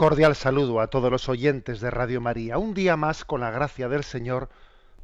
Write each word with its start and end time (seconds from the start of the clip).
Cordial 0.00 0.34
saludo 0.34 0.80
a 0.80 0.86
todos 0.86 1.12
los 1.12 1.28
oyentes 1.28 1.82
de 1.82 1.90
Radio 1.90 2.22
María. 2.22 2.56
Un 2.56 2.72
día 2.72 2.96
más, 2.96 3.26
con 3.26 3.42
la 3.42 3.50
gracia 3.50 3.86
del 3.90 4.02
Señor, 4.02 4.48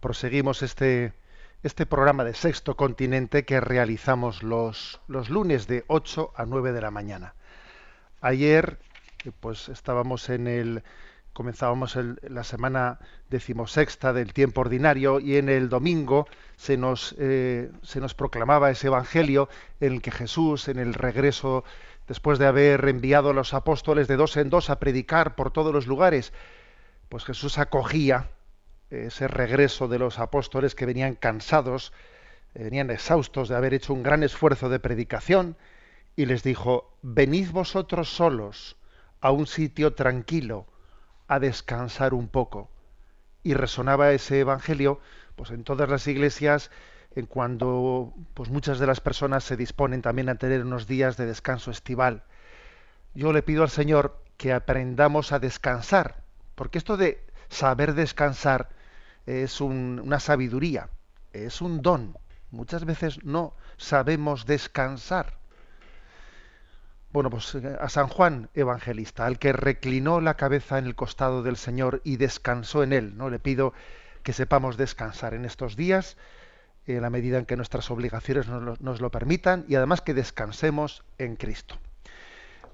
proseguimos 0.01 0.63
este, 0.63 1.13
este 1.63 1.85
programa 1.85 2.25
de 2.25 2.33
Sexto 2.33 2.79
Continente 2.79 3.45
que 3.45 3.61
realizamos 3.61 4.43
los, 4.43 5.03
los 5.07 5.29
lunes 5.29 5.67
de 5.67 5.85
8 5.89 6.33
a 6.35 6.47
9 6.47 6.73
de 6.73 6.81
la 6.81 6.91
mañana. 6.91 7.35
Ayer, 8.23 8.79
eh, 9.27 9.33
pues 9.39 9.69
estábamos 9.69 10.31
en 10.31 10.47
el, 10.47 10.83
comenzábamos 11.35 11.99
la 12.23 12.43
semana 12.43 12.99
decimosexta 13.29 14.15
del 14.15 14.33
tiempo 14.33 14.63
ordinario 14.63 15.21
y 15.21 15.37
en 15.37 15.51
el 15.51 15.69
domingo 15.69 16.27
se 16.57 16.79
nos, 16.79 17.15
eh, 17.19 17.71
se 17.83 18.01
nos 18.01 18.15
proclamaba 18.15 18.71
ese 18.71 18.87
evangelio 18.87 19.51
en 19.79 19.93
el 19.93 20.01
que 20.01 20.11
Jesús, 20.11 20.69
en 20.69 20.79
el 20.79 20.95
regreso, 20.95 21.65
después 22.07 22.39
de 22.39 22.47
haber 22.47 22.89
enviado 22.89 23.31
a 23.31 23.35
los 23.35 23.55
apóstoles 23.55 24.09
de 24.09 24.17
dos 24.17 24.37
en 24.37 24.51
dos 24.51 24.71
a 24.71 24.79
predicar 24.79 25.35
por 25.35 25.51
todos 25.51 25.73
los 25.73 25.87
lugares, 25.87 26.33
pues 27.09 27.25
Jesús 27.25 27.59
acogía 27.59 28.31
ese 28.91 29.29
regreso 29.29 29.89
de 29.89 29.99
los 29.99 30.19
apóstoles 30.19 30.75
que 30.75 30.87
venían 30.87 31.15
cansados, 31.15 31.93
eh, 32.55 32.65
venían 32.65 32.91
exhaustos 32.91 33.49
de 33.49 33.57
haber 33.57 33.75
hecho 33.75 33.93
un 33.93 34.03
gran 34.03 34.23
esfuerzo 34.23 34.69
de 34.69 34.79
predicación, 34.79 35.57
y 36.15 36.27
les 36.27 36.43
dijo, 36.43 36.97
venid 37.03 37.51
vosotros 37.51 38.09
solos 38.09 38.77
a 39.21 39.31
un 39.31 39.47
sitio 39.47 39.93
tranquilo 39.93 40.67
a 41.29 41.39
descansar 41.39 42.15
un 42.15 42.29
poco. 42.29 42.71
Y 43.43 43.55
resonaba 43.55 44.13
ese 44.13 44.41
evangelio 44.41 45.01
pues 45.37 45.51
en 45.51 45.63
todas 45.63 45.89
las 45.91 46.07
iglesias 46.07 46.71
cuando 47.25 48.13
pues 48.35 48.51
muchas 48.51 48.79
de 48.79 48.87
las 48.87 49.01
personas 49.01 49.45
se 49.45 49.57
disponen 49.57 50.03
también 50.03 50.29
a 50.29 50.35
tener 50.35 50.63
unos 50.63 50.87
días 50.87 51.17
de 51.17 51.27
descanso 51.27 51.71
estival. 51.71 52.23
Yo 53.15 53.33
le 53.33 53.43
pido 53.43 53.63
al 53.63 53.71
Señor 53.71 54.23
que 54.37 54.53
aprendamos 54.53 55.33
a 55.33 55.39
descansar, 55.39 56.23
porque 56.55 56.79
esto 56.79 56.97
de 56.97 57.25
saber 57.49 57.95
descansar 57.95 58.69
es 59.27 59.61
un- 59.61 60.01
una 60.05 60.21
sabiduría, 60.21 60.89
es 61.33 61.61
un 61.63 61.83
don. 61.83 62.17
Muchas 62.51 62.85
veces 62.85 63.25
no 63.25 63.55
sabemos 63.77 64.47
descansar. 64.47 65.39
Bueno, 67.13 67.31
pues 67.31 67.55
eh, 67.55 67.77
a 67.81 67.89
San 67.89 68.09
Juan 68.09 68.49
Evangelista, 68.55 69.27
al 69.27 69.39
que 69.39 69.53
reclinó 69.53 70.21
la 70.21 70.35
cabeza 70.37 70.79
en 70.79 70.87
el 70.87 70.95
costado 70.95 71.43
del 71.43 71.57
Señor 71.57 72.01
y 72.05 72.17
descansó 72.17 72.83
en 72.83 72.93
él, 72.93 73.17
¿no? 73.17 73.31
Le 73.31 73.39
pido 73.39 73.73
que 74.23 74.33
sepamos 74.33 74.77
descansar 74.77 75.35
en 75.35 75.45
estos 75.45 75.77
días, 75.77 76.17
en 76.87 77.03
la 77.03 77.11
medida 77.11 77.39
en 77.39 77.47
que 77.47 77.57
nuestras 77.57 77.91
obligaciones 77.91 78.47
nos 78.49 78.63
lo, 78.63 78.77
nos 78.81 79.01
lo 79.01 79.11
permitan, 79.11 79.65
y 79.69 79.75
además 79.75 80.01
que 80.01 80.15
descansemos 80.15 81.05
en 81.19 81.37
Cristo. 81.37 81.77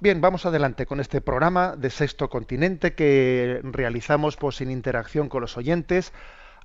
Bien, 0.00 0.20
vamos 0.20 0.46
adelante 0.46 0.84
con 0.84 0.98
este 0.98 1.20
programa 1.20 1.76
de 1.76 1.88
Sexto 1.88 2.28
Continente 2.28 2.94
que 2.94 3.60
realizamos 3.62 4.36
pues, 4.36 4.60
en 4.60 4.70
interacción 4.70 5.28
con 5.28 5.42
los 5.42 5.56
oyentes 5.56 6.12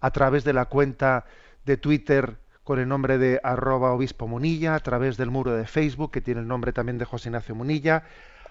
a 0.02 0.10
través 0.10 0.44
de 0.44 0.54
la 0.54 0.66
cuenta 0.66 1.26
de 1.64 1.78
Twitter 1.78 2.38
con 2.64 2.80
el 2.80 2.88
nombre 2.88 3.18
de 3.18 3.40
arroba 3.44 3.94
obispo 3.94 4.28
Munilla, 4.28 4.76
a 4.76 4.80
través 4.80 5.18
del 5.18 5.30
muro 5.30 5.54
de 5.54 5.66
Facebook 5.66 6.12
que 6.12 6.20
tiene 6.22 6.42
el 6.42 6.48
nombre 6.48 6.74
también 6.74 6.98
de 6.98 7.06
José 7.06 7.30
Ignacio 7.30 7.56
Munilla, 7.56 8.04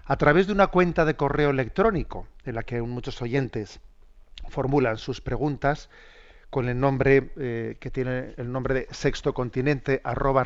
a 0.05 0.17
través 0.17 0.47
de 0.47 0.53
una 0.53 0.69
cuenta 0.69 1.05
de 1.05 1.17
correo 1.17 1.51
electrónico 1.51 2.29
en 2.45 2.55
la 2.55 2.63
que 2.63 2.81
muchos 2.81 3.21
oyentes 3.21 3.81
formulan 4.49 4.99
sus 4.99 5.21
preguntas 5.21 5.91
con 6.51 6.69
el 6.69 6.79
nombre 6.79 7.31
eh, 7.37 7.77
que 7.81 7.91
tiene 7.91 8.35
el 8.37 8.51
nombre 8.51 8.75
de 8.75 8.89
sexto 8.91 9.35
continente 9.35 10.01
arroba. 10.05 10.45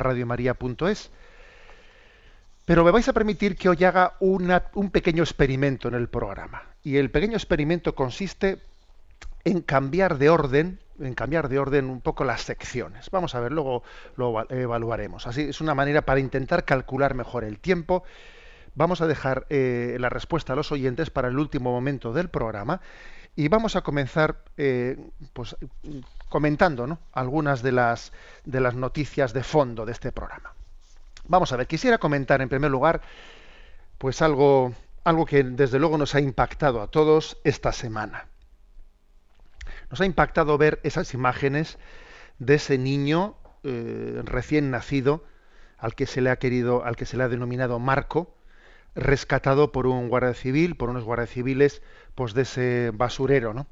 Pero 2.65 2.83
me 2.83 2.91
vais 2.91 3.07
a 3.07 3.13
permitir 3.13 3.55
que 3.55 3.69
hoy 3.69 3.83
haga 3.83 4.15
una- 4.19 4.63
un 4.73 4.91
pequeño 4.91 5.23
experimento 5.23 5.87
en 5.87 5.95
el 5.95 6.07
programa. 6.09 6.63
Y 6.83 6.97
el 6.97 7.09
pequeño 7.11 7.35
experimento 7.35 7.95
consiste 7.95 8.59
en 9.43 9.61
cambiar 9.61 10.17
de 10.17 10.29
orden, 10.29 10.79
en 10.99 11.13
cambiar 11.15 11.49
de 11.49 11.59
orden 11.59 11.85
un 11.89 12.01
poco 12.01 12.23
las 12.23 12.41
secciones. 12.41 13.09
Vamos 13.09 13.33
a 13.33 13.39
ver, 13.39 13.51
luego 13.51 13.83
lo 14.15 14.29
eva- 14.29 14.45
evaluaremos. 14.49 15.27
Así 15.27 15.41
es 15.41 15.61
una 15.61 15.73
manera 15.75 16.03
para 16.03 16.19
intentar 16.19 16.63
calcular 16.63 17.15
mejor 17.15 17.43
el 17.43 17.59
tiempo. 17.59 18.03
Vamos 18.75 19.01
a 19.01 19.07
dejar 19.07 19.47
eh, 19.49 19.97
la 19.99 20.09
respuesta 20.09 20.53
a 20.53 20.55
los 20.55 20.71
oyentes 20.71 21.09
para 21.09 21.27
el 21.27 21.37
último 21.39 21.71
momento 21.71 22.13
del 22.13 22.29
programa 22.29 22.79
y 23.35 23.47
vamos 23.47 23.75
a 23.75 23.81
comenzar 23.81 24.43
eh, 24.57 24.97
pues, 25.33 25.55
comentando 26.29 26.87
¿no? 26.87 26.99
algunas 27.13 27.61
de 27.61 27.71
las, 27.71 28.11
de 28.45 28.59
las 28.59 28.75
noticias 28.75 29.33
de 29.33 29.43
fondo 29.43 29.85
de 29.85 29.93
este 29.93 30.11
programa. 30.11 30.53
Vamos 31.27 31.51
a 31.53 31.57
ver, 31.57 31.67
quisiera 31.67 31.97
comentar 31.97 32.41
en 32.41 32.49
primer 32.49 32.71
lugar 32.71 33.01
pues 33.97 34.21
algo, 34.21 34.73
algo 35.03 35.25
que 35.25 35.43
desde 35.43 35.79
luego 35.79 35.97
nos 35.97 36.15
ha 36.15 36.19
impactado 36.19 36.81
a 36.81 36.87
todos 36.87 37.37
esta 37.43 37.71
semana. 37.71 38.25
Nos 39.89 40.01
ha 40.01 40.05
impactado 40.05 40.57
ver 40.57 40.79
esas 40.83 41.13
imágenes 41.13 41.77
de 42.39 42.55
ese 42.55 42.77
niño 42.77 43.35
eh, 43.63 44.21
recién 44.25 44.71
nacido 44.71 45.23
al 45.77 45.95
que 45.95 46.05
se 46.05 46.21
le 46.21 46.29
ha 46.29 46.37
querido, 46.37 46.83
al 46.83 46.95
que 46.95 47.05
se 47.05 47.17
le 47.17 47.23
ha 47.23 47.29
denominado 47.29 47.79
Marco, 47.79 48.35
rescatado 48.95 49.71
por 49.71 49.87
un 49.87 50.09
guardia 50.09 50.33
civil, 50.33 50.75
por 50.75 50.89
unos 50.89 51.03
guardias 51.03 51.29
civiles, 51.31 51.81
pues 52.15 52.33
de 52.33 52.43
ese 52.43 52.91
basurero, 52.93 53.53
¿no? 53.53 53.67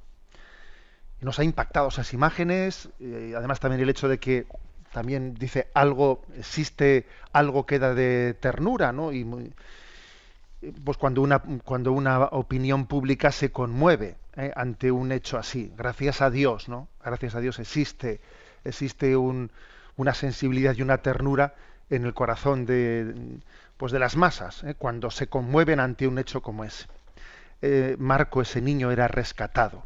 Nos 1.21 1.37
ha 1.39 1.43
impactado 1.43 1.89
esas 1.89 2.13
imágenes, 2.13 2.89
eh, 3.01 3.33
además 3.35 3.59
también 3.59 3.81
el 3.81 3.89
hecho 3.89 4.07
de 4.07 4.19
que 4.19 4.47
también 4.93 5.33
dice 5.35 5.69
algo, 5.73 6.21
existe 6.37 7.07
algo 7.33 7.65
que 7.65 7.77
da 7.77 7.93
de 7.93 8.35
ternura, 8.39 8.93
¿no? 8.93 9.11
Y 9.11 9.25
muy- 9.25 9.53
pues 10.83 10.97
cuando 10.97 11.21
una 11.21 11.41
cuando 11.63 11.93
una 11.93 12.25
opinión 12.25 12.85
pública 12.85 13.31
se 13.31 13.51
conmueve 13.51 14.17
¿eh? 14.35 14.51
ante 14.55 14.91
un 14.91 15.11
hecho 15.11 15.37
así 15.37 15.71
gracias 15.77 16.21
a 16.21 16.29
Dios 16.29 16.67
no 16.67 16.89
gracias 17.03 17.35
a 17.35 17.39
Dios 17.39 17.59
existe 17.59 18.19
existe 18.65 19.15
un- 19.15 19.51
una 19.95 20.13
sensibilidad 20.13 20.75
y 20.75 20.81
una 20.81 20.97
ternura 20.99 21.55
en 21.89 22.05
el 22.05 22.13
corazón 22.13 22.65
de 22.65 23.13
pues 23.79 23.91
de 23.93 23.97
las 23.97 24.17
masas 24.17 24.63
¿eh? 24.65 24.75
cuando 24.77 25.09
se 25.09 25.27
conmueven 25.27 25.79
ante 25.79 26.05
un 26.07 26.19
hecho 26.19 26.41
como 26.41 26.63
ese 26.63 26.85
Eh, 27.61 27.95
Marco 27.99 28.41
ese 28.41 28.61
niño 28.61 28.91
era 28.91 29.07
rescatado 29.07 29.83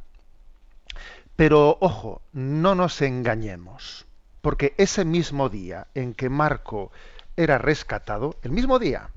pero 1.36 1.78
ojo 1.80 2.22
no 2.34 2.76
nos 2.76 3.02
engañemos 3.02 4.06
porque 4.42 4.74
ese 4.78 5.06
mismo 5.06 5.50
día 5.50 5.88
en 5.96 6.14
que 6.14 6.30
Marco 6.30 6.92
era 7.38 7.58
rescatado 7.58 8.36
el 8.44 8.52
mismo 8.52 8.78
día 8.78 9.10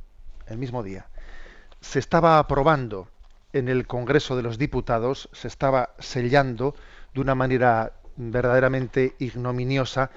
el 0.47 0.59
mismo 0.59 0.83
día 0.83 1.07
se 1.81 1.99
estaba 1.99 2.39
aprobando 2.39 3.09
en 3.53 3.69
el 3.69 3.87
Congreso 3.87 4.37
de 4.37 4.43
los 4.43 4.59
Diputados, 4.59 5.29
se 5.33 5.49
estaba 5.49 5.91
sellando 5.99 6.75
de 7.15 7.21
una 7.21 7.35
manera 7.35 7.93
verdaderamente 8.17 9.15
ignominiosa, 9.19 10.11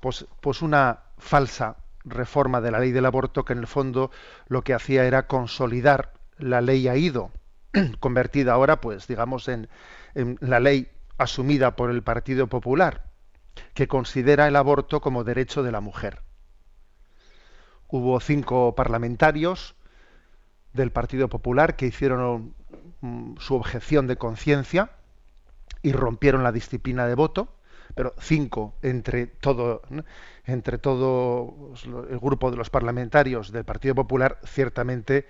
pues, 0.00 0.26
pues 0.40 0.62
una 0.62 1.00
falsa 1.18 1.76
reforma 2.06 2.60
de 2.60 2.70
la 2.70 2.78
ley 2.78 2.92
del 2.92 3.06
aborto 3.06 3.44
que 3.44 3.52
en 3.52 3.58
el 3.58 3.66
fondo 3.66 4.10
lo 4.48 4.62
que 4.62 4.74
hacía 4.74 5.04
era 5.04 5.26
consolidar 5.26 6.14
la 6.38 6.60
ley 6.60 6.88
AIDO, 6.88 7.32
convertida 8.00 8.52
ahora, 8.52 8.80
pues, 8.80 9.06
digamos, 9.06 9.48
en, 9.48 9.68
en 10.14 10.38
la 10.40 10.60
ley 10.60 10.88
asumida 11.18 11.76
por 11.76 11.90
el 11.90 12.02
Partido 12.02 12.46
Popular, 12.46 13.10
que 13.74 13.88
considera 13.88 14.48
el 14.48 14.56
aborto 14.56 15.00
como 15.00 15.24
derecho 15.24 15.62
de 15.62 15.72
la 15.72 15.80
mujer. 15.80 16.22
Hubo 17.88 18.18
cinco 18.20 18.74
parlamentarios 18.74 19.76
del 20.72 20.92
Partido 20.92 21.28
Popular 21.28 21.76
que 21.76 21.86
hicieron 21.86 22.54
mm, 23.00 23.36
su 23.38 23.54
objeción 23.54 24.06
de 24.06 24.16
conciencia 24.16 24.90
y 25.82 25.92
rompieron 25.92 26.42
la 26.42 26.52
disciplina 26.52 27.06
de 27.06 27.14
voto, 27.14 27.48
pero 27.94 28.12
cinco 28.18 28.74
entre 28.82 29.26
todo, 29.26 29.82
entre 30.46 30.78
todo 30.78 31.72
el 32.08 32.18
grupo 32.18 32.50
de 32.50 32.56
los 32.56 32.70
parlamentarios 32.70 33.52
del 33.52 33.64
Partido 33.64 33.94
Popular 33.94 34.38
ciertamente 34.44 35.26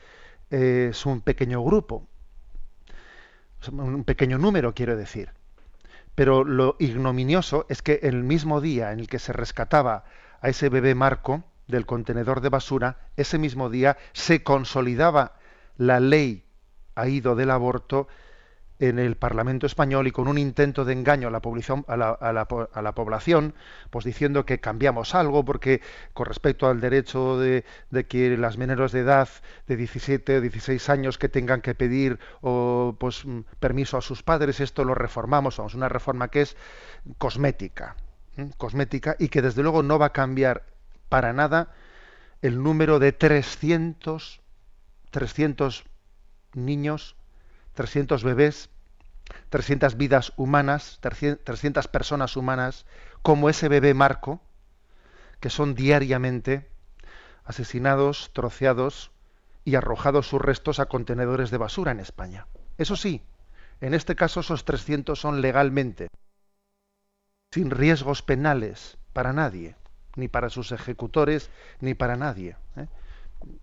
eh, 0.50 0.88
es 0.90 1.06
un 1.06 1.22
pequeño 1.22 1.62
grupo, 1.64 2.06
un 3.72 4.04
pequeño 4.04 4.38
número, 4.38 4.74
quiero 4.74 4.96
decir. 4.96 5.30
Pero 6.14 6.44
lo 6.44 6.76
ignominioso 6.78 7.66
es 7.68 7.82
que 7.82 8.00
el 8.02 8.22
mismo 8.22 8.60
día 8.60 8.92
en 8.92 9.00
el 9.00 9.08
que 9.08 9.18
se 9.18 9.32
rescataba 9.32 10.04
a 10.40 10.48
ese 10.48 10.68
bebé 10.68 10.94
Marco 10.94 11.44
del 11.66 11.86
contenedor 11.86 12.40
de 12.40 12.48
basura, 12.48 12.98
ese 13.16 13.38
mismo 13.38 13.70
día 13.70 13.96
se 14.12 14.42
consolidaba 14.42 15.36
la 15.76 16.00
ley 16.00 16.46
ha 16.94 17.08
ido 17.08 17.36
del 17.36 17.50
aborto 17.50 18.08
en 18.78 18.98
el 18.98 19.16
Parlamento 19.16 19.66
español 19.66 20.06
y 20.06 20.12
con 20.12 20.28
un 20.28 20.38
intento 20.38 20.84
de 20.84 20.92
engaño 20.92 21.28
a 21.28 21.30
la, 21.30 21.40
población, 21.40 21.84
a 21.88 21.96
la, 21.96 22.10
a 22.10 22.82
la, 22.82 22.94
población, 22.94 23.54
pues 23.90 24.04
diciendo 24.04 24.44
que 24.44 24.60
cambiamos 24.60 25.14
algo 25.14 25.44
porque 25.44 25.80
con 26.12 26.26
respecto 26.26 26.68
al 26.68 26.80
derecho 26.80 27.38
de, 27.38 27.64
de, 27.90 28.06
que 28.06 28.36
las 28.36 28.58
menores 28.58 28.92
de 28.92 29.00
edad 29.00 29.28
de 29.66 29.76
17 29.76 30.36
o 30.36 30.40
16 30.40 30.88
años 30.90 31.18
que 31.18 31.28
tengan 31.28 31.62
que 31.62 31.74
pedir 31.74 32.18
o, 32.42 32.96
pues, 32.98 33.24
permiso 33.60 33.96
a 33.96 34.02
sus 34.02 34.22
padres, 34.22 34.60
esto 34.60 34.84
lo 34.84 34.94
reformamos, 34.94 35.56
vamos, 35.56 35.74
una 35.74 35.88
reforma 35.88 36.28
que 36.28 36.42
es 36.42 36.56
cosmética, 37.18 37.96
cosmética 38.58 39.16
y 39.18 39.28
que 39.28 39.42
desde 39.42 39.62
luego 39.62 39.82
no 39.82 39.98
va 39.98 40.06
a 40.06 40.12
cambiar 40.12 40.64
para 41.08 41.32
nada 41.32 41.72
el 42.42 42.62
número 42.62 42.98
de 42.98 43.12
300, 43.12 44.40
300 45.10 45.84
niños 46.52 47.16
300 47.76 48.24
bebés, 48.24 48.70
300 49.50 49.96
vidas 49.96 50.32
humanas, 50.36 50.98
300 51.00 51.86
personas 51.88 52.36
humanas, 52.36 52.86
como 53.22 53.48
ese 53.48 53.68
bebé 53.68 53.94
Marco, 53.94 54.40
que 55.40 55.50
son 55.50 55.74
diariamente 55.74 56.68
asesinados, 57.44 58.30
troceados 58.32 59.12
y 59.64 59.76
arrojados 59.76 60.28
sus 60.28 60.40
restos 60.40 60.80
a 60.80 60.86
contenedores 60.86 61.50
de 61.50 61.58
basura 61.58 61.92
en 61.92 62.00
España. 62.00 62.46
Eso 62.78 62.96
sí, 62.96 63.22
en 63.80 63.94
este 63.94 64.16
caso 64.16 64.40
esos 64.40 64.64
300 64.64 65.18
son 65.18 65.40
legalmente, 65.40 66.08
sin 67.52 67.70
riesgos 67.70 68.22
penales 68.22 68.96
para 69.12 69.32
nadie, 69.32 69.76
ni 70.16 70.28
para 70.28 70.48
sus 70.48 70.72
ejecutores, 70.72 71.50
ni 71.80 71.94
para 71.94 72.16
nadie. 72.16 72.56
¿eh? 72.76 72.86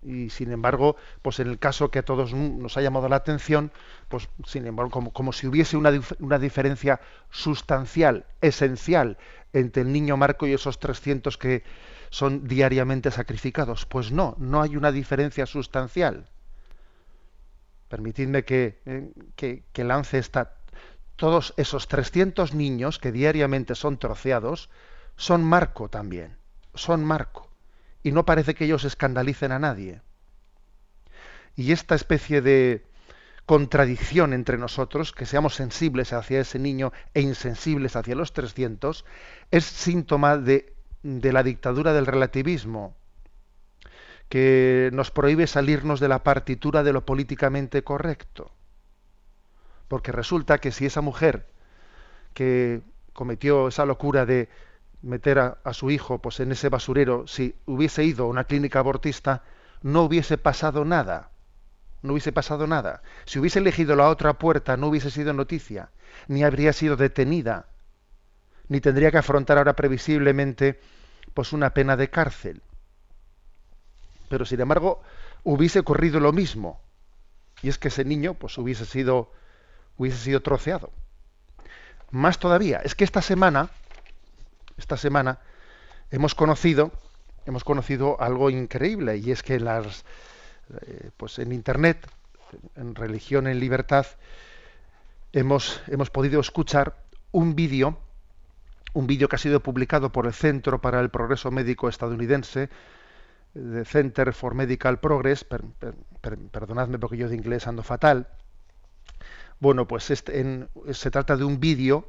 Y 0.02 0.30
sin 0.30 0.52
embargo, 0.52 0.96
pues 1.22 1.40
en 1.40 1.48
el 1.48 1.58
caso 1.58 1.90
que 1.90 2.00
a 2.00 2.04
todos 2.04 2.32
nos 2.32 2.76
ha 2.76 2.82
llamado 2.82 3.08
la 3.08 3.16
atención, 3.16 3.72
pues 4.08 4.28
sin 4.46 4.66
embargo, 4.66 5.12
como, 5.12 5.32
si 5.32 5.46
hubiese 5.46 5.76
una, 5.76 5.92
una, 6.20 6.38
diferencia 6.38 7.00
sustancial, 7.30 8.26
esencial, 8.40 9.18
entre 9.52 9.82
el 9.82 9.92
niño 9.92 10.16
Marco 10.16 10.46
y 10.46 10.52
esos 10.52 10.78
300 10.78 11.38
que 11.38 11.62
son 12.10 12.46
diariamente 12.46 13.10
sacrificados. 13.10 13.86
Pues 13.86 14.12
no, 14.12 14.34
no 14.38 14.62
hay 14.62 14.76
una 14.76 14.92
diferencia 14.92 15.46
sustancial. 15.46 16.28
Permitidme 17.88 18.44
que, 18.44 18.80
eh, 18.86 19.12
que, 19.36 19.64
que 19.72 19.84
lance 19.84 20.18
esta. 20.18 20.56
Todos 21.16 21.54
esos 21.56 21.86
300 21.86 22.54
niños 22.54 22.98
que 22.98 23.12
diariamente 23.12 23.74
son 23.74 23.98
troceados 23.98 24.70
son 25.16 25.44
Marco 25.44 25.88
también. 25.88 26.36
Son 26.74 27.04
Marco 27.04 27.53
y 28.04 28.12
no 28.12 28.24
parece 28.24 28.54
que 28.54 28.66
ellos 28.66 28.84
escandalicen 28.84 29.50
a 29.50 29.58
nadie. 29.58 30.02
Y 31.56 31.72
esta 31.72 31.94
especie 31.94 32.42
de 32.42 32.84
contradicción 33.46 34.32
entre 34.32 34.58
nosotros, 34.58 35.12
que 35.12 35.26
seamos 35.26 35.54
sensibles 35.54 36.12
hacia 36.12 36.40
ese 36.40 36.58
niño 36.58 36.92
e 37.14 37.22
insensibles 37.22 37.96
hacia 37.96 38.14
los 38.14 38.32
300, 38.32 39.04
es 39.50 39.64
síntoma 39.64 40.36
de, 40.36 40.74
de 41.02 41.32
la 41.32 41.42
dictadura 41.42 41.94
del 41.94 42.06
relativismo, 42.06 42.94
que 44.28 44.90
nos 44.92 45.10
prohíbe 45.10 45.46
salirnos 45.46 45.98
de 45.98 46.08
la 46.08 46.22
partitura 46.22 46.82
de 46.82 46.92
lo 46.92 47.06
políticamente 47.06 47.82
correcto. 47.82 48.50
Porque 49.88 50.12
resulta 50.12 50.58
que 50.58 50.72
si 50.72 50.86
esa 50.86 51.00
mujer 51.00 51.46
que 52.34 52.82
cometió 53.14 53.68
esa 53.68 53.86
locura 53.86 54.26
de 54.26 54.48
meter 55.04 55.38
a, 55.38 55.72
su 55.72 55.90
hijo 55.90 56.18
pues 56.18 56.40
en 56.40 56.52
ese 56.52 56.68
basurero, 56.68 57.26
si 57.26 57.54
hubiese 57.66 58.04
ido 58.04 58.24
a 58.24 58.28
una 58.28 58.44
clínica 58.44 58.78
abortista, 58.78 59.42
no 59.82 60.02
hubiese 60.02 60.38
pasado 60.38 60.84
nada. 60.84 61.30
No 62.02 62.12
hubiese 62.12 62.32
pasado 62.32 62.66
nada. 62.66 63.02
Si 63.24 63.38
hubiese 63.38 63.60
elegido 63.60 63.96
la 63.96 64.08
otra 64.08 64.34
puerta, 64.34 64.76
no 64.76 64.88
hubiese 64.88 65.10
sido 65.10 65.32
noticia, 65.32 65.90
ni 66.28 66.44
habría 66.44 66.72
sido 66.72 66.96
detenida, 66.96 67.66
ni 68.68 68.80
tendría 68.80 69.10
que 69.10 69.18
afrontar 69.18 69.58
ahora 69.58 69.74
previsiblemente 69.74 70.80
pues 71.32 71.52
una 71.52 71.70
pena 71.70 71.96
de 71.96 72.10
cárcel. 72.10 72.62
Pero 74.28 74.44
sin 74.44 74.60
embargo, 74.60 75.02
hubiese 75.44 75.78
ocurrido 75.78 76.20
lo 76.20 76.32
mismo. 76.32 76.80
Y 77.62 77.68
es 77.68 77.78
que 77.78 77.88
ese 77.88 78.04
niño 78.04 78.34
pues 78.34 78.58
hubiese 78.58 78.84
sido 78.84 79.30
hubiese 79.96 80.18
sido 80.18 80.40
troceado. 80.40 80.90
Más 82.10 82.38
todavía, 82.38 82.80
es 82.84 82.94
que 82.94 83.04
esta 83.04 83.22
semana 83.22 83.70
esta 84.76 84.96
semana 84.96 85.40
hemos 86.10 86.34
conocido, 86.34 86.92
hemos 87.46 87.64
conocido 87.64 88.20
algo 88.20 88.50
increíble 88.50 89.16
y 89.16 89.30
es 89.30 89.42
que 89.42 89.60
las, 89.60 90.04
eh, 90.86 91.10
pues 91.16 91.38
en 91.38 91.52
Internet, 91.52 92.06
en 92.76 92.94
Religión 92.94 93.46
en 93.46 93.60
Libertad, 93.60 94.06
hemos, 95.32 95.82
hemos 95.88 96.10
podido 96.10 96.40
escuchar 96.40 96.96
un 97.32 97.54
vídeo, 97.54 97.98
un 98.92 99.06
vídeo 99.06 99.28
que 99.28 99.36
ha 99.36 99.38
sido 99.38 99.60
publicado 99.60 100.10
por 100.10 100.26
el 100.26 100.32
Centro 100.32 100.80
para 100.80 101.00
el 101.00 101.10
Progreso 101.10 101.50
Médico 101.50 101.88
estadounidense, 101.88 102.68
the 103.54 103.84
Center 103.84 104.32
for 104.32 104.54
Medical 104.54 104.98
Progress, 105.00 105.44
perdonadme 105.44 106.98
porque 106.98 107.16
yo 107.16 107.28
de 107.28 107.36
inglés 107.36 107.66
ando 107.66 107.82
fatal. 107.82 108.28
Bueno, 109.60 109.86
pues 109.86 110.10
este, 110.10 110.68
se 110.92 111.10
trata 111.10 111.36
de 111.36 111.44
un 111.44 111.60
vídeo 111.60 112.08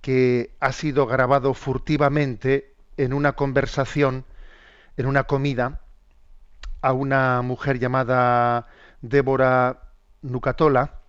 que 0.00 0.54
ha 0.60 0.72
sido 0.72 1.06
grabado 1.06 1.54
furtivamente 1.54 2.74
en 2.96 3.12
una 3.12 3.32
conversación, 3.32 4.24
en 4.96 5.06
una 5.06 5.24
comida, 5.24 5.80
a 6.82 6.92
una 6.92 7.42
mujer 7.42 7.78
llamada 7.78 8.66
Débora 9.02 9.82
Nucatola, 10.22 11.00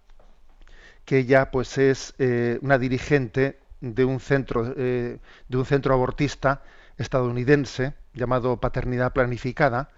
que 1.05 1.19
ella 1.19 1.51
pues 1.51 1.77
es 1.77 2.13
eh, 2.19 2.59
una 2.61 2.77
dirigente 2.77 3.59
de 3.79 4.05
un 4.05 4.19
centro 4.19 4.73
eh, 4.77 5.19
de 5.47 5.57
un 5.57 5.65
centro 5.65 5.93
abortista 5.93 6.61
estadounidense 6.97 7.95
llamado 8.13 8.57
Paternidad 8.57 9.11
Planificada, 9.13 9.89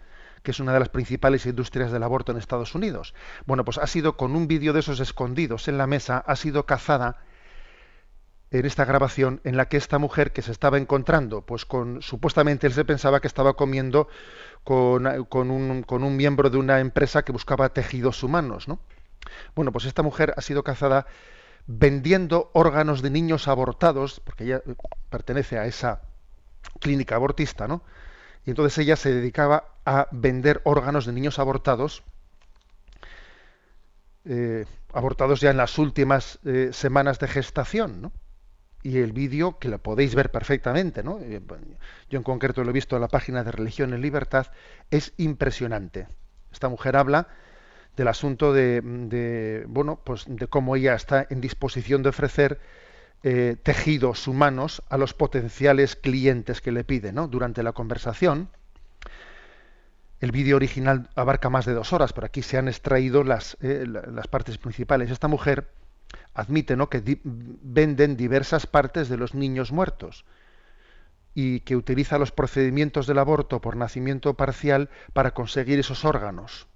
que 0.41 0.51
es 0.51 0.59
una 0.59 0.73
de 0.73 0.79
las 0.79 0.89
principales 0.89 1.45
industrias 1.45 1.91
del 1.91 2.03
aborto 2.03 2.31
en 2.31 2.37
Estados 2.37 2.75
Unidos. 2.75 3.13
Bueno, 3.45 3.65
pues 3.65 3.77
ha 3.77 3.87
sido 3.87 4.15
con 4.17 4.35
un 4.35 4.47
vídeo 4.47 4.73
de 4.73 4.79
esos 4.79 4.99
escondidos 4.99 5.67
en 5.67 5.77
la 5.77 5.87
mesa, 5.87 6.17
ha 6.25 6.35
sido 6.35 6.65
cazada 6.65 7.17
en 8.53 8.67
esta 8.67 8.85
grabación 8.85 9.41
en 9.43 9.57
la 9.57 9.67
que 9.67 9.77
esta 9.77 9.97
mujer 9.97 10.31
que 10.31 10.43
se 10.43 10.51
estaba 10.51 10.77
encontrando, 10.77 11.41
pues 11.41 11.65
con 11.65 12.03
supuestamente 12.03 12.67
él 12.67 12.73
se 12.73 12.85
pensaba 12.85 13.19
que 13.19 13.27
estaba 13.27 13.55
comiendo 13.55 14.07
con, 14.63 15.25
con, 15.25 15.49
un, 15.49 15.81
con 15.81 16.03
un, 16.03 16.15
miembro 16.15 16.51
de 16.51 16.57
una 16.57 16.79
empresa 16.79 17.25
que 17.25 17.31
buscaba 17.31 17.69
tejidos 17.69 18.21
humanos, 18.21 18.67
¿no? 18.67 18.79
Bueno, 19.55 19.71
pues 19.71 19.85
esta 19.85 20.03
mujer 20.03 20.35
ha 20.37 20.41
sido 20.41 20.63
cazada 20.63 21.07
vendiendo 21.65 22.51
órganos 22.53 23.01
de 23.01 23.09
niños 23.09 23.47
abortados, 23.47 24.19
porque 24.19 24.43
ella 24.43 24.61
pertenece 25.09 25.57
a 25.57 25.65
esa 25.65 26.01
clínica 26.79 27.15
abortista, 27.15 27.67
¿no? 27.67 27.81
Y 28.45 28.51
entonces 28.51 28.77
ella 28.77 28.97
se 28.97 29.11
dedicaba 29.11 29.69
a 29.83 30.07
vender 30.11 30.61
órganos 30.63 31.07
de 31.07 31.13
niños 31.13 31.39
abortados, 31.39 32.03
eh, 34.25 34.65
abortados 34.93 35.41
ya 35.41 35.49
en 35.49 35.57
las 35.57 35.79
últimas 35.79 36.37
eh, 36.45 36.69
semanas 36.71 37.17
de 37.17 37.27
gestación, 37.27 37.99
¿no? 37.99 38.11
Y 38.83 38.97
el 38.97 39.13
vídeo 39.13 39.57
que 39.57 39.69
lo 39.69 39.79
podéis 39.79 40.13
ver 40.13 40.29
perfectamente, 40.29 41.03
¿no? 41.03 41.19
Eh, 41.21 41.41
yo 42.09 42.17
en 42.17 42.23
concreto 42.23 42.63
lo 42.63 42.69
he 42.69 42.73
visto 42.73 42.95
en 42.95 43.01
la 43.01 43.07
página 43.07 43.43
de 43.43 43.51
Religión 43.51 43.93
en 43.93 44.01
Libertad, 44.01 44.47
es 44.91 45.13
impresionante. 45.17 46.07
Esta 46.51 46.69
mujer 46.69 46.97
habla 46.97 47.27
del 47.95 48.09
asunto 48.09 48.53
de, 48.53 49.63
bueno, 49.67 49.99
pues 50.03 50.25
de 50.27 50.47
cómo 50.47 50.75
ella 50.75 50.95
está 50.95 51.25
en 51.29 51.41
disposición 51.41 52.03
de 52.03 52.09
ofrecer 52.09 52.59
eh, 53.23 53.55
tejidos 53.63 54.27
humanos 54.27 54.83
a 54.89 54.97
los 54.97 55.13
potenciales 55.13 55.95
clientes 55.95 56.59
que 56.59 56.71
le 56.71 56.83
piden, 56.83 57.15
¿no? 57.15 57.27
Durante 57.27 57.63
la 57.63 57.71
conversación. 57.71 58.49
El 60.19 60.31
vídeo 60.31 60.55
original 60.55 61.09
abarca 61.15 61.49
más 61.49 61.65
de 61.65 61.73
dos 61.73 61.93
horas, 61.93 62.13
pero 62.13 62.25
aquí 62.25 62.41
se 62.41 62.57
han 62.57 62.67
extraído 62.67 63.23
las, 63.23 63.57
eh, 63.61 63.85
las 63.87 64.27
partes 64.27 64.57
principales. 64.57 65.11
Esta 65.11 65.27
mujer 65.27 65.69
admite 66.33 66.77
que 66.89 67.19
venden 67.23 68.17
diversas 68.17 68.67
partes 68.67 69.09
de 69.09 69.17
los 69.17 69.33
niños 69.33 69.71
muertos 69.71 70.25
y 71.35 71.61
que 71.61 71.75
utiliza 71.75 72.17
los 72.17 72.31
procedimientos 72.31 73.07
del 73.07 73.19
aborto 73.19 73.61
por 73.61 73.75
nacimiento 73.75 74.35
parcial 74.35 74.89
para 75.13 75.33
conseguir 75.33 75.79
esos 75.79 76.05
órganos. 76.05 76.67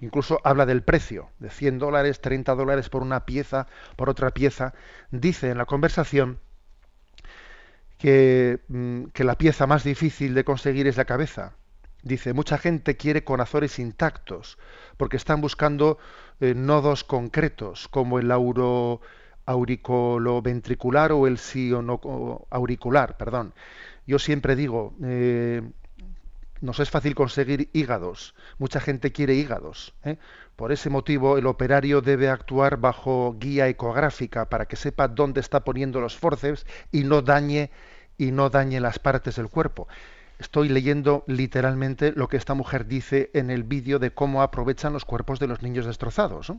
Incluso 0.00 0.40
habla 0.44 0.66
del 0.66 0.82
precio, 0.82 1.30
de 1.38 1.50
100 1.50 1.78
dólares, 1.78 2.20
30 2.20 2.54
dólares 2.54 2.88
por 2.88 3.02
una 3.02 3.26
pieza, 3.26 3.66
por 3.96 4.08
otra 4.08 4.30
pieza. 4.30 4.74
Dice 5.10 5.50
en 5.50 5.58
la 5.58 5.66
conversación 5.66 6.40
que, 7.98 8.60
mm, 8.68 9.06
que 9.12 9.24
la 9.24 9.36
pieza 9.36 9.66
más 9.66 9.84
difícil 9.84 10.34
de 10.34 10.44
conseguir 10.44 10.86
es 10.86 10.96
la 10.96 11.04
cabeza. 11.04 11.54
Dice, 12.02 12.34
mucha 12.34 12.58
gente 12.58 12.96
quiere 12.96 13.24
corazones 13.24 13.78
intactos 13.78 14.58
porque 14.98 15.16
están 15.16 15.40
buscando 15.40 15.98
eh, 16.40 16.54
nodos 16.54 17.04
concretos 17.04 17.88
como 17.88 18.18
el 18.18 18.30
auro, 18.30 19.00
auriculoventricular 19.46 21.12
o 21.12 21.26
el 21.26 21.38
auricular, 22.50 23.16
perdón. 23.16 23.54
Yo 24.06 24.18
siempre 24.18 24.56
digo, 24.56 24.94
eh, 25.02 25.62
nos 26.60 26.80
es 26.80 26.90
fácil 26.90 27.14
conseguir 27.14 27.68
hígados. 27.72 28.34
Mucha 28.58 28.80
gente 28.80 29.12
quiere 29.12 29.34
hígados. 29.34 29.94
¿eh? 30.04 30.16
Por 30.56 30.72
ese 30.72 30.90
motivo, 30.90 31.38
el 31.38 31.46
operario 31.46 32.00
debe 32.00 32.28
actuar 32.28 32.78
bajo 32.78 33.36
guía 33.38 33.68
ecográfica 33.68 34.48
para 34.48 34.66
que 34.66 34.76
sepa 34.76 35.08
dónde 35.08 35.40
está 35.40 35.64
poniendo 35.64 36.00
los 36.00 36.16
forceps 36.16 36.66
y 36.90 37.04
no 37.04 37.22
dañe 37.22 37.70
y 38.16 38.30
no 38.30 38.48
dañe 38.50 38.80
las 38.80 38.98
partes 38.98 39.36
del 39.36 39.48
cuerpo. 39.48 39.88
Estoy 40.38 40.68
leyendo 40.68 41.24
literalmente 41.26 42.12
lo 42.12 42.28
que 42.28 42.36
esta 42.36 42.54
mujer 42.54 42.86
dice 42.86 43.30
en 43.34 43.50
el 43.50 43.62
vídeo 43.62 43.98
de 43.98 44.12
cómo 44.12 44.42
aprovechan 44.42 44.92
los 44.92 45.04
cuerpos 45.04 45.38
de 45.38 45.46
los 45.46 45.62
niños 45.62 45.86
destrozados. 45.86 46.52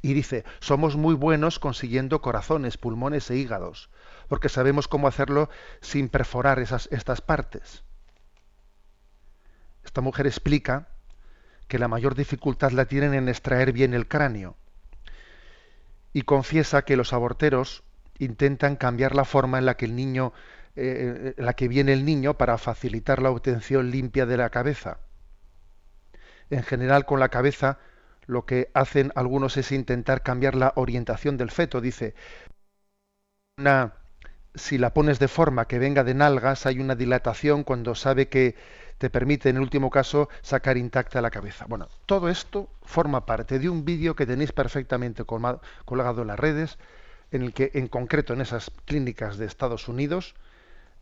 Y 0.00 0.14
dice, 0.14 0.44
somos 0.60 0.96
muy 0.96 1.14
buenos 1.14 1.58
consiguiendo 1.58 2.20
corazones, 2.22 2.76
pulmones 2.76 3.30
e 3.30 3.36
hígados, 3.36 3.90
porque 4.28 4.48
sabemos 4.48 4.88
cómo 4.88 5.08
hacerlo 5.08 5.48
sin 5.80 6.08
perforar 6.08 6.58
esas, 6.58 6.88
estas 6.92 7.20
partes. 7.20 7.84
Esta 9.84 10.00
mujer 10.00 10.26
explica 10.26 10.88
que 11.68 11.78
la 11.78 11.88
mayor 11.88 12.14
dificultad 12.14 12.72
la 12.72 12.84
tienen 12.84 13.14
en 13.14 13.28
extraer 13.28 13.72
bien 13.72 13.94
el 13.94 14.08
cráneo 14.08 14.56
y 16.12 16.22
confiesa 16.22 16.82
que 16.82 16.96
los 16.96 17.12
aborteros 17.12 17.82
intentan 18.18 18.76
cambiar 18.76 19.14
la 19.14 19.24
forma 19.24 19.58
en 19.58 19.66
la 19.66 19.76
que 19.76 19.86
el 19.86 19.96
niño, 19.96 20.32
eh, 20.74 21.34
en 21.36 21.44
la 21.44 21.54
que 21.54 21.68
viene 21.68 21.92
el 21.92 22.04
niño 22.04 22.34
para 22.34 22.58
facilitar 22.58 23.20
la 23.20 23.30
obtención 23.30 23.90
limpia 23.90 24.26
de 24.26 24.36
la 24.36 24.50
cabeza. 24.50 24.98
En 26.50 26.62
general, 26.62 27.06
con 27.06 27.20
la 27.20 27.28
cabeza 27.28 27.78
lo 28.26 28.46
que 28.46 28.70
hacen 28.74 29.12
algunos 29.14 29.56
es 29.56 29.72
intentar 29.72 30.22
cambiar 30.22 30.54
la 30.54 30.72
orientación 30.76 31.36
del 31.36 31.50
feto. 31.50 31.80
Dice, 31.80 32.14
si 34.54 34.78
la 34.78 34.94
pones 34.94 35.18
de 35.18 35.28
forma 35.28 35.66
que 35.66 35.78
venga 35.78 36.04
de 36.04 36.14
nalgas, 36.14 36.66
hay 36.66 36.78
una 36.80 36.94
dilatación 36.94 37.64
cuando 37.64 37.94
sabe 37.94 38.28
que 38.28 38.56
te 38.98 39.10
permite, 39.10 39.48
en 39.48 39.56
el 39.56 39.62
último 39.62 39.90
caso, 39.90 40.28
sacar 40.42 40.76
intacta 40.76 41.20
la 41.20 41.30
cabeza. 41.30 41.66
Bueno, 41.68 41.88
todo 42.06 42.28
esto 42.28 42.70
forma 42.82 43.26
parte 43.26 43.58
de 43.58 43.68
un 43.68 43.84
vídeo 43.84 44.14
que 44.14 44.26
tenéis 44.26 44.52
perfectamente 44.52 45.24
colgado 45.24 46.22
en 46.22 46.28
las 46.28 46.38
redes, 46.38 46.78
en 47.30 47.42
el 47.42 47.52
que, 47.52 47.70
en 47.74 47.88
concreto, 47.88 48.32
en 48.34 48.42
esas 48.42 48.70
clínicas 48.84 49.38
de 49.38 49.46
Estados 49.46 49.88
Unidos, 49.88 50.34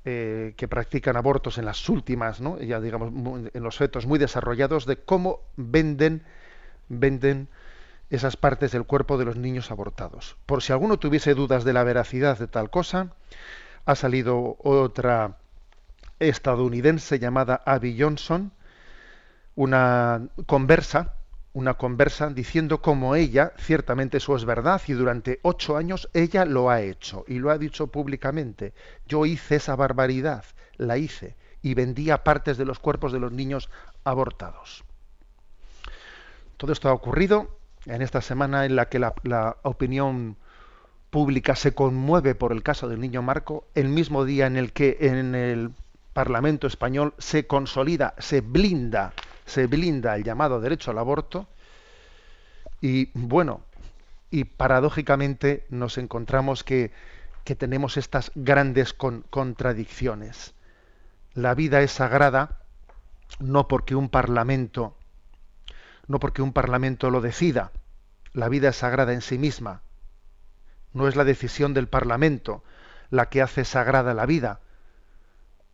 eh, 0.04 0.54
que 0.56 0.68
practican 0.68 1.16
abortos 1.16 1.58
en 1.58 1.66
las 1.66 1.88
últimas, 1.88 2.40
¿no? 2.40 2.58
ya 2.58 2.80
digamos, 2.80 3.12
en 3.52 3.62
los 3.62 3.76
fetos 3.76 4.06
muy 4.06 4.18
desarrollados, 4.18 4.86
de 4.86 4.96
cómo 4.96 5.40
venden, 5.56 6.22
venden 6.88 7.48
esas 8.08 8.36
partes 8.36 8.72
del 8.72 8.84
cuerpo 8.84 9.18
de 9.18 9.24
los 9.24 9.36
niños 9.36 9.70
abortados. 9.70 10.36
Por 10.46 10.62
si 10.62 10.72
alguno 10.72 10.98
tuviese 10.98 11.34
dudas 11.34 11.64
de 11.64 11.72
la 11.72 11.84
veracidad 11.84 12.38
de 12.38 12.48
tal 12.48 12.70
cosa, 12.70 13.12
ha 13.84 13.94
salido 13.94 14.56
otra 14.60 15.36
estadounidense 16.18 17.18
llamada 17.18 17.62
Abby 17.64 17.96
Johnson, 17.98 18.52
una 19.54 20.28
conversa, 20.46 21.14
una 21.52 21.74
conversa 21.74 22.28
diciendo 22.28 22.80
cómo 22.80 23.16
ella, 23.16 23.52
ciertamente 23.58 24.18
eso 24.18 24.36
es 24.36 24.44
verdad, 24.44 24.80
y 24.86 24.92
durante 24.92 25.40
ocho 25.42 25.76
años 25.76 26.08
ella 26.14 26.44
lo 26.44 26.70
ha 26.70 26.80
hecho, 26.80 27.24
y 27.26 27.38
lo 27.38 27.50
ha 27.50 27.58
dicho 27.58 27.88
públicamente. 27.88 28.72
Yo 29.06 29.26
hice 29.26 29.56
esa 29.56 29.74
barbaridad, 29.74 30.44
la 30.76 30.96
hice, 30.96 31.36
y 31.62 31.74
vendía 31.74 32.22
partes 32.22 32.56
de 32.56 32.64
los 32.64 32.78
cuerpos 32.78 33.12
de 33.12 33.20
los 33.20 33.32
niños 33.32 33.68
abortados. 34.04 34.84
Todo 36.56 36.72
esto 36.72 36.88
ha 36.88 36.92
ocurrido 36.92 37.58
en 37.86 38.02
esta 38.02 38.20
semana 38.20 38.64
en 38.64 38.76
la 38.76 38.88
que 38.88 38.98
la, 38.98 39.14
la 39.24 39.56
opinión 39.62 40.36
pública 41.10 41.56
se 41.56 41.74
conmueve 41.74 42.34
por 42.34 42.52
el 42.52 42.62
caso 42.62 42.88
del 42.88 43.00
niño 43.00 43.22
Marco, 43.22 43.66
el 43.74 43.88
mismo 43.88 44.24
día 44.24 44.46
en 44.46 44.56
el 44.56 44.72
que 44.72 44.98
en 45.00 45.34
el 45.34 45.72
Parlamento 46.12 46.66
español 46.66 47.14
se 47.18 47.46
consolida, 47.46 48.14
se 48.18 48.40
blinda, 48.40 49.12
se 49.50 49.66
blinda 49.66 50.16
el 50.16 50.24
llamado 50.24 50.60
derecho 50.60 50.90
al 50.90 50.98
aborto 50.98 51.48
y 52.80 53.10
bueno, 53.14 53.62
y 54.30 54.44
paradójicamente 54.44 55.66
nos 55.68 55.98
encontramos 55.98 56.64
que, 56.64 56.92
que 57.44 57.54
tenemos 57.54 57.96
estas 57.96 58.30
grandes 58.34 58.94
contradicciones. 58.94 60.54
La 61.34 61.54
vida 61.54 61.82
es 61.82 61.92
sagrada 61.92 62.60
no 63.38 63.68
porque 63.68 63.94
un 63.94 64.08
parlamento 64.08 64.96
no 66.10 66.18
porque 66.18 66.42
un 66.42 66.52
parlamento 66.52 67.08
lo 67.08 67.20
decida. 67.20 67.70
La 68.32 68.48
vida 68.48 68.70
es 68.70 68.76
sagrada 68.76 69.12
en 69.12 69.20
sí 69.20 69.38
misma. 69.38 69.82
No 70.92 71.06
es 71.06 71.14
la 71.14 71.22
decisión 71.22 71.72
del 71.72 71.86
parlamento 71.86 72.64
la 73.10 73.28
que 73.28 73.42
hace 73.42 73.64
sagrada 73.64 74.12
la 74.12 74.26
vida, 74.26 74.60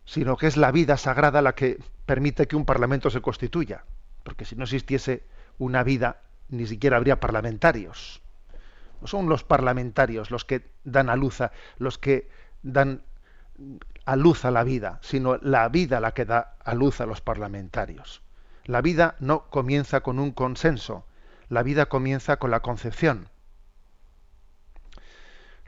sino 0.07 0.37
que 0.37 0.47
es 0.47 0.55
la 0.55 0.71
vida 0.71 0.95
sagrada 0.95 1.41
la 1.41 1.53
que 1.53 1.79
permite 2.05 2.47
que 2.47 2.55
un 2.55 2.65
parlamento 2.65 3.09
se 3.09 3.21
constituya. 3.21 3.83
Porque 4.23 4.45
si 4.45 4.55
no 4.55 4.63
existiese 4.63 5.23
una 5.59 5.83
vida, 5.83 6.21
ni 6.47 6.65
siquiera 6.65 6.95
habría 6.95 7.19
parlamentarios. 7.19 8.21
No 9.01 9.07
son 9.07 9.27
los 9.27 9.43
parlamentarios 9.43 10.31
los 10.31 10.45
que 10.45 10.71
dan 10.85 11.09
a 11.09 11.17
luz 11.17 11.41
a, 11.41 11.51
los 11.77 11.97
que 11.97 12.29
dan 12.63 13.03
a 14.05 14.15
luz 14.15 14.45
a 14.45 14.51
la 14.51 14.63
vida, 14.63 14.99
sino 15.01 15.37
la 15.37 15.67
vida 15.67 15.99
la 15.99 16.13
que 16.13 16.23
da 16.23 16.55
a 16.63 16.73
luz 16.73 17.01
a 17.01 17.05
los 17.05 17.19
parlamentarios. 17.19 18.21
La 18.63 18.81
vida 18.81 19.15
no 19.19 19.49
comienza 19.49 20.01
con 20.01 20.19
un 20.19 20.31
consenso, 20.31 21.05
la 21.49 21.63
vida 21.63 21.87
comienza 21.87 22.37
con 22.37 22.49
la 22.49 22.61
concepción. 22.61 23.27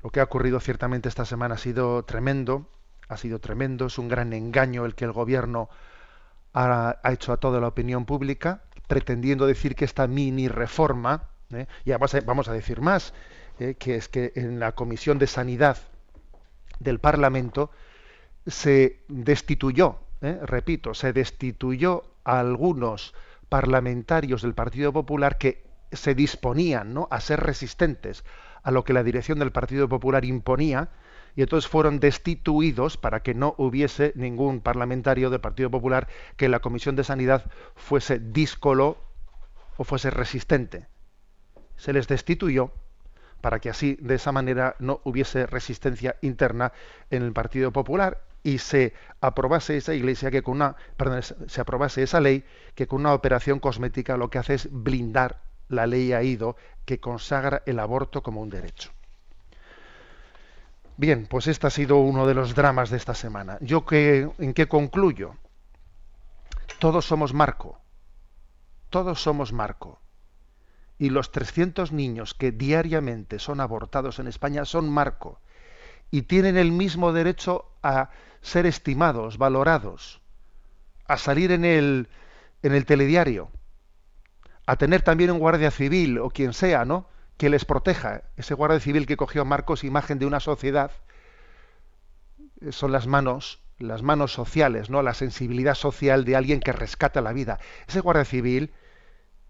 Lo 0.02 0.12
que 0.12 0.22
ha 0.22 0.24
ocurrido 0.24 0.62
ciertamente 0.62 1.10
esta 1.10 1.26
semana 1.26 1.56
ha 1.56 1.58
sido 1.58 2.04
tremendo, 2.04 2.70
ha 3.10 3.18
sido 3.18 3.40
tremendo, 3.40 3.88
es 3.88 3.98
un 3.98 4.08
gran 4.08 4.32
engaño 4.34 4.86
el 4.86 4.96
que 4.96 5.06
el 5.06 5.12
gobierno 5.12 5.68
ha, 6.54 7.00
hecho 7.12 7.34
a 7.34 7.38
toda 7.38 7.60
la 7.60 7.68
opinión 7.68 8.06
pública, 8.06 8.62
pretendiendo 8.88 9.46
decir 9.46 9.76
que 9.76 9.86
esta 9.86 10.08
mini 10.08 10.48
reforma, 10.48 11.30
¿eh? 11.52 11.68
y 11.86 11.92
además 11.92 12.16
vamos 12.26 12.48
a 12.48 12.54
decir 12.54 12.82
más, 12.82 13.14
¿eh? 13.60 13.76
que 13.78 13.96
es 13.96 14.08
que 14.08 14.32
en 14.36 14.60
la 14.60 14.74
Comisión 14.74 15.20
de 15.20 15.28
Sanidad 15.28 15.78
del 16.80 17.00
Parlamento 17.00 17.72
se 18.46 19.04
destituyó, 19.08 20.00
¿eh? 20.22 20.40
repito, 20.44 20.94
se 20.94 21.12
destituyó 21.12 22.04
a 22.24 22.40
algunos 22.40 23.14
parlamentarios 23.50 24.44
del 24.44 24.54
Partido 24.54 24.94
Popular 24.94 25.38
que 25.38 25.66
se 25.92 26.14
disponían 26.14 26.94
¿no? 26.94 27.08
a 27.10 27.20
ser 27.20 27.40
resistentes 27.40 28.24
a 28.62 28.72
lo 28.72 28.84
que 28.84 28.94
la 28.94 29.04
dirección 29.04 29.40
del 29.40 29.52
Partido 29.52 29.90
Popular 29.90 30.26
imponía, 30.26 30.90
y 31.36 31.42
entonces 31.42 31.70
fueron 31.70 32.00
destituidos 32.00 32.98
para 32.98 33.22
que 33.22 33.34
no 33.34 33.56
hubiese 33.58 34.14
ningún 34.16 34.62
parlamentario 34.62 35.30
del 35.30 35.42
Partido 35.42 35.70
Popular 35.70 36.08
que 36.38 36.50
la 36.50 36.60
Comisión 36.60 36.96
de 36.96 37.04
Sanidad 37.04 37.46
fuese 37.76 38.20
díscolo 38.20 38.98
o 39.78 39.84
fuese 39.84 40.10
resistente. 40.10 40.88
Se 41.78 41.94
les 41.94 42.08
destituyó 42.08 42.72
para 43.42 43.60
que 43.60 43.70
así, 43.70 43.98
de 44.02 44.16
esa 44.16 44.32
manera, 44.32 44.76
no 44.80 45.00
hubiese 45.04 45.46
resistencia 45.46 46.18
interna 46.22 46.74
en 47.10 47.24
el 47.24 47.32
Partido 47.32 47.72
Popular 47.72 48.22
y 48.44 48.58
se 48.58 48.94
aprobase 49.22 49.78
esa 49.78 49.94
iglesia 49.94 50.32
que 50.32 50.44
con 50.44 50.56
una, 50.56 50.76
perdón, 50.98 51.22
se 51.24 51.62
aprobase 51.62 52.04
esa 52.04 52.20
ley 52.20 52.44
que 52.76 52.88
con 52.88 53.02
una 53.02 53.14
operación 53.14 53.60
cosmética 53.60 54.18
lo 54.18 54.30
que 54.30 54.40
hace 54.40 54.56
es 54.56 54.70
blindar 54.72 55.42
la 55.68 55.88
ley 55.88 56.14
AIDO 56.14 56.56
que 56.86 57.00
consagra 57.00 57.64
el 57.66 57.80
aborto 57.80 58.24
como 58.24 58.42
un 58.42 58.50
derecho. 58.50 58.92
Bien, 61.00 61.28
pues 61.28 61.48
este 61.48 61.66
ha 61.66 61.70
sido 61.70 61.96
uno 61.96 62.28
de 62.28 62.34
los 62.34 62.56
dramas 62.56 62.90
de 62.90 62.98
esta 62.98 63.14
semana. 63.14 63.58
¿Yo 63.62 63.86
que, 63.86 64.30
en 64.38 64.54
qué 64.54 64.68
concluyo? 64.68 65.38
Todos 66.78 67.06
somos 67.06 67.34
Marco. 67.34 67.80
Todos 68.90 69.22
somos 69.22 69.54
Marco. 69.54 70.02
Y 70.98 71.12
los 71.12 71.32
300 71.32 71.94
niños 71.94 72.34
que 72.34 72.52
diariamente 72.52 73.40
son 73.40 73.62
abortados 73.62 74.20
en 74.20 74.28
España 74.28 74.66
son 74.66 74.90
Marco. 74.90 75.40
Y 76.12 76.24
tienen 76.24 76.58
el 76.58 76.74
mismo 76.74 77.14
derecho 77.14 77.72
a 77.82 78.10
ser 78.42 78.66
estimados, 78.66 79.38
valorados, 79.38 80.20
a 81.06 81.16
salir 81.16 81.54
en 81.54 81.64
el, 81.64 82.10
en 82.62 82.74
el 82.74 82.86
telediario, 82.86 83.52
a 84.66 84.76
tener 84.76 85.02
también 85.02 85.32
un 85.32 85.40
guardia 85.40 85.72
civil 85.72 86.20
o 86.20 86.30
quien 86.30 86.52
sea, 86.52 86.84
¿no? 86.84 87.08
Que 87.40 87.50
les 87.50 87.64
proteja. 87.64 88.24
Ese 88.36 88.54
guardia 88.54 88.82
civil 88.82 89.08
que 89.08 89.16
cogió 89.16 89.42
a 89.42 89.46
Marcos, 89.46 89.86
imagen 89.86 90.20
de 90.20 90.26
una 90.26 90.42
sociedad, 90.42 90.92
eh, 92.60 92.74
son 92.74 92.92
las 92.92 93.08
manos, 93.08 93.62
las 93.80 94.04
manos 94.04 94.34
sociales, 94.34 94.90
¿no? 94.90 95.02
La 95.02 95.14
sensibilidad 95.14 95.74
social 95.74 96.26
de 96.26 96.36
alguien 96.36 96.60
que 96.60 96.74
rescata 96.74 97.22
la 97.22 97.32
vida. 97.32 97.58
Ese 97.88 98.02
guardia 98.02 98.26
civil, 98.26 98.74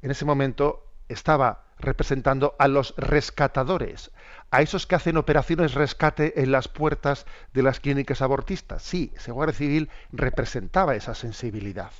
en 0.03 0.11
ese 0.11 0.23
momento, 0.23 0.85
estaba 1.07 1.65
representando 1.79 2.55
a 2.59 2.67
los 2.67 2.93
rescatadores, 2.95 4.11
a 4.51 4.61
esos 4.61 4.85
que 4.85 4.93
hacen 4.93 5.17
operaciones 5.17 5.73
rescate 5.73 6.43
en 6.43 6.51
las 6.51 6.67
puertas 6.67 7.25
de 7.53 7.63
las 7.63 7.79
clínicas 7.79 8.21
abortistas. 8.21 8.83
Sí, 8.83 9.11
ese 9.15 9.31
guardia 9.31 9.55
civil 9.55 9.89
representaba 10.11 10.93
esa 10.93 11.15
sensibilidad. 11.15 11.91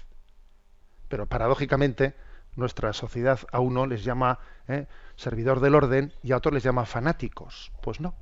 Pero 1.08 1.26
paradójicamente, 1.26 2.14
nuestra 2.56 2.94
sociedad 2.94 3.40
a 3.52 3.60
uno 3.60 3.88
les 3.88 4.04
llama 4.04 4.38
¿eh? 4.68 4.86
Servidor 5.20 5.60
del 5.60 5.76
orden 5.76 6.14
y 6.24 6.32
a 6.32 6.38
otros 6.38 6.54
les 6.54 6.64
llama 6.64 6.86
fanáticos. 6.86 7.72
Pues 7.82 8.00
no, 8.00 8.16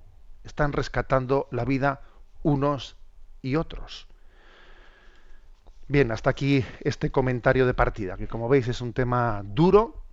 están 0.44 0.74
rescatando 0.74 1.48
la 1.52 1.64
vida 1.64 2.02
unos 2.44 2.98
y 3.42 3.56
otros. 3.56 4.08
Bien, 5.88 6.12
hasta 6.12 6.32
aquí 6.32 6.66
este 6.82 7.12
comentario 7.12 7.66
de 7.66 7.74
partida, 7.74 8.18
que 8.18 8.28
como 8.28 8.50
veis 8.50 8.68
es 8.68 8.82
un 8.82 8.94
tema 8.94 9.42
duro, 9.46 10.04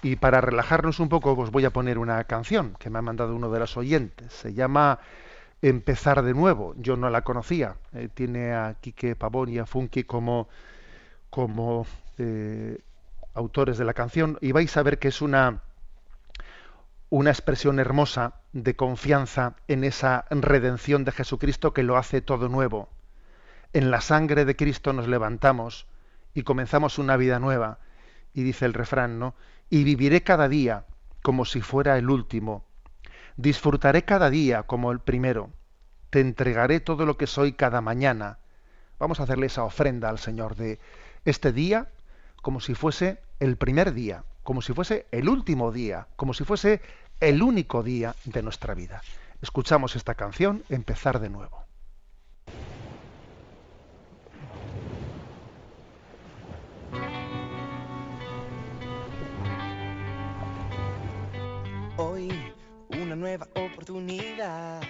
y 0.00 0.16
para 0.16 0.40
relajarnos 0.40 1.00
un 1.00 1.08
poco, 1.08 1.32
os 1.32 1.50
voy 1.50 1.64
a 1.64 1.72
poner 1.72 1.98
una 1.98 2.22
canción 2.24 2.76
que 2.78 2.88
me 2.88 3.00
ha 3.00 3.02
mandado 3.02 3.34
uno 3.34 3.50
de 3.50 3.58
los 3.58 3.76
oyentes. 3.76 4.32
Se 4.32 4.54
llama 4.54 5.00
Empezar 5.60 6.22
de 6.22 6.34
nuevo. 6.34 6.74
Yo 6.76 6.96
no 6.96 7.10
la 7.10 7.22
conocía. 7.22 7.74
Eh, 7.92 8.08
tiene 8.14 8.52
a 8.52 8.76
Quique 8.80 9.16
Pavón 9.16 9.48
y 9.48 9.58
a 9.58 9.66
Funky 9.66 10.04
como, 10.04 10.48
como 11.30 11.84
eh, 12.16 12.78
autores 13.34 13.76
de 13.76 13.84
la 13.84 13.92
canción. 13.92 14.38
Y 14.40 14.52
vais 14.52 14.76
a 14.76 14.84
ver 14.84 15.00
que 15.00 15.08
es 15.08 15.20
una, 15.20 15.62
una 17.10 17.30
expresión 17.30 17.78
hermosa 17.78 18.40
de 18.52 18.76
confianza 18.76 19.56
en 19.66 19.84
esa 19.84 20.26
redención 20.30 21.04
de 21.04 21.12
Jesucristo 21.12 21.72
que 21.72 21.82
lo 21.82 21.96
hace 21.96 22.20
todo 22.20 22.48
nuevo. 22.48 22.90
En 23.72 23.90
la 23.90 24.00
sangre 24.00 24.44
de 24.44 24.56
Cristo 24.56 24.92
nos 24.92 25.08
levantamos 25.08 25.86
y 26.34 26.42
comenzamos 26.42 26.98
una 26.98 27.16
vida 27.16 27.38
nueva. 27.38 27.78
Y 28.34 28.42
dice 28.42 28.66
el 28.66 28.74
refrán, 28.74 29.18
¿no? 29.18 29.34
y 29.70 29.84
viviré 29.84 30.22
cada 30.22 30.48
día 30.48 30.86
como 31.22 31.44
si 31.44 31.60
fuera 31.60 31.98
el 31.98 32.10
último. 32.10 32.64
Disfrutaré 33.36 34.04
cada 34.04 34.30
día 34.30 34.62
como 34.64 34.92
el 34.92 35.00
primero. 35.00 35.50
Te 36.10 36.20
entregaré 36.20 36.80
todo 36.80 37.06
lo 37.06 37.16
que 37.16 37.26
soy 37.26 37.52
cada 37.52 37.80
mañana. 37.80 38.38
Vamos 38.98 39.20
a 39.20 39.24
hacerle 39.24 39.46
esa 39.46 39.64
ofrenda 39.64 40.08
al 40.08 40.18
Señor 40.18 40.56
de 40.56 40.80
este 41.24 41.52
día 41.52 41.88
como 42.42 42.60
si 42.60 42.74
fuese 42.74 43.20
el 43.40 43.56
primer 43.56 43.92
día, 43.92 44.24
como 44.48 44.62
si 44.62 44.72
fuese 44.72 45.04
el 45.10 45.28
último 45.28 45.72
día, 45.72 46.08
como 46.16 46.32
si 46.32 46.42
fuese 46.42 46.80
el 47.20 47.42
único 47.42 47.82
día 47.82 48.14
de 48.24 48.42
nuestra 48.42 48.72
vida. 48.72 49.02
Escuchamos 49.42 49.94
esta 49.94 50.14
canción, 50.14 50.64
empezar 50.70 51.20
de 51.20 51.28
nuevo. 51.28 51.66
nueva 63.16 63.48
oportunidad. 63.56 64.80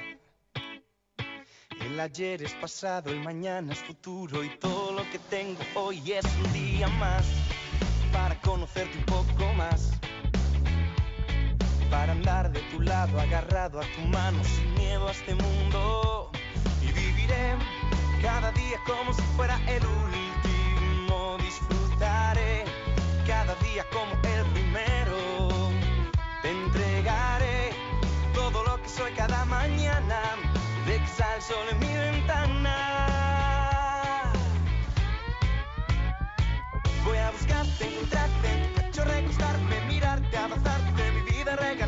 El 1.81 1.99
ayer 1.99 2.43
es 2.43 2.53
pasado, 2.55 3.11
el 3.11 3.21
mañana 3.21 3.73
es 3.73 3.79
futuro 3.79 4.45
y 4.45 4.51
todo 4.59 4.93
lo 4.93 5.03
que 5.11 5.19
tengo 5.31 5.61
hoy 5.75 6.13
es 6.13 6.27
un 6.45 6.53
día 6.53 6.89
más 6.89 7.25
conocerte 8.39 8.99
un 8.99 9.05
poco 9.05 9.53
más. 9.55 9.93
Para 11.91 12.13
andar 12.13 12.51
de 12.53 12.61
tu 12.73 12.81
lado, 12.81 13.21
agarrado 13.21 13.81
a 13.81 13.85
tu 13.97 14.03
mano, 14.09 14.43
sin 14.45 14.75
miedo 14.75 15.09
a 15.09 15.13
este 15.13 15.35
mundo. 15.35 16.31
Y 16.83 16.93
viviré 16.93 17.57
cada 18.23 18.53
día 18.53 18.79
como 18.87 19.13
si 19.13 19.23
fuera 19.37 19.59
el 19.67 19.83
último. 19.87 21.37
Disfrutaré 21.39 22.65
cada 23.27 23.55
día 23.57 23.85
como 23.93 24.13
el 24.13 24.45
primero. 24.53 25.71
Te 26.43 26.51
entregaré 26.51 27.71
todo 28.35 28.63
lo 28.65 28.83
que 28.83 28.89
soy 28.89 29.13
cada 29.13 29.45
mañana, 29.47 30.21
de 30.87 30.99
que 30.99 31.07
sale 31.07 31.37
el 31.37 31.43
sol 31.43 31.67
en 31.71 31.79
mi 31.81 31.95
ventana. 31.95 32.98
Encontrarte, 37.99 38.73
pecho 38.77 39.05
recostarme, 39.05 39.81
mirarte, 39.89 40.37
abrazarte, 40.37 41.13
mi 41.13 41.21
vida 41.33 41.57
regalarte 41.57 41.88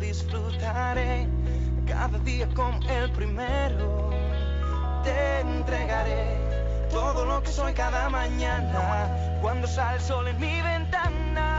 Disfrutaré 0.00 1.28
cada 1.86 2.18
día 2.18 2.48
como 2.54 2.80
el 2.88 3.10
primero. 3.12 4.10
Te 5.04 5.40
entregaré 5.40 6.36
todo 6.90 7.24
lo 7.24 7.42
que 7.42 7.50
soy 7.50 7.72
cada 7.72 8.08
mañana 8.08 9.38
cuando 9.40 9.66
sale 9.66 9.96
el 9.96 10.02
sol 10.02 10.28
en 10.28 10.38
mi 10.38 10.60
ventana. 10.60 11.51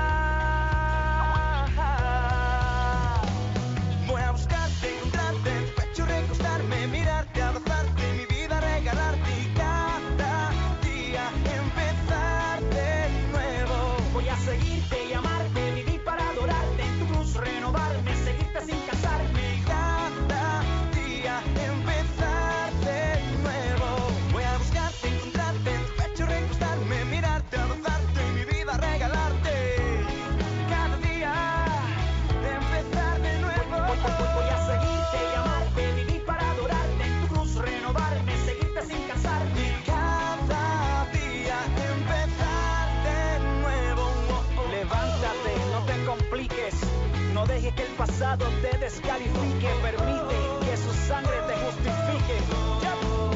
Pasado 48.05 48.45
te 48.61 48.77
descalifique, 48.79 49.69
permite 49.81 50.35
que 50.65 50.75
su 50.75 50.91
sangre 51.07 51.37
te 51.47 51.55
justifique. 51.65 52.37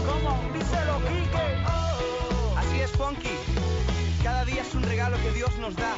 como 0.06 0.54
dice 0.54 0.78
lo 0.86 0.98
Así 2.60 2.82
es, 2.82 2.92
Funky. 2.92 3.36
Cada 4.22 4.44
día 4.44 4.62
es 4.64 4.76
un 4.76 4.84
regalo 4.84 5.16
que 5.24 5.32
Dios 5.32 5.58
nos 5.60 5.74
da 5.74 5.94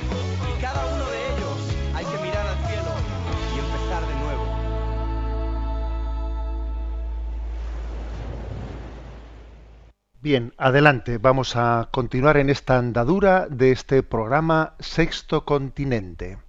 y 0.50 0.62
cada 0.62 0.86
uno 0.86 1.06
de 1.10 1.20
ellos 1.32 1.58
hay 1.96 2.06
que 2.06 2.18
mirar 2.22 2.46
al 2.46 2.58
cielo 2.68 2.92
y 3.56 3.60
empezar 3.66 4.08
de 4.08 4.16
nuevo. 4.24 4.46
Bien, 10.22 10.54
adelante, 10.60 11.18
vamos 11.18 11.56
a 11.56 11.90
continuar 11.92 12.38
en 12.38 12.52
esta 12.52 12.78
andadura 12.78 13.48
de 13.50 13.72
este 13.72 14.04
programa 14.04 14.76
Sexto 14.80 15.44
Continente. 15.44 16.49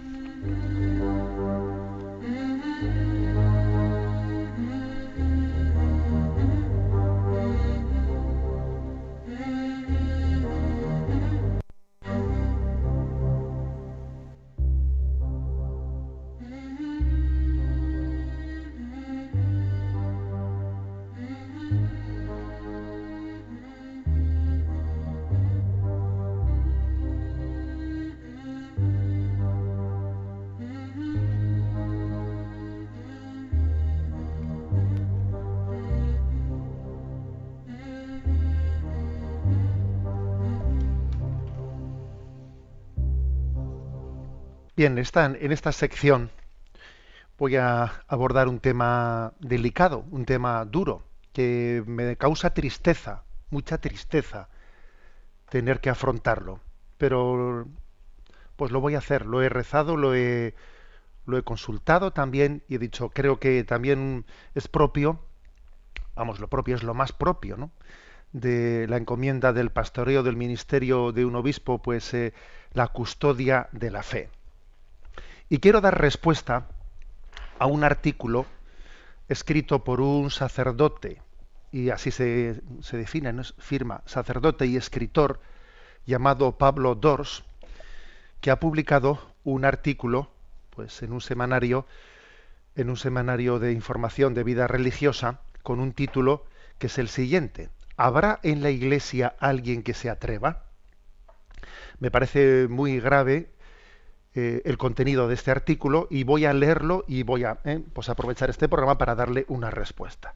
Bien, 44.81 44.97
en 44.97 45.51
esta 45.51 45.71
sección 45.73 46.31
voy 47.37 47.55
a 47.55 48.03
abordar 48.07 48.47
un 48.47 48.59
tema 48.59 49.31
delicado, 49.39 50.05
un 50.09 50.25
tema 50.25 50.65
duro, 50.65 51.03
que 51.33 51.83
me 51.85 52.17
causa 52.17 52.55
tristeza, 52.55 53.23
mucha 53.51 53.77
tristeza 53.77 54.49
tener 55.51 55.81
que 55.81 55.91
afrontarlo. 55.91 56.61
Pero 56.97 57.67
pues 58.55 58.71
lo 58.71 58.81
voy 58.81 58.95
a 58.95 58.97
hacer, 58.97 59.27
lo 59.27 59.43
he 59.43 59.49
rezado, 59.49 59.97
lo 59.97 60.15
he, 60.15 60.55
lo 61.27 61.37
he 61.37 61.43
consultado 61.43 62.11
también 62.11 62.63
y 62.67 62.73
he 62.73 62.79
dicho, 62.79 63.09
creo 63.09 63.39
que 63.39 63.63
también 63.63 64.25
es 64.55 64.67
propio, 64.67 65.23
vamos, 66.15 66.39
lo 66.39 66.47
propio 66.47 66.75
es 66.75 66.81
lo 66.81 66.95
más 66.95 67.11
propio, 67.11 67.55
¿no? 67.55 67.69
de 68.31 68.87
la 68.89 68.97
encomienda 68.97 69.53
del 69.53 69.69
pastoreo 69.69 70.23
del 70.23 70.37
ministerio 70.37 71.11
de 71.11 71.23
un 71.23 71.35
obispo, 71.35 71.83
pues 71.83 72.15
eh, 72.15 72.33
la 72.73 72.87
custodia 72.87 73.69
de 73.73 73.91
la 73.91 74.01
fe. 74.01 74.31
Y 75.51 75.59
quiero 75.59 75.81
dar 75.81 75.99
respuesta 75.99 76.69
a 77.59 77.65
un 77.65 77.83
artículo 77.83 78.45
escrito 79.27 79.83
por 79.83 79.99
un 79.99 80.31
sacerdote, 80.31 81.21
y 81.73 81.89
así 81.89 82.09
se, 82.09 82.61
define, 82.93 83.33
firma, 83.57 84.01
sacerdote 84.05 84.65
y 84.65 84.77
escritor, 84.77 85.41
llamado 86.05 86.57
Pablo 86.57 86.95
Dors, 86.95 87.43
que 88.39 88.49
ha 88.49 88.61
publicado 88.61 89.19
un 89.43 89.65
artículo 89.65 90.31
pues, 90.69 91.03
en 91.03 91.11
un 91.11 91.19
semanario, 91.19 91.85
en 92.77 92.89
un 92.89 92.95
semanario 92.95 93.59
de 93.59 93.73
información 93.73 94.33
de 94.33 94.45
vida 94.45 94.67
religiosa, 94.67 95.41
con 95.63 95.81
un 95.81 95.91
título 95.91 96.45
que 96.79 96.87
es 96.87 96.97
el 96.97 97.09
siguiente. 97.09 97.67
¿Habrá 97.97 98.39
en 98.43 98.63
la 98.63 98.69
iglesia 98.69 99.35
alguien 99.37 99.83
que 99.83 99.95
se 99.95 100.09
atreva? 100.09 100.63
Me 101.99 102.09
parece 102.09 102.69
muy 102.69 103.01
grave 103.01 103.51
eh, 104.33 104.61
el 104.63 104.77
contenido 104.77 105.27
de 105.27 105.33
este 105.33 105.51
artículo 105.51 106.07
y 106.09 106.23
voy 106.23 106.45
a 106.45 106.53
leerlo 106.53 107.03
y 107.07 107.23
voy 107.23 107.43
a 107.43 107.59
eh, 107.65 107.81
pues 107.93 108.07
aprovechar 108.07 108.49
este 108.49 108.69
programa 108.69 108.97
para 108.97 109.15
darle 109.15 109.45
una 109.49 109.71
respuesta. 109.71 110.35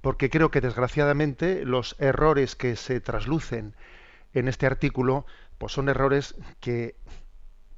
Porque 0.00 0.30
creo 0.30 0.50
que 0.50 0.60
desgraciadamente 0.60 1.64
los 1.64 1.94
errores 2.00 2.56
que 2.56 2.76
se 2.76 3.00
traslucen 3.00 3.74
en 4.34 4.48
este 4.48 4.66
artículo 4.66 5.26
pues 5.58 5.72
son 5.72 5.88
errores 5.88 6.34
que, 6.60 6.96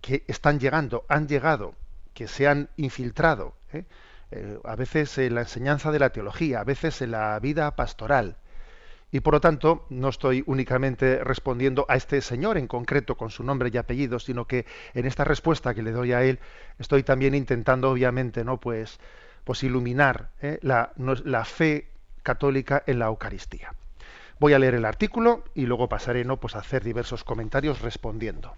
que 0.00 0.24
están 0.26 0.58
llegando, 0.58 1.04
han 1.08 1.28
llegado, 1.28 1.74
que 2.14 2.28
se 2.28 2.48
han 2.48 2.70
infiltrado, 2.76 3.54
¿eh? 3.72 3.84
a 4.64 4.74
veces 4.74 5.16
en 5.18 5.34
la 5.34 5.42
enseñanza 5.42 5.90
de 5.92 5.98
la 5.98 6.10
teología, 6.10 6.60
a 6.60 6.64
veces 6.64 7.00
en 7.02 7.12
la 7.12 7.38
vida 7.40 7.76
pastoral 7.76 8.36
y 9.10 9.20
por 9.20 9.34
lo 9.34 9.40
tanto, 9.40 9.86
no 9.88 10.08
estoy 10.08 10.44
únicamente 10.46 11.24
respondiendo 11.24 11.86
a 11.88 11.96
este 11.96 12.20
señor 12.20 12.58
en 12.58 12.66
concreto 12.66 13.16
con 13.16 13.30
su 13.30 13.42
nombre 13.42 13.70
y 13.72 13.76
apellido, 13.78 14.18
sino 14.18 14.46
que 14.46 14.66
en 14.92 15.06
esta 15.06 15.24
respuesta 15.24 15.74
que 15.74 15.82
le 15.82 15.92
doy 15.92 16.12
a 16.12 16.22
él, 16.24 16.38
estoy 16.78 17.02
también 17.02 17.34
intentando, 17.34 17.90
obviamente, 17.90 18.44
¿no? 18.44 18.60
Pues, 18.60 19.00
pues 19.44 19.62
iluminar 19.62 20.30
¿eh? 20.42 20.58
la, 20.60 20.92
la, 21.24 21.44
fe 21.46 21.88
católica 22.22 22.82
en 22.86 22.98
la 22.98 23.06
Eucaristía. 23.06 23.72
Voy 24.40 24.52
a 24.52 24.58
leer 24.58 24.74
el 24.74 24.84
artículo 24.84 25.42
y 25.54 25.64
luego 25.64 25.88
pasaré 25.88 26.24
¿no? 26.24 26.36
pues 26.36 26.54
a 26.54 26.58
hacer 26.58 26.84
diversos 26.84 27.24
comentarios 27.24 27.80
respondiendo. 27.80 28.54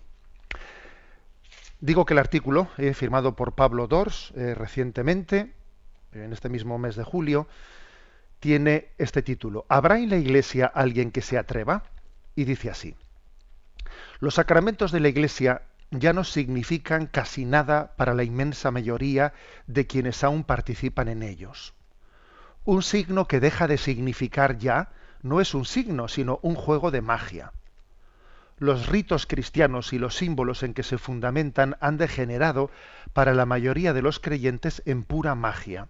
Digo 1.81 2.05
que 2.05 2.15
el 2.15 2.19
artículo, 2.19 2.69
he 2.77 2.93
firmado 2.93 3.37
por 3.37 3.53
Pablo 3.53 3.87
Dors 3.87 4.33
eh, 4.37 4.55
recientemente, 4.55 5.55
en 6.13 6.33
este 6.33 6.49
mismo 6.49 6.77
mes 6.77 6.97
de 6.97 7.05
julio, 7.05 7.47
tiene 8.41 8.89
este 8.97 9.23
título. 9.23 9.67
¿Habrá 9.69 9.99
en 9.99 10.11
la 10.11 10.17
Iglesia 10.17 10.67
alguien 10.67 11.13
que 11.13 11.21
se 11.21 11.39
atreva? 11.39 11.85
Y 12.35 12.45
dice 12.45 12.71
así. 12.71 12.97
Los 14.19 14.35
sacramentos 14.35 14.93
de 14.93 15.01
la 15.01 15.09
Iglesia 15.09 15.63
ya 15.91 16.13
no 16.13 16.25
significan 16.25 17.07
casi 17.07 17.45
nada 17.45 17.95
para 17.97 18.15
la 18.15 18.25
inmensa 18.25 18.71
mayoría 18.71 19.35
de 19.67 19.87
quienes 19.87 20.25
aún 20.25 20.45
participan 20.45 21.09
en 21.09 21.23
ellos. 21.23 21.75
Un 22.65 22.83
signo 22.83 23.29
que 23.29 23.41
deja 23.41 23.67
de 23.67 23.77
significar 23.77 24.57
ya 24.57 24.93
no 25.23 25.41
es 25.41 25.55
un 25.55 25.67
signo, 25.67 26.09
sino 26.09 26.39
un 26.43 26.55
juego 26.55 26.91
de 26.91 27.03
magia. 27.03 27.53
Los 28.59 28.89
ritos 28.89 29.27
cristianos 29.27 29.93
y 29.93 29.99
los 29.99 30.17
símbolos 30.17 30.63
en 30.63 30.75
que 30.75 30.83
se 30.83 30.99
fundamentan 30.99 31.77
han 31.81 31.99
degenerado 31.99 32.71
para 33.13 33.35
la 33.35 33.47
mayoría 33.47 33.93
de 33.93 34.03
los 34.03 34.19
creyentes 34.19 34.83
en 34.87 35.03
pura 35.03 35.35
magia 35.35 35.89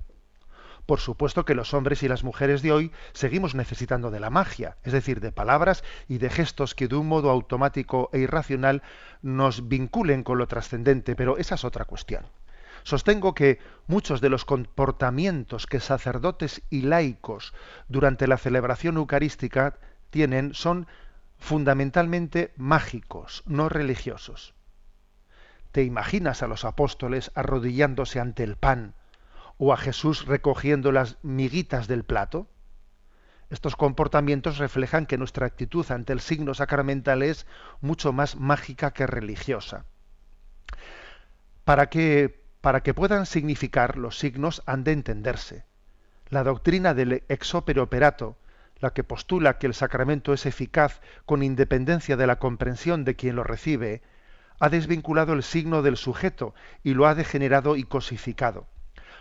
por 0.87 1.01
supuesto 1.01 1.45
que 1.45 1.55
los 1.55 1.75
hombres 1.75 2.03
y 2.03 2.09
las 2.09 2.25
mujeres 2.25 2.63
de 2.63 2.73
hoy 2.73 2.93
seguimos 3.13 3.55
necesitando 3.55 4.11
de 4.11 4.21
la 4.21 4.31
magia, 4.31 4.77
es 4.83 4.93
decir, 4.93 5.21
de 5.21 5.33
palabras 5.33 5.85
y 6.09 6.19
de 6.19 6.31
gestos 6.31 6.75
que 6.75 6.89
de 6.89 6.97
un 6.97 7.09
modo 7.09 7.31
automático 7.31 8.11
e 8.13 8.21
irracional 8.21 8.83
nos 9.23 9.69
vinculen 9.69 10.23
con 10.23 10.39
lo 10.39 10.47
trascendente, 10.47 11.15
pero 11.17 11.39
esa 11.39 11.55
es 11.55 11.65
otra 11.65 11.85
cuestión. 11.85 12.27
Sostengo 12.83 13.35
que 13.35 13.59
muchos 13.87 14.21
de 14.21 14.31
los 14.31 14.45
comportamientos 14.45 15.67
que 15.67 15.81
sacerdotes 15.81 16.63
y 16.71 16.83
laicos 16.83 17.53
durante 17.89 18.27
la 18.27 18.39
celebración 18.39 18.97
eucarística 18.97 19.79
tienen 20.11 20.55
son 20.55 20.87
fundamentalmente 21.39 22.53
mágicos, 22.57 23.43
no 23.47 23.69
religiosos. 23.69 24.55
¿Te 25.73 25.85
imaginas 25.85 26.43
a 26.43 26.49
los 26.49 26.65
apóstoles 26.65 27.31
arrodillándose 27.35 28.19
ante 28.19 28.43
el 28.43 28.57
pan, 28.57 28.95
o 29.63 29.75
a 29.75 29.77
Jesús 29.77 30.25
recogiendo 30.25 30.91
las 30.91 31.19
miguitas 31.23 31.87
del 31.87 32.03
plato? 32.03 32.49
Estos 33.51 33.77
comportamientos 33.77 34.57
reflejan 34.57 35.05
que 35.05 35.19
nuestra 35.19 35.47
actitud 35.47 35.85
ante 35.91 36.15
el 36.15 36.21
signo 36.21 36.55
sacramental 36.55 37.23
es 37.23 37.47
mucho 37.83 38.11
más 38.15 38.37
mágica 38.37 38.93
que 38.93 39.07
religiosa. 39.07 39.85
Para 41.65 41.91
que, 41.91 42.43
para 42.63 42.83
que 42.83 42.95
puedan 42.95 43.27
significar 43.27 43.99
los 43.99 44.19
signos 44.19 44.63
han 44.65 44.83
de 44.83 44.93
entenderse. 44.93 45.67
La 46.31 46.43
doctrina 46.43 46.95
del 46.95 47.23
ex 47.29 47.55
opere 47.55 47.83
operato, 47.83 48.39
la 48.79 48.95
que 48.95 49.05
postula 49.05 49.59
que 49.59 49.67
el 49.67 49.75
sacramento 49.75 50.33
es 50.33 50.47
eficaz 50.47 51.03
con 51.27 51.43
independencia 51.43 52.17
de 52.17 52.27
la 52.27 52.39
comprensión 52.39 53.05
de 53.05 53.15
quien 53.15 53.37
lo 53.37 53.45
recibe, 53.45 54.01
ha 54.59 54.71
desvinculado 54.71 55.35
el 55.35 55.43
signo 55.43 55.83
del 55.83 55.99
sujeto 55.99 56.55
y 56.83 56.95
lo 56.95 57.07
ha 57.07 57.15
degenerado 57.15 57.77
y 57.77 57.85
cosificado. 57.85 58.67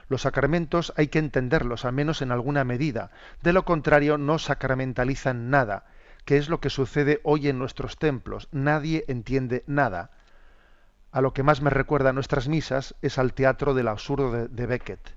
Los 0.10 0.24
sacramentos 0.24 0.92
hay 0.98 1.08
que 1.08 1.20
entenderlos, 1.20 1.86
al 1.86 1.94
menos 1.94 2.22
en 2.22 2.32
alguna 2.32 2.64
medida. 2.64 3.12
De 3.44 3.54
lo 3.54 3.64
contrario, 3.64 4.18
no 4.18 4.40
sacramentalizan 4.40 5.52
nada, 5.52 5.86
que 6.26 6.38
es 6.38 6.50
lo 6.50 6.60
que 6.60 6.72
sucede 6.72 7.22
hoy 7.24 7.48
en 7.48 7.60
nuestros 7.60 7.98
templos. 7.98 8.50
Nadie 8.52 9.06
entiende 9.08 9.64
nada. 9.68 10.12
A 11.12 11.22
lo 11.22 11.34
que 11.34 11.44
más 11.44 11.62
me 11.62 11.70
recuerda 11.70 12.12
nuestras 12.12 12.48
misas 12.48 12.96
es 13.04 13.20
al 13.20 13.34
teatro 13.34 13.76
del 13.76 13.88
absurdo 13.88 14.32
de, 14.32 14.48
de 14.48 14.66
Beckett. 14.66 15.16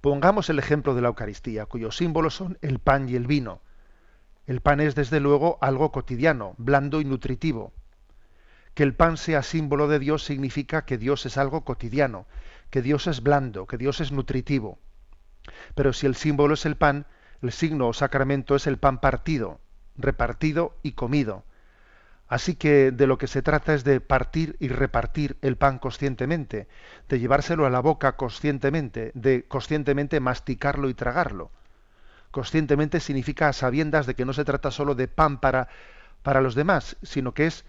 Pongamos 0.00 0.50
el 0.50 0.58
ejemplo 0.58 0.96
de 0.96 1.02
la 1.02 1.08
Eucaristía, 1.08 1.66
cuyos 1.66 1.96
símbolos 1.96 2.34
son 2.34 2.58
el 2.62 2.80
pan 2.80 3.08
y 3.08 3.14
el 3.14 3.28
vino. 3.28 3.60
El 4.48 4.60
pan 4.60 4.80
es 4.80 4.96
desde 4.96 5.20
luego 5.20 5.58
algo 5.60 5.92
cotidiano, 5.92 6.56
blando 6.58 7.00
y 7.00 7.04
nutritivo. 7.04 7.72
Que 8.74 8.82
el 8.82 8.94
pan 8.94 9.16
sea 9.16 9.44
símbolo 9.44 9.86
de 9.86 10.00
Dios 10.00 10.24
significa 10.24 10.84
que 10.84 10.98
Dios 10.98 11.26
es 11.26 11.38
algo 11.38 11.64
cotidiano, 11.64 12.26
que 12.72 12.80
Dios 12.80 13.06
es 13.06 13.22
blando, 13.22 13.66
que 13.66 13.76
Dios 13.76 14.00
es 14.00 14.12
nutritivo. 14.12 14.78
Pero 15.74 15.92
si 15.92 16.06
el 16.06 16.16
símbolo 16.16 16.54
es 16.54 16.64
el 16.64 16.76
pan, 16.76 17.04
el 17.42 17.52
signo 17.52 17.86
o 17.86 17.92
sacramento 17.92 18.56
es 18.56 18.66
el 18.66 18.78
pan 18.78 18.98
partido, 18.98 19.60
repartido 19.94 20.74
y 20.82 20.92
comido. 20.92 21.44
Así 22.28 22.54
que 22.54 22.90
de 22.90 23.06
lo 23.06 23.18
que 23.18 23.26
se 23.26 23.42
trata 23.42 23.74
es 23.74 23.84
de 23.84 24.00
partir 24.00 24.56
y 24.58 24.68
repartir 24.68 25.36
el 25.42 25.58
pan 25.58 25.78
conscientemente, 25.78 26.66
de 27.10 27.20
llevárselo 27.20 27.66
a 27.66 27.70
la 27.70 27.80
boca 27.80 28.16
conscientemente, 28.16 29.12
de 29.14 29.44
conscientemente 29.46 30.18
masticarlo 30.18 30.88
y 30.88 30.94
tragarlo. 30.94 31.50
Conscientemente 32.30 33.00
significa 33.00 33.48
a 33.48 33.52
sabiendas 33.52 34.06
de 34.06 34.14
que 34.14 34.24
no 34.24 34.32
se 34.32 34.46
trata 34.46 34.70
solo 34.70 34.94
de 34.94 35.08
pan 35.08 35.40
para, 35.40 35.68
para 36.22 36.40
los 36.40 36.54
demás, 36.54 36.96
sino 37.02 37.34
que 37.34 37.48
es, 37.48 37.66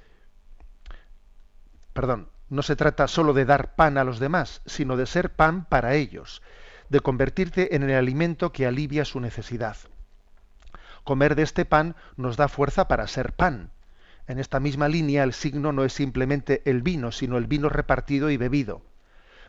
perdón, 1.92 2.30
no 2.54 2.62
se 2.62 2.76
trata 2.76 3.08
solo 3.08 3.34
de 3.34 3.46
dar 3.46 3.76
pan 3.76 3.98
a 3.98 4.04
los 4.04 4.20
demás, 4.20 4.62
sino 4.66 4.96
de 4.96 5.06
ser 5.06 5.32
pan 5.32 5.66
para 5.66 5.96
ellos, 5.96 6.42
de 6.90 7.00
convertirte 7.00 7.76
en 7.76 7.84
el 7.84 7.96
alimento 7.96 8.52
que 8.52 8.66
alivia 8.66 9.06
su 9.06 9.20
necesidad. 9.20 9.78
Comer 11.04 11.36
de 11.36 11.44
este 11.44 11.66
pan 11.66 11.96
nos 12.16 12.38
da 12.38 12.48
fuerza 12.48 12.88
para 12.88 13.08
ser 13.08 13.34
pan 13.34 13.72
en 14.28 14.40
esta 14.40 14.60
misma 14.60 14.88
línea, 14.88 15.24
el 15.24 15.34
signo 15.34 15.74
no 15.74 15.84
es 15.84 15.94
simplemente 15.94 16.62
el 16.66 16.82
vino, 16.82 17.12
sino 17.12 17.38
el 17.38 17.46
vino 17.46 17.68
repartido 17.68 18.30
y 18.30 18.38
bebido. 18.38 18.82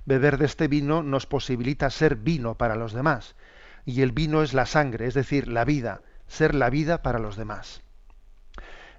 Beber 0.05 0.37
de 0.37 0.47
este 0.47 0.67
vino 0.67 1.03
nos 1.03 1.27
posibilita 1.27 1.91
ser 1.91 2.17
vino 2.17 2.57
para 2.57 2.75
los 2.75 2.93
demás. 2.93 3.37
Y 3.85 4.03
el 4.03 4.13
vino 4.13 4.43
es 4.43 4.53
la 4.53 4.67
sangre, 4.67 5.07
es 5.07 5.15
decir, 5.15 5.47
la 5.47 5.65
vida, 5.65 6.03
ser 6.27 6.55
la 6.55 6.71
vida 6.71 7.03
para 7.03 7.19
los 7.19 7.37
demás. 7.37 7.83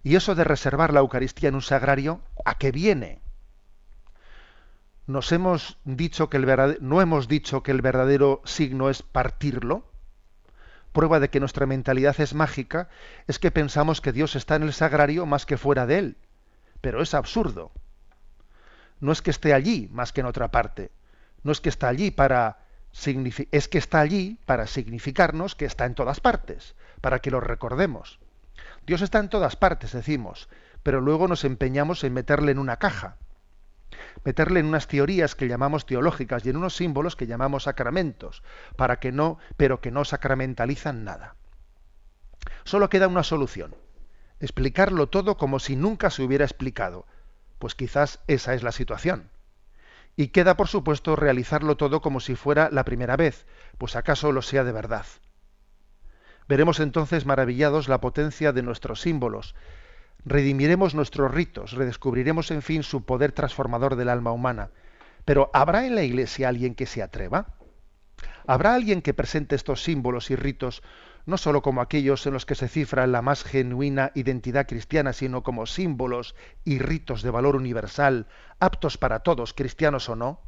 Y 0.01 0.15
eso 0.15 0.35
de 0.35 0.43
reservar 0.43 0.93
la 0.93 1.01
Eucaristía 1.01 1.49
en 1.49 1.55
un 1.55 1.61
sagrario, 1.61 2.21
¿a 2.45 2.57
qué 2.57 2.71
viene? 2.71 3.21
Nos 5.07 5.31
hemos 5.31 5.77
dicho 5.83 6.29
que 6.29 6.37
el 6.37 6.77
no 6.81 7.01
hemos 7.01 7.27
dicho 7.27 7.61
que 7.61 7.71
el 7.71 7.81
verdadero 7.81 8.41
signo 8.45 8.89
es 8.89 9.03
partirlo 9.03 9.91
prueba 10.95 11.19
de 11.19 11.29
que 11.29 11.41
nuestra 11.41 11.65
mentalidad 11.65 12.19
es 12.21 12.33
mágica 12.33 12.87
es 13.27 13.37
que 13.37 13.51
pensamos 13.51 13.99
que 13.99 14.13
Dios 14.13 14.35
está 14.35 14.55
en 14.55 14.63
el 14.63 14.73
sagrario 14.73 15.25
más 15.25 15.45
que 15.45 15.57
fuera 15.57 15.85
de 15.85 15.99
él. 15.99 16.17
Pero 16.79 17.01
es 17.01 17.13
absurdo. 17.13 17.71
No 19.01 19.11
es 19.11 19.21
que 19.21 19.29
esté 19.29 19.53
allí 19.53 19.89
más 19.91 20.13
que 20.13 20.21
en 20.21 20.27
otra 20.27 20.51
parte. 20.51 20.91
No 21.43 21.51
es 21.51 21.59
que 21.59 21.69
está 21.69 21.89
allí 21.89 22.09
para 22.11 22.59
es 23.51 23.67
que 23.67 23.77
está 23.77 23.99
allí 23.99 24.39
para 24.45 24.67
significarnos 24.67 25.53
que 25.53 25.65
está 25.65 25.85
en 25.85 25.95
todas 25.95 26.21
partes, 26.21 26.75
para 27.01 27.19
que 27.19 27.29
lo 27.29 27.41
recordemos. 27.41 28.19
Dios 28.87 29.01
está 29.01 29.19
en 29.19 29.27
todas 29.27 29.57
partes, 29.57 29.91
decimos, 29.91 30.47
pero 30.81 31.01
luego 31.01 31.27
nos 31.27 31.43
empeñamos 31.43 32.05
en 32.05 32.13
meterle 32.13 32.53
en 32.53 32.59
una 32.59 32.77
caja 32.77 33.17
meterle 34.23 34.59
en 34.59 34.67
unas 34.67 34.87
teorías 34.87 35.35
que 35.35 35.47
llamamos 35.47 35.85
teológicas 35.85 36.45
y 36.45 36.49
en 36.49 36.57
unos 36.57 36.75
símbolos 36.75 37.15
que 37.15 37.27
llamamos 37.27 37.63
sacramentos, 37.63 38.43
para 38.75 38.99
que 38.99 39.11
no, 39.11 39.37
pero 39.57 39.81
que 39.81 39.91
no 39.91 40.05
sacramentalizan 40.05 41.03
nada. 41.03 41.35
Solo 42.63 42.89
queda 42.89 43.07
una 43.07 43.23
solución, 43.23 43.75
explicarlo 44.39 45.07
todo 45.07 45.37
como 45.37 45.59
si 45.59 45.75
nunca 45.75 46.09
se 46.09 46.23
hubiera 46.23 46.45
explicado, 46.45 47.05
pues 47.59 47.75
quizás 47.75 48.19
esa 48.27 48.53
es 48.53 48.63
la 48.63 48.71
situación. 48.71 49.29
Y 50.15 50.27
queda, 50.27 50.55
por 50.55 50.67
supuesto, 50.67 51.15
realizarlo 51.15 51.75
todo 51.77 52.01
como 52.01 52.19
si 52.19 52.35
fuera 52.35 52.69
la 52.71 52.85
primera 52.85 53.17
vez, 53.17 53.45
pues 53.77 53.95
acaso 53.95 54.31
lo 54.31 54.41
sea 54.41 54.63
de 54.63 54.71
verdad. 54.71 55.05
Veremos 56.47 56.79
entonces 56.79 57.25
maravillados 57.25 57.89
la 57.89 57.99
potencia 57.99 58.53
de 58.53 58.61
nuestros 58.61 59.01
símbolos, 59.01 59.55
Redimiremos 60.23 60.95
nuestros 60.95 61.33
ritos, 61.33 61.73
redescubriremos 61.73 62.51
en 62.51 62.61
fin 62.61 62.83
su 62.83 63.05
poder 63.05 63.31
transformador 63.31 63.95
del 63.95 64.09
alma 64.09 64.31
humana. 64.31 64.69
Pero 65.25 65.49
¿habrá 65.53 65.85
en 65.85 65.95
la 65.95 66.03
Iglesia 66.03 66.49
alguien 66.49 66.75
que 66.75 66.85
se 66.85 67.03
atreva? 67.03 67.55
¿Habrá 68.47 68.75
alguien 68.75 69.01
que 69.01 69.13
presente 69.13 69.55
estos 69.55 69.83
símbolos 69.83 70.29
y 70.31 70.35
ritos 70.35 70.83
no 71.25 71.37
sólo 71.37 71.61
como 71.61 71.81
aquellos 71.81 72.25
en 72.27 72.33
los 72.33 72.45
que 72.45 72.55
se 72.55 72.67
cifra 72.67 73.07
la 73.07 73.21
más 73.21 73.43
genuina 73.43 74.11
identidad 74.13 74.67
cristiana, 74.67 75.13
sino 75.13 75.41
como 75.41 75.65
símbolos 75.65 76.35
y 76.63 76.77
ritos 76.77 77.23
de 77.23 77.31
valor 77.31 77.55
universal, 77.55 78.27
aptos 78.59 78.97
para 78.97 79.19
todos, 79.19 79.53
cristianos 79.53 80.07
o 80.09 80.15
no? 80.15 80.39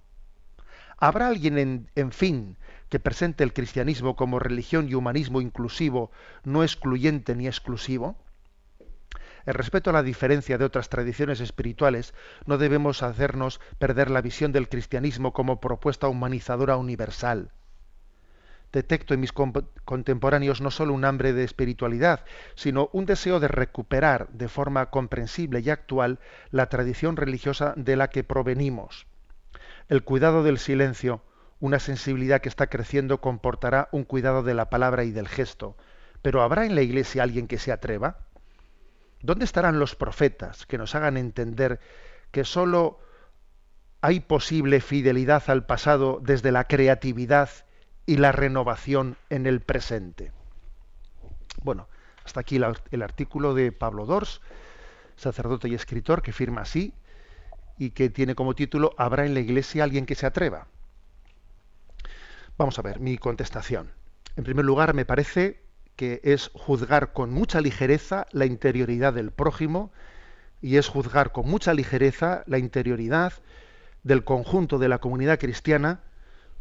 ¿Habrá 0.98 1.28
alguien, 1.28 1.58
en, 1.58 1.92
en 1.96 2.12
fin, 2.12 2.58
que 2.90 3.00
presente 3.00 3.44
el 3.44 3.54
cristianismo 3.54 4.16
como 4.16 4.40
religión 4.40 4.88
y 4.90 4.94
humanismo 4.94 5.42
inclusivo, 5.42 6.12
no 6.44 6.64
excluyente 6.64 7.36
ni 7.36 7.48
exclusivo? 7.48 8.18
El 9.48 9.54
respeto 9.54 9.92
a 9.92 9.94
la 9.94 10.04
diferencia 10.04 10.58
de 10.58 10.66
otras 10.66 10.90
tradiciones 10.90 11.40
espirituales 11.40 12.14
no 12.46 12.58
debemos 12.58 13.02
hacernos 13.02 13.62
perder 13.80 14.12
la 14.12 14.20
visión 14.20 14.52
del 14.52 14.68
cristianismo 14.68 15.32
como 15.32 15.62
propuesta 15.62 16.10
humanizadora 16.10 16.76
universal. 16.76 17.52
Detecto 18.74 19.14
en 19.14 19.22
mis 19.22 19.32
contemporáneos 19.32 20.60
no 20.60 20.70
solo 20.70 20.94
un 20.94 21.06
hambre 21.06 21.32
de 21.32 21.46
espiritualidad, 21.46 22.26
sino 22.56 22.90
un 22.92 23.06
deseo 23.06 23.40
de 23.40 23.48
recuperar 23.48 24.28
de 24.34 24.50
forma 24.50 24.88
comprensible 24.90 25.62
y 25.62 25.70
actual 25.70 26.20
la 26.52 26.68
tradición 26.68 27.16
religiosa 27.16 27.74
de 27.78 27.96
la 27.96 28.10
que 28.10 28.26
provenimos. 28.26 29.08
El 29.88 30.04
cuidado 30.04 30.44
del 30.44 30.58
silencio, 30.58 31.22
una 31.62 31.80
sensibilidad 31.80 32.42
que 32.42 32.50
está 32.50 32.68
creciendo, 32.68 33.22
comportará 33.22 33.88
un 33.94 34.04
cuidado 34.04 34.44
de 34.44 34.56
la 34.56 34.70
palabra 34.70 35.06
y 35.06 35.12
del 35.12 35.30
gesto. 35.30 35.78
Pero 36.22 36.42
¿habrá 36.42 36.66
en 36.66 36.76
la 36.76 36.82
Iglesia 36.82 37.24
alguien 37.24 37.48
que 37.48 37.60
se 37.60 37.72
atreva? 37.72 38.28
¿Dónde 39.22 39.46
estarán 39.46 39.80
los 39.80 39.96
profetas 39.96 40.66
que 40.66 40.78
nos 40.78 40.96
hagan 40.96 41.18
entender 41.18 41.80
que 42.32 42.44
sólo 42.44 43.00
hay 44.02 44.20
posible 44.20 44.80
fidelidad 44.80 45.44
al 45.48 45.66
pasado 45.66 46.20
desde 46.22 46.52
la 46.52 46.66
creatividad 46.66 47.50
y 48.06 48.18
la 48.18 48.32
renovación 48.32 49.18
en 49.30 49.48
el 49.48 49.62
presente? 49.62 50.32
Bueno, 51.64 51.88
hasta 52.24 52.42
aquí 52.42 52.60
el 52.92 53.02
artículo 53.02 53.54
de 53.54 53.72
Pablo 53.72 54.06
Dors, 54.06 54.42
sacerdote 55.16 55.68
y 55.70 55.74
escritor, 55.74 56.22
que 56.22 56.32
firma 56.32 56.62
así 56.62 56.94
y 57.78 57.92
que 57.92 58.10
tiene 58.10 58.36
como 58.36 58.56
título 58.56 58.94
¿Habrá 58.98 59.26
en 59.26 59.34
la 59.34 59.40
Iglesia 59.40 59.84
alguien 59.84 60.06
que 60.06 60.16
se 60.16 60.26
atreva? 60.26 60.68
Vamos 62.58 62.78
a 62.80 62.82
ver, 62.82 63.00
mi 63.00 63.18
contestación. 63.18 63.92
En 64.36 64.44
primer 64.44 64.66
lugar, 64.66 64.94
me 64.94 65.06
parece 65.06 65.67
que 65.98 66.22
es 66.24 66.52
juzgar 66.54 67.12
con 67.12 67.32
mucha 67.32 67.60
ligereza 67.60 68.28
la 68.32 68.46
interioridad 68.46 69.14
del 69.14 69.32
prójimo 69.32 69.92
y 70.62 70.78
es 70.78 70.88
juzgar 70.88 71.32
con 71.32 71.50
mucha 71.50 71.74
ligereza 71.74 72.44
la 72.46 72.60
interioridad 72.60 73.34
del 74.04 74.24
conjunto 74.24 74.78
de 74.78 74.90
la 74.90 75.00
comunidad 75.00 75.40
cristiana 75.40 76.02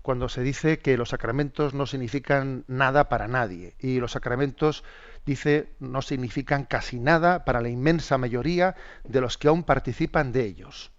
cuando 0.01 0.29
se 0.29 0.42
dice 0.42 0.79
que 0.79 0.96
los 0.96 1.11
sacramentos 1.11 1.75
no 1.75 1.87
significan 1.87 2.64
nada 2.66 3.09
para 3.11 3.29
nadie 3.29 3.75
y 3.79 4.01
los 4.01 4.12
sacramentos 4.12 4.85
dice 5.27 5.68
no 5.81 6.01
significan 6.01 6.64
casi 6.64 6.99
nada 6.99 7.44
para 7.44 7.61
la 7.61 7.68
inmensa 7.68 8.16
mayoría 8.16 8.75
de 9.05 9.20
los 9.20 9.37
que 9.37 9.49
aún 9.49 9.64
participan 9.64 10.33
de 10.33 10.44
ellos. 10.44 10.92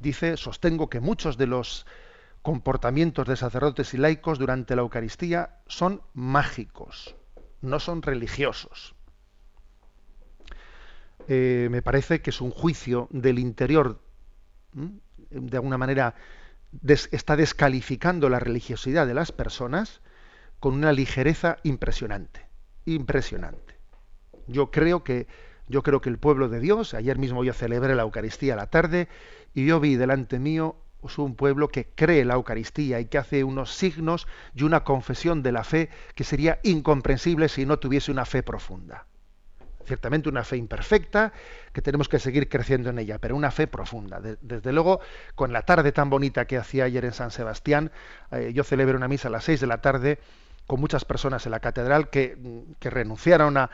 Dice, 0.00 0.36
sostengo 0.36 0.88
que 0.88 1.00
muchos 1.00 1.38
de 1.38 1.46
los 1.46 1.86
comportamientos 2.42 3.26
de 3.26 3.36
sacerdotes 3.36 3.94
y 3.94 3.96
laicos 3.96 4.38
durante 4.38 4.76
la 4.76 4.82
Eucaristía 4.82 5.56
son 5.66 6.02
mágicos 6.12 7.16
no 7.64 7.80
son 7.80 8.02
religiosos. 8.02 8.94
Eh, 11.26 11.68
me 11.70 11.82
parece 11.82 12.20
que 12.20 12.30
es 12.30 12.40
un 12.40 12.50
juicio 12.50 13.08
del 13.10 13.38
interior, 13.38 14.00
de 15.30 15.56
alguna 15.56 15.78
manera 15.78 16.14
está 16.82 17.36
descalificando 17.36 18.28
la 18.28 18.40
religiosidad 18.40 19.06
de 19.06 19.14
las 19.14 19.32
personas 19.32 20.02
con 20.60 20.74
una 20.74 20.92
ligereza 20.92 21.56
impresionante, 21.62 22.46
impresionante. 22.84 23.78
Yo 24.46 24.70
creo 24.70 25.04
que 25.04 25.26
yo 25.66 25.82
creo 25.82 26.02
que 26.02 26.10
el 26.10 26.18
pueblo 26.18 26.50
de 26.50 26.60
Dios, 26.60 26.92
ayer 26.92 27.18
mismo 27.18 27.42
yo 27.42 27.54
celebré 27.54 27.94
la 27.94 28.02
Eucaristía 28.02 28.52
a 28.52 28.56
la 28.56 28.66
tarde 28.66 29.08
y 29.54 29.64
yo 29.64 29.80
vi 29.80 29.96
delante 29.96 30.38
mío 30.38 30.76
un 31.18 31.34
pueblo 31.34 31.68
que 31.68 31.86
cree 31.94 32.24
la 32.24 32.34
Eucaristía 32.34 33.00
y 33.00 33.06
que 33.06 33.18
hace 33.18 33.44
unos 33.44 33.74
signos 33.74 34.26
y 34.54 34.62
una 34.62 34.84
confesión 34.84 35.42
de 35.42 35.52
la 35.52 35.64
fe 35.64 35.90
que 36.14 36.24
sería 36.24 36.60
incomprensible 36.62 37.48
si 37.48 37.66
no 37.66 37.78
tuviese 37.78 38.10
una 38.10 38.24
fe 38.24 38.42
profunda. 38.42 39.06
Ciertamente 39.84 40.30
una 40.30 40.44
fe 40.44 40.56
imperfecta, 40.56 41.32
que 41.72 41.82
tenemos 41.82 42.08
que 42.08 42.18
seguir 42.18 42.48
creciendo 42.48 42.88
en 42.88 42.98
ella, 42.98 43.18
pero 43.18 43.36
una 43.36 43.50
fe 43.50 43.66
profunda. 43.66 44.18
desde 44.20 44.72
luego, 44.72 45.00
con 45.34 45.52
la 45.52 45.62
tarde 45.62 45.92
tan 45.92 46.08
bonita 46.08 46.46
que 46.46 46.56
hacía 46.56 46.84
ayer 46.84 47.04
en 47.04 47.12
San 47.12 47.30
Sebastián, 47.30 47.92
eh, 48.30 48.52
yo 48.54 48.64
celebré 48.64 48.96
una 48.96 49.08
misa 49.08 49.28
a 49.28 49.30
las 49.30 49.44
seis 49.44 49.60
de 49.60 49.66
la 49.66 49.82
tarde 49.82 50.18
con 50.66 50.80
muchas 50.80 51.04
personas 51.04 51.44
en 51.44 51.52
la 51.52 51.60
catedral 51.60 52.08
que, 52.08 52.38
que 52.78 52.88
renunciaron 52.88 53.58
a, 53.58 53.70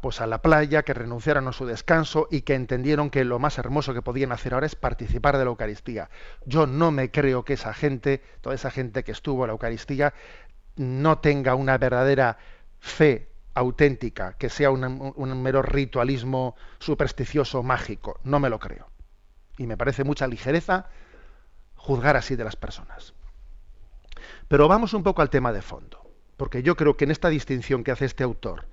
pues 0.00 0.20
a 0.20 0.26
la 0.26 0.42
playa, 0.42 0.82
que 0.82 0.94
renunciaron 0.94 1.46
a 1.46 1.52
su 1.52 1.64
descanso 1.64 2.26
y 2.30 2.42
que 2.42 2.54
entendieron 2.54 3.10
que 3.10 3.24
lo 3.24 3.38
más 3.38 3.58
hermoso 3.58 3.94
que 3.94 4.02
podían 4.02 4.32
hacer 4.32 4.54
ahora 4.54 4.66
es 4.66 4.74
participar 4.74 5.38
de 5.38 5.44
la 5.44 5.50
Eucaristía. 5.50 6.10
Yo 6.44 6.66
no 6.66 6.90
me 6.90 7.10
creo 7.10 7.44
que 7.44 7.52
esa 7.52 7.72
gente, 7.72 8.22
toda 8.40 8.54
esa 8.54 8.70
gente 8.70 9.04
que 9.04 9.12
estuvo 9.12 9.44
en 9.44 9.48
la 9.48 9.52
Eucaristía, 9.52 10.12
no 10.76 11.18
tenga 11.18 11.54
una 11.54 11.78
verdadera 11.78 12.38
fe 12.80 13.28
auténtica, 13.54 14.34
que 14.38 14.48
sea 14.48 14.70
un, 14.70 15.12
un 15.14 15.42
mero 15.42 15.62
ritualismo 15.62 16.56
supersticioso, 16.78 17.62
mágico. 17.62 18.18
No 18.24 18.40
me 18.40 18.50
lo 18.50 18.58
creo. 18.58 18.88
Y 19.56 19.66
me 19.66 19.76
parece 19.76 20.02
mucha 20.02 20.26
ligereza 20.26 20.86
juzgar 21.76 22.16
así 22.16 22.34
de 22.34 22.44
las 22.44 22.56
personas. 22.56 23.14
Pero 24.48 24.66
vamos 24.66 24.94
un 24.94 25.02
poco 25.02 25.22
al 25.22 25.30
tema 25.30 25.52
de 25.52 25.62
fondo, 25.62 26.10
porque 26.36 26.62
yo 26.62 26.76
creo 26.76 26.96
que 26.96 27.04
en 27.04 27.10
esta 27.10 27.28
distinción 27.28 27.84
que 27.84 27.92
hace 27.92 28.04
este 28.04 28.24
autor 28.24 28.66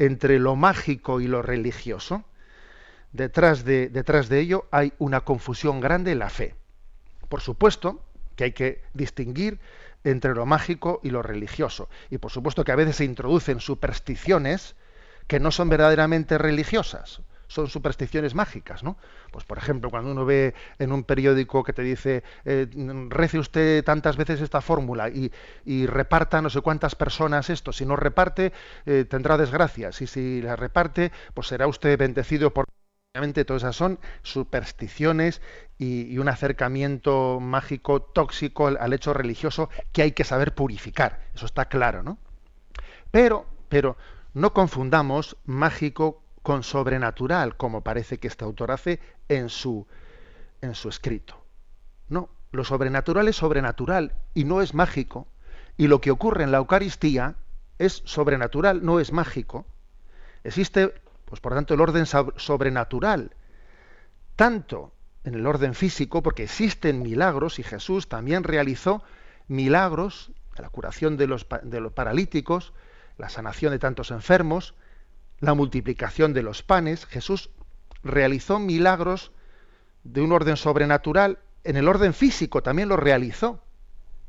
entre 0.00 0.38
lo 0.38 0.56
mágico 0.56 1.20
y 1.20 1.28
lo 1.28 1.42
religioso, 1.42 2.24
detrás 3.12 3.64
de, 3.64 3.90
detrás 3.90 4.30
de 4.30 4.40
ello 4.40 4.66
hay 4.70 4.94
una 4.98 5.20
confusión 5.20 5.78
grande 5.78 6.12
en 6.12 6.20
la 6.20 6.30
fe. 6.30 6.54
Por 7.28 7.42
supuesto 7.42 8.02
que 8.34 8.44
hay 8.44 8.52
que 8.52 8.82
distinguir 8.94 9.60
entre 10.02 10.34
lo 10.34 10.46
mágico 10.46 11.00
y 11.04 11.10
lo 11.10 11.22
religioso. 11.22 11.90
Y 12.08 12.16
por 12.16 12.30
supuesto 12.30 12.64
que 12.64 12.72
a 12.72 12.76
veces 12.76 12.96
se 12.96 13.04
introducen 13.04 13.60
supersticiones 13.60 14.74
que 15.26 15.38
no 15.38 15.50
son 15.50 15.68
verdaderamente 15.68 16.38
religiosas 16.38 17.20
son 17.50 17.66
supersticiones 17.66 18.34
mágicas, 18.34 18.84
¿no? 18.84 18.96
Pues 19.32 19.44
por 19.44 19.58
ejemplo, 19.58 19.90
cuando 19.90 20.12
uno 20.12 20.24
ve 20.24 20.54
en 20.78 20.92
un 20.92 21.02
periódico 21.02 21.64
que 21.64 21.72
te 21.72 21.82
dice 21.82 22.22
eh, 22.44 22.68
rece 23.08 23.40
usted 23.40 23.84
tantas 23.84 24.16
veces 24.16 24.40
esta 24.40 24.60
fórmula 24.60 25.08
y, 25.08 25.30
reparta 25.86 26.40
no 26.40 26.50
sé 26.50 26.60
cuántas 26.60 26.94
personas 26.94 27.50
esto, 27.50 27.72
si 27.72 27.84
no 27.84 27.96
reparte 27.96 28.52
eh, 28.86 29.04
tendrá 29.08 29.36
desgracias 29.36 30.00
y 30.00 30.06
si 30.06 30.42
la 30.42 30.54
reparte 30.54 31.10
pues 31.34 31.48
será 31.48 31.66
usted 31.66 31.98
bendecido 31.98 32.52
por 32.52 32.66
Obviamente 33.12 33.44
todas 33.44 33.64
esas 33.64 33.74
son 33.74 33.98
supersticiones 34.22 35.42
y, 35.78 36.16
un 36.18 36.28
acercamiento 36.28 37.40
mágico 37.40 38.02
tóxico 38.02 38.68
al, 38.68 38.76
al, 38.76 38.92
hecho 38.92 39.12
religioso 39.12 39.68
que 39.90 40.02
hay 40.02 40.12
que 40.12 40.22
saber 40.22 40.54
purificar. 40.54 41.18
Eso 41.34 41.46
está 41.46 41.64
claro, 41.64 42.04
¿no? 42.04 42.18
Pero, 43.10 43.46
pero 43.68 43.96
no 44.32 44.52
confundamos 44.52 45.36
mágico 45.44 46.22
con 46.42 46.62
sobrenatural, 46.62 47.56
como 47.56 47.82
parece 47.82 48.18
que 48.18 48.28
este 48.28 48.44
autor 48.44 48.70
hace 48.70 49.00
en 49.28 49.48
su, 49.48 49.86
en 50.62 50.74
su 50.74 50.88
escrito. 50.88 51.42
No, 52.08 52.30
lo 52.50 52.64
sobrenatural 52.64 53.28
es 53.28 53.36
sobrenatural 53.36 54.14
y 54.34 54.44
no 54.44 54.62
es 54.62 54.74
mágico. 54.74 55.28
Y 55.76 55.86
lo 55.86 56.00
que 56.00 56.10
ocurre 56.10 56.44
en 56.44 56.52
la 56.52 56.58
Eucaristía 56.58 57.36
es 57.78 58.02
sobrenatural, 58.04 58.84
no 58.84 59.00
es 59.00 59.12
mágico. 59.12 59.66
Existe, 60.44 60.94
pues 61.24 61.40
por 61.40 61.54
tanto, 61.54 61.74
el 61.74 61.80
orden 61.80 62.06
sobrenatural, 62.06 63.34
tanto 64.36 64.92
en 65.24 65.34
el 65.34 65.46
orden 65.46 65.74
físico, 65.74 66.22
porque 66.22 66.44
existen 66.44 67.02
milagros 67.02 67.58
y 67.58 67.62
Jesús 67.62 68.08
también 68.08 68.42
realizó 68.42 69.02
milagros, 69.48 70.32
la 70.56 70.68
curación 70.68 71.16
de 71.16 71.26
los, 71.26 71.46
de 71.62 71.80
los 71.80 71.92
paralíticos, 71.92 72.72
la 73.18 73.28
sanación 73.28 73.72
de 73.72 73.78
tantos 73.78 74.10
enfermos, 74.10 74.74
la 75.40 75.54
multiplicación 75.54 76.32
de 76.32 76.42
los 76.42 76.62
panes, 76.62 77.06
Jesús 77.06 77.50
realizó 78.02 78.58
milagros 78.58 79.32
de 80.04 80.20
un 80.20 80.32
orden 80.32 80.56
sobrenatural, 80.56 81.38
en 81.64 81.76
el 81.76 81.88
orden 81.88 82.14
físico 82.14 82.62
también 82.62 82.88
lo 82.88 82.96
realizó. 82.96 83.62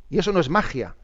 Y 0.09 0.19
eso 0.19 0.31
no 0.31 0.39
es 0.39 0.49
magia. 0.49 0.95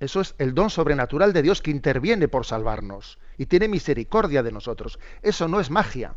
Eso 0.00 0.20
es 0.20 0.34
el 0.38 0.54
don 0.54 0.68
sobrenatural 0.68 1.32
de 1.32 1.42
Dios 1.42 1.62
que 1.62 1.70
interviene 1.70 2.28
por 2.28 2.44
salvarnos 2.44 3.18
y 3.38 3.46
tiene 3.46 3.68
misericordia 3.68 4.42
de 4.42 4.52
nosotros. 4.52 4.98
Eso 5.22 5.46
no 5.48 5.60
es 5.60 5.70
magia. 5.70 6.16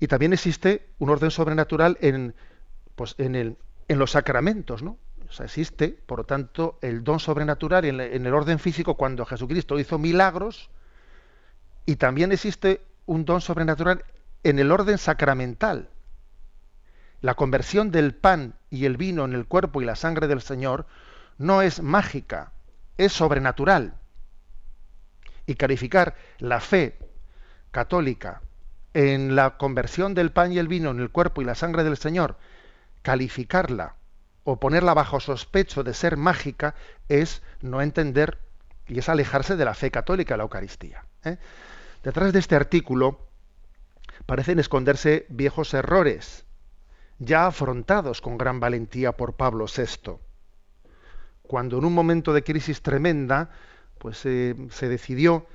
Y 0.00 0.08
también 0.08 0.32
existe 0.32 0.88
un 0.98 1.10
orden 1.10 1.30
sobrenatural 1.30 1.98
en, 2.00 2.34
pues, 2.96 3.14
en, 3.18 3.56
los 3.88 4.10
sacramentos, 4.10 4.82
¿no? 4.82 4.98
O 5.28 5.32
sea, 5.32 5.46
existe, 5.46 5.90
por 6.06 6.18
lo 6.18 6.24
tanto, 6.24 6.78
el 6.82 7.04
don 7.04 7.20
sobrenatural 7.20 7.84
en, 7.84 8.00
en 8.00 8.26
el 8.26 8.34
orden 8.34 8.58
físico 8.58 8.96
cuando 8.96 9.24
Jesucristo 9.24 9.78
hizo 9.78 9.98
milagros, 9.98 10.70
y 11.86 11.96
también 11.96 12.32
existe 12.32 12.80
un 13.06 13.24
don 13.24 13.40
sobrenatural 13.40 14.04
en 14.42 14.58
el 14.58 14.70
orden 14.70 14.98
sacramental. 14.98 15.88
La 17.20 17.34
conversión 17.34 17.90
del 17.90 18.14
pan 18.14 18.54
y 18.70 18.86
el 18.86 18.96
vino 18.96 19.24
en 19.24 19.34
el 19.34 19.46
cuerpo 19.46 19.82
y 19.82 19.84
la 19.84 19.96
sangre 19.96 20.26
del 20.26 20.40
Señor 20.40 20.86
no 21.38 21.62
es 21.62 21.82
mágica, 21.82 22.52
es 22.96 23.12
sobrenatural. 23.12 23.94
Y 25.46 25.54
calificar 25.56 26.16
la 26.38 26.60
fe 26.60 26.98
católica 27.70 28.40
en 28.94 29.36
la 29.36 29.56
conversión 29.56 30.14
del 30.14 30.32
pan 30.32 30.52
y 30.52 30.58
el 30.58 30.68
vino 30.68 30.90
en 30.90 31.00
el 31.00 31.10
cuerpo 31.10 31.42
y 31.42 31.44
la 31.44 31.54
sangre 31.54 31.84
del 31.84 31.96
Señor, 31.96 32.36
calificarla 33.02 33.96
o 34.44 34.58
ponerla 34.58 34.94
bajo 34.94 35.20
sospecho 35.20 35.84
de 35.84 35.94
ser 35.94 36.16
mágica 36.16 36.74
es 37.08 37.42
no 37.60 37.82
entender 37.82 38.38
y 38.86 38.98
es 38.98 39.08
alejarse 39.08 39.56
de 39.56 39.64
la 39.64 39.74
fe 39.74 39.90
católica, 39.90 40.36
la 40.36 40.42
Eucaristía. 40.42 41.04
¿Eh? 41.24 41.38
Detrás 42.02 42.32
de 42.32 42.38
este 42.38 42.56
artículo 42.56 43.20
parecen 44.26 44.58
esconderse 44.58 45.26
viejos 45.28 45.74
errores, 45.74 46.44
ya 47.18 47.46
afrontados 47.46 48.20
con 48.20 48.38
gran 48.38 48.60
valentía 48.60 49.12
por 49.12 49.34
Pablo 49.34 49.66
VI, 49.66 50.18
cuando 51.42 51.78
en 51.78 51.84
un 51.84 51.92
momento 51.92 52.32
de 52.32 52.44
crisis 52.44 52.82
tremenda, 52.82 53.50
pues 53.98 54.24
eh, 54.24 54.54
se 54.70 54.88
decidió 54.88 55.46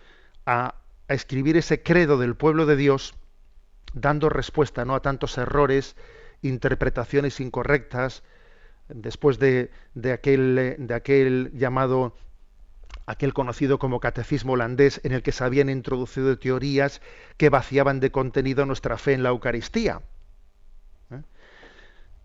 a, 0.46 0.76
a, 1.08 1.14
escribir 1.14 1.58
ese 1.58 1.82
credo 1.82 2.18
del 2.18 2.36
pueblo 2.36 2.66
de 2.66 2.76
Dios, 2.76 3.16
dando 3.94 4.30
respuesta 4.30 4.86
¿no? 4.86 4.94
a 4.94 5.02
tantos 5.02 5.38
errores, 5.38 5.96
interpretaciones 6.42 7.40
incorrectas, 7.40 8.24
después 8.90 9.40
de, 9.40 9.72
de, 9.94 10.12
aquel, 10.12 10.76
de 10.78 10.94
aquel 10.94 11.52
llamado 11.54 12.16
aquel 13.06 13.34
conocido 13.34 13.80
como 13.80 14.00
catecismo 14.00 14.54
holandés 14.54 15.00
en 15.04 15.12
el 15.12 15.22
que 15.22 15.32
se 15.32 15.44
habían 15.44 15.70
introducido 15.70 16.38
teorías 16.40 17.02
que 17.38 17.50
vaciaban 17.50 18.00
de 18.00 18.12
contenido 18.12 18.66
nuestra 18.66 18.98
fe 18.98 19.14
en 19.14 19.24
la 19.24 19.30
Eucaristía. 19.30 20.02
¿Eh? 21.12 21.22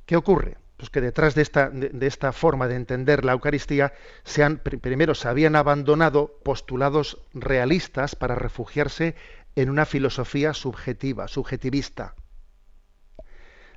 ¿Qué 0.07 0.17
ocurre? 0.17 0.57
Pues 0.77 0.89
que 0.89 1.03
detrás 1.03 1.35
de 1.35 1.43
esta, 1.43 1.69
de, 1.69 2.07
esta, 2.07 2.33
forma 2.33 2.67
de 2.67 2.77
entender 2.77 3.23
la 3.27 3.33
Eucaristía, 3.33 3.93
se 4.25 4.43
han, 4.43 4.57
primero 4.57 5.15
se 5.15 5.29
habían 5.29 5.55
abandonado 5.55 6.39
postulados 6.43 7.21
realistas 7.35 8.17
para 8.17 8.35
refugiarse 8.35 9.15
en 9.57 9.69
una 9.69 9.85
filosofía 9.85 10.55
subjetiva, 10.55 11.29
subjetivista. 11.29 12.15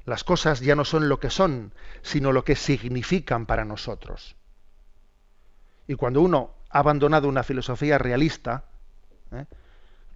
Las 0.05 0.23
cosas 0.23 0.61
ya 0.61 0.75
no 0.75 0.85
son 0.85 1.09
lo 1.09 1.19
que 1.19 1.29
son, 1.29 1.73
sino 2.03 2.31
lo 2.31 2.45
que 2.45 2.55
significan 2.55 3.45
para 3.45 3.65
nosotros. 3.65 4.37
Y 5.87 5.95
cuando 5.95 6.21
uno 6.21 6.55
abandonado 6.73 7.29
una 7.29 7.43
filosofía 7.43 7.99
realista, 7.99 8.65
¿eh? 9.31 9.45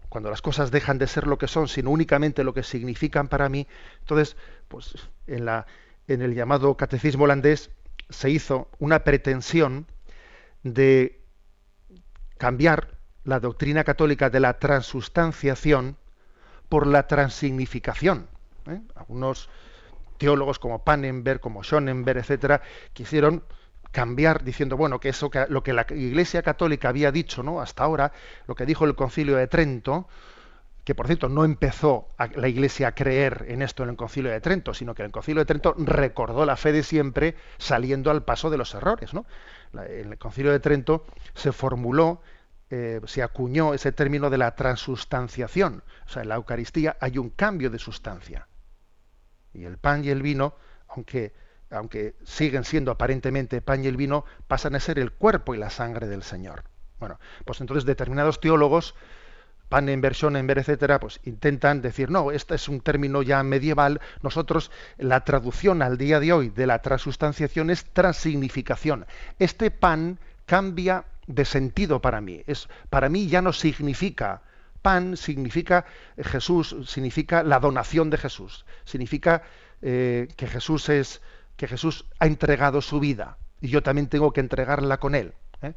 cuando 0.09 0.31
las 0.31 0.41
cosas 0.41 0.71
dejan 0.71 0.97
de 0.97 1.05
ser 1.05 1.27
lo 1.27 1.37
que 1.37 1.47
son, 1.47 1.67
sino 1.67 1.91
únicamente 1.91 2.43
lo 2.43 2.53
que 2.53 2.63
significan 2.63 3.27
para 3.27 3.47
mí, 3.47 3.67
entonces, 3.99 4.35
pues 4.67 4.95
en, 5.27 5.45
la, 5.45 5.67
en 6.07 6.23
el 6.23 6.33
llamado 6.33 6.75
catecismo 6.75 7.25
holandés 7.25 7.69
se 8.09 8.31
hizo 8.31 8.69
una 8.79 9.03
pretensión 9.03 9.85
de 10.63 11.21
cambiar 12.39 12.97
la 13.23 13.39
doctrina 13.39 13.83
católica 13.83 14.31
de 14.31 14.39
la 14.39 14.57
transustanciación 14.57 15.95
por 16.69 16.87
la 16.87 17.05
transignificación. 17.05 18.27
¿eh? 18.67 18.81
Algunos 18.95 19.49
teólogos 20.17 20.57
como 20.57 20.83
Pannenberg, 20.83 21.39
como 21.39 21.63
Schonenberg, 21.63 22.17
etcétera, 22.17 22.61
quisieron 22.93 23.43
cambiar 23.97 24.43
diciendo, 24.43 24.77
bueno, 24.77 24.99
que 24.99 25.09
eso 25.09 25.31
que 25.31 25.47
lo 25.49 25.63
que 25.63 25.73
la 25.73 25.83
Iglesia 25.89 26.43
Católica 26.43 26.89
había 26.89 27.11
dicho, 27.11 27.41
¿no? 27.41 27.61
Hasta 27.61 27.83
ahora, 27.83 28.11
lo 28.45 28.53
que 28.53 28.67
dijo 28.67 28.85
el 28.85 28.93
Concilio 28.93 29.37
de 29.37 29.47
Trento, 29.47 30.07
que 30.83 30.93
por 30.93 31.07
cierto 31.07 31.29
no 31.29 31.43
empezó 31.43 32.09
la 32.35 32.47
Iglesia 32.47 32.89
a 32.89 32.91
creer 32.91 33.45
en 33.47 33.63
esto 33.63 33.81
en 33.81 33.89
el 33.89 33.95
Concilio 33.95 34.29
de 34.29 34.39
Trento, 34.39 34.75
sino 34.75 34.93
que 34.93 35.01
el 35.01 35.09
Concilio 35.09 35.41
de 35.41 35.47
Trento 35.47 35.73
recordó 35.79 36.45
la 36.45 36.57
fe 36.57 36.73
de 36.73 36.83
siempre 36.83 37.33
saliendo 37.57 38.11
al 38.11 38.23
paso 38.23 38.51
de 38.51 38.59
los 38.59 38.75
errores, 38.75 39.15
¿no? 39.15 39.25
En 39.73 40.11
el 40.11 40.17
Concilio 40.19 40.51
de 40.51 40.59
Trento 40.59 41.03
se 41.33 41.51
formuló, 41.51 42.21
eh, 42.69 43.01
se 43.05 43.23
acuñó 43.23 43.73
ese 43.73 43.91
término 43.93 44.29
de 44.29 44.37
la 44.37 44.53
transustanciación. 44.53 45.81
O 46.05 46.09
sea, 46.09 46.21
en 46.21 46.29
la 46.29 46.35
Eucaristía 46.35 46.97
hay 47.01 47.17
un 47.17 47.31
cambio 47.31 47.71
de 47.71 47.79
sustancia. 47.79 48.47
Y 49.55 49.65
el 49.65 49.79
pan 49.79 50.05
y 50.05 50.09
el 50.09 50.21
vino, 50.21 50.53
aunque 50.87 51.33
aunque 51.71 52.15
siguen 52.23 52.63
siendo 52.63 52.91
aparentemente 52.91 53.61
pan 53.61 53.83
y 53.83 53.87
el 53.87 53.97
vino, 53.97 54.25
pasan 54.47 54.75
a 54.75 54.79
ser 54.79 54.99
el 54.99 55.11
cuerpo 55.11 55.55
y 55.55 55.57
la 55.57 55.69
sangre 55.69 56.07
del 56.07 56.23
Señor. 56.23 56.63
Bueno, 56.99 57.19
pues 57.45 57.61
entonces 57.61 57.85
determinados 57.85 58.39
teólogos, 58.39 58.95
pan 59.69 59.89
en 59.89 60.01
versión, 60.01 60.35
en 60.35 60.47
ver, 60.47 60.59
etcétera, 60.59 60.99
pues 60.99 61.19
intentan 61.25 61.81
decir, 61.81 62.09
no, 62.09 62.31
este 62.31 62.55
es 62.55 62.67
un 62.69 62.81
término 62.81 63.21
ya 63.21 63.43
medieval, 63.43 64.01
nosotros 64.21 64.71
la 64.97 65.23
traducción 65.23 65.81
al 65.81 65.97
día 65.97 66.19
de 66.19 66.33
hoy 66.33 66.49
de 66.49 66.67
la 66.67 66.81
transustanciación 66.81 67.69
es 67.69 67.85
transignificación. 67.85 69.05
Este 69.39 69.69
pan 69.69 70.19
cambia 70.45 71.05
de 71.27 71.43
sentido 71.43 72.01
para 72.01 72.21
mí. 72.21 72.43
Es, 72.47 72.69
para 72.89 73.09
mí 73.09 73.27
ya 73.27 73.41
no 73.41 73.51
significa 73.53 74.41
pan 74.81 75.17
significa 75.17 75.85
Jesús, 76.17 76.73
significa 76.85 77.43
la 77.43 77.59
donación 77.59 78.09
de 78.09 78.17
Jesús, 78.17 78.65
significa 78.85 79.43
eh, 79.81 80.29
que 80.37 80.47
Jesús 80.47 80.87
es 80.87 81.21
que 81.57 81.67
Jesús 81.67 82.05
ha 82.19 82.27
entregado 82.27 82.81
su 82.81 82.99
vida 82.99 83.37
y 83.59 83.67
yo 83.67 83.83
también 83.83 84.07
tengo 84.07 84.31
que 84.31 84.39
entregarla 84.39 84.97
con 84.97 85.15
él. 85.15 85.33
¿eh? 85.61 85.73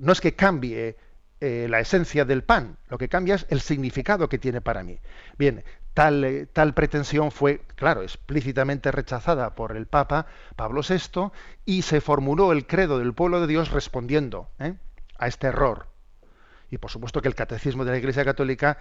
No 0.00 0.12
es 0.12 0.20
que 0.20 0.34
cambie 0.34 0.96
eh, 1.40 1.66
la 1.70 1.80
esencia 1.80 2.24
del 2.24 2.44
pan, 2.44 2.76
lo 2.88 2.98
que 2.98 3.08
cambia 3.08 3.36
es 3.36 3.46
el 3.48 3.60
significado 3.60 4.28
que 4.28 4.38
tiene 4.38 4.60
para 4.60 4.82
mí. 4.82 4.98
Bien, 5.38 5.64
tal, 5.94 6.24
eh, 6.24 6.46
tal 6.46 6.74
pretensión 6.74 7.30
fue, 7.30 7.60
claro, 7.76 8.02
explícitamente 8.02 8.90
rechazada 8.92 9.54
por 9.54 9.76
el 9.76 9.86
Papa 9.86 10.26
Pablo 10.56 10.82
VI 10.86 11.30
y 11.64 11.82
se 11.82 12.00
formuló 12.00 12.52
el 12.52 12.66
credo 12.66 12.98
del 12.98 13.14
pueblo 13.14 13.40
de 13.40 13.46
Dios 13.46 13.70
respondiendo 13.70 14.50
a 15.18 15.26
este 15.26 15.48
error. 15.48 15.86
Y 16.70 16.78
por 16.78 16.90
supuesto 16.90 17.20
que 17.20 17.28
el 17.28 17.34
catecismo 17.34 17.84
de 17.84 17.90
la 17.90 17.98
Iglesia 17.98 18.24
Católica 18.24 18.78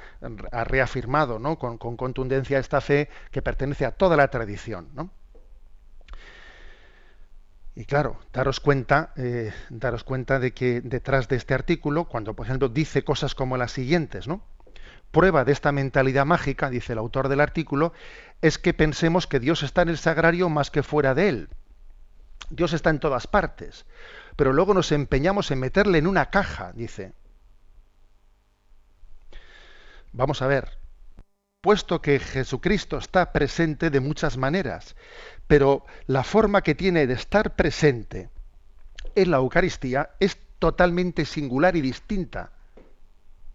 ha 0.51 0.63
reafirmado 0.63 1.39
¿no? 1.39 1.59
con, 1.59 1.77
con 1.77 1.97
contundencia 1.97 2.57
esta 2.57 2.79
fe 2.79 3.09
que 3.31 3.41
pertenece 3.41 3.85
a 3.85 3.91
toda 3.91 4.15
la 4.15 4.29
tradición. 4.29 4.87
¿no? 4.93 5.11
Y 7.76 7.86
claro, 7.86 8.19
daros 8.34 8.59
cuenta, 8.59 9.13
eh, 9.15 9.53
daros 9.69 10.03
cuenta 10.03 10.39
de 10.39 10.53
que 10.53 10.82
detrás 10.82 11.28
de 11.30 11.38
este 11.38 11.53
artículo, 11.53 12.05
cuando 12.05 12.34
por 12.34 12.45
ejemplo 12.45 12.67
dice 12.67 13.03
cosas 13.03 13.34
como 13.34 13.57
las 13.57 13.72
siguientes, 13.72 14.28
¿no? 14.28 14.43
Prueba 15.11 15.45
de 15.45 15.51
esta 15.51 15.72
mentalidad 15.72 16.26
mágica, 16.26 16.69
dice 16.69 16.93
el 16.93 16.99
autor 16.99 17.30
del 17.30 17.39
artículo, 17.39 17.93
es 18.41 18.57
que 18.57 18.74
pensemos 18.74 19.28
que 19.28 19.39
Dios 19.39 19.63
está 19.63 19.82
en 19.82 19.89
el 19.89 19.97
sagrario 19.97 20.49
más 20.49 20.72
que 20.72 20.84
fuera 20.84 21.13
de 21.15 21.30
él. 21.30 21.49
Dios 22.49 22.74
está 22.74 22.89
en 22.89 22.99
todas 22.99 23.28
partes, 23.28 23.86
pero 24.36 24.51
luego 24.51 24.74
nos 24.74 24.91
empeñamos 24.91 25.51
en 25.51 25.59
meterle 25.59 25.97
en 25.97 26.07
una 26.07 26.30
caja, 26.30 26.74
dice. 26.74 27.13
Vamos 30.11 30.41
a 30.41 30.47
ver, 30.47 30.78
puesto 31.62 32.01
que 32.01 32.20
Jesucristo 32.20 32.97
está 32.97 33.32
presente 33.32 33.91
de 33.91 33.99
muchas 33.99 34.38
maneras, 34.38 34.95
pero 35.47 35.86
la 36.07 36.24
forma 36.24 36.64
que 36.64 36.76
tiene 36.76 37.05
de 37.05 37.14
estar 37.14 37.55
presente 37.55 38.30
en 39.16 39.32
la 39.32 39.38
Eucaristía 39.38 40.12
es 40.20 40.38
totalmente 40.57 41.26
singular 41.26 41.76
y 41.76 41.82
distinta. 41.82 42.51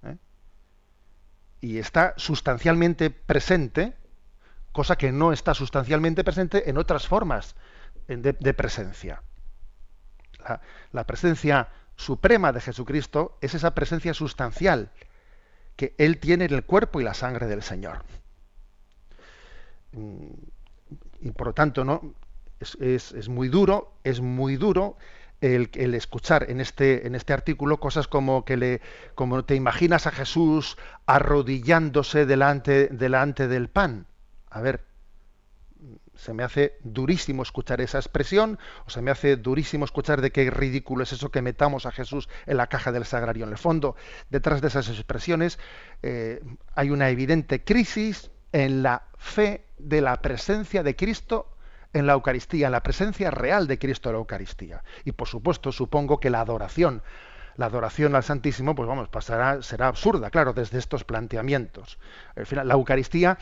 ¿eh? 0.05 0.17
Y 1.61 1.79
está 1.79 2.15
sustancialmente 2.17 3.11
presente, 3.11 3.95
cosa 4.73 4.97
que 4.97 5.11
no 5.11 5.33
está 5.33 5.55
sustancialmente 5.55 6.23
presente 6.23 6.71
en 6.71 6.79
otras 6.79 7.09
formas 7.09 7.57
de, 8.07 8.55
presencia. 8.55 9.23
la 10.93 11.05
presencia 11.05 11.69
suprema 11.97 12.53
de 12.53 12.61
Jesucristo 12.61 13.37
es 13.41 13.55
esa 13.55 13.75
presencia 13.75 14.15
sustancial 14.15 14.93
que 15.77 15.95
Él 15.99 16.19
tiene 16.19 16.47
en 16.47 16.55
el 16.55 16.65
cuerpo 16.65 17.01
y 17.01 17.05
la 17.05 17.15
sangre 17.15 17.47
del 17.47 17.63
Señor 17.63 18.05
mm, 19.93 20.33
y 21.21 21.31
por 21.31 21.49
lo 21.49 21.53
tanto 21.55 21.85
no 21.85 22.15
es, 22.61 23.29
muy 23.29 23.49
duro, 23.49 23.93
es 24.05 24.21
muy 24.21 24.57
duro 24.57 24.97
el, 25.41 25.69
escuchar 25.95 26.51
en 26.51 26.61
este, 26.61 27.07
en 27.07 27.15
este 27.15 27.33
artículo 27.33 27.79
cosas 27.79 28.09
como 28.09 28.45
que 28.45 28.57
le, 28.57 28.81
como 29.15 29.45
te 29.45 29.55
imaginas 29.55 30.07
a 30.07 30.11
Jesús 30.11 30.77
arrodillándose 31.07 32.27
delante 32.27 33.49
del 33.49 33.69
pan. 33.69 34.07
A 34.51 34.61
ver, 34.61 34.85
se 36.17 36.33
me 36.33 36.43
hace 36.43 36.79
durísimo 36.83 37.43
escuchar 37.43 37.81
esa 37.81 37.99
expresión, 37.99 38.59
o 38.87 38.91
se 38.91 39.03
me 39.03 39.11
hace 39.11 39.37
durísimo 39.37 39.85
escuchar 39.85 40.21
de 40.21 40.33
qué 40.33 40.51
ridículo 40.51 41.03
es 41.03 41.13
eso 41.13 41.31
que 41.31 41.43
metamos 41.43 41.87
a 41.87 41.93
Jesús 41.93 42.29
en 42.47 42.57
la 42.57 42.67
caja 42.67 42.93
del 42.93 43.05
sagrario. 43.05 43.45
En 43.45 43.53
el 43.53 43.59
fondo, 43.59 43.97
detrás 44.31 44.61
de 44.61 44.69
esas 44.69 44.89
expresiones 44.89 45.59
eh, 46.03 46.43
hay 46.75 46.91
una 46.91 47.11
evidente 47.11 47.63
crisis 47.63 48.31
en 48.53 48.83
la 48.83 49.03
fe 49.19 49.67
de 49.79 50.01
la 50.01 50.21
presencia 50.23 50.83
de 50.83 50.97
Cristo 50.97 51.53
en 51.93 52.07
la 52.07 52.15
Eucaristía, 52.15 52.67
en 52.67 52.73
la 52.73 52.83
presencia 52.83 53.31
real 53.31 53.67
de 53.67 53.79
Cristo 53.79 54.09
en 54.09 54.15
la 54.15 54.21
Eucaristía. 54.21 54.83
Y 55.05 55.13
por 55.13 55.29
supuesto, 55.29 55.73
supongo 55.73 56.21
que 56.21 56.31
la 56.31 56.41
adoración, 56.41 57.03
la 57.57 57.67
adoración 57.67 58.15
al 58.15 58.23
Santísimo, 58.23 58.75
pues 58.75 58.89
vamos, 58.89 59.09
pasará, 59.09 59.63
será 59.63 59.89
absurda, 59.89 60.31
claro, 60.31 60.53
desde 60.53 60.79
estos 60.79 61.05
planteamientos. 61.05 61.99
Al 62.35 62.47
final, 62.47 62.69
la 62.69 62.75
Eucaristía 62.75 63.39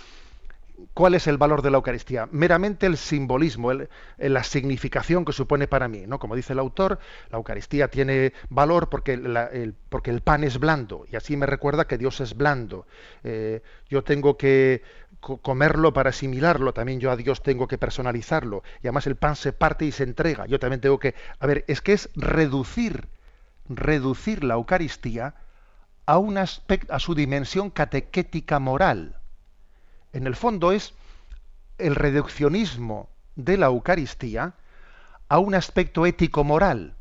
¿Cuál 0.92 1.14
es 1.14 1.26
el 1.26 1.38
valor 1.38 1.62
de 1.62 1.70
la 1.70 1.76
Eucaristía? 1.76 2.28
Meramente 2.32 2.86
el 2.86 2.96
simbolismo, 2.96 3.72
la 4.18 4.44
significación 4.44 5.24
que 5.24 5.32
supone 5.32 5.68
para 5.68 5.88
mí. 5.88 6.04
¿no? 6.06 6.18
Como 6.18 6.34
dice 6.34 6.52
el 6.52 6.58
autor, 6.58 6.98
la 7.30 7.38
Eucaristía 7.38 7.88
tiene 7.88 8.32
valor 8.48 8.88
porque, 8.88 9.12
el, 9.14 9.74
porque 9.88 10.10
el 10.10 10.20
pan 10.20 10.42
es 10.42 10.58
blando 10.58 11.04
y 11.10 11.16
así 11.16 11.36
me 11.36 11.46
recuerda 11.46 11.86
que 11.86 11.98
Dios 11.98 12.20
es 12.20 12.36
blando. 12.36 12.86
Eh, 13.22 13.62
yo 13.88 14.02
tengo 14.02 14.36
que 14.36 14.82
comerlo 15.20 15.92
para 15.92 16.10
asimilarlo, 16.10 16.74
también 16.74 17.00
yo 17.00 17.10
a 17.10 17.16
Dios 17.16 17.42
tengo 17.42 17.66
que 17.68 17.78
personalizarlo. 17.78 18.62
Y 18.82 18.88
además 18.88 19.06
el 19.06 19.16
pan 19.16 19.36
se 19.36 19.52
parte 19.52 19.84
y 19.84 19.92
se 19.92 20.02
entrega. 20.02 20.46
Yo 20.46 20.58
también 20.58 20.80
tengo 20.80 20.98
que... 20.98 21.14
A 21.38 21.46
ver, 21.46 21.64
es 21.68 21.80
que 21.80 21.92
es 21.92 22.10
reducir, 22.14 23.08
reducir 23.68 24.44
la 24.44 24.54
Eucaristía 24.54 25.34
a, 26.04 26.18
un 26.18 26.36
aspecto, 26.36 26.92
a 26.92 26.98
su 26.98 27.14
dimensión 27.14 27.70
catequética 27.70 28.58
moral 28.58 29.20
en 30.14 30.26
el 30.26 30.36
fondo 30.36 30.72
es 30.72 30.94
el 31.76 31.96
reduccionismo 31.96 33.10
de 33.34 33.58
la 33.58 33.66
Eucaristía 33.66 34.54
a 35.28 35.38
un 35.38 35.54
aspecto 35.54 36.06
ético-moral. 36.06 36.94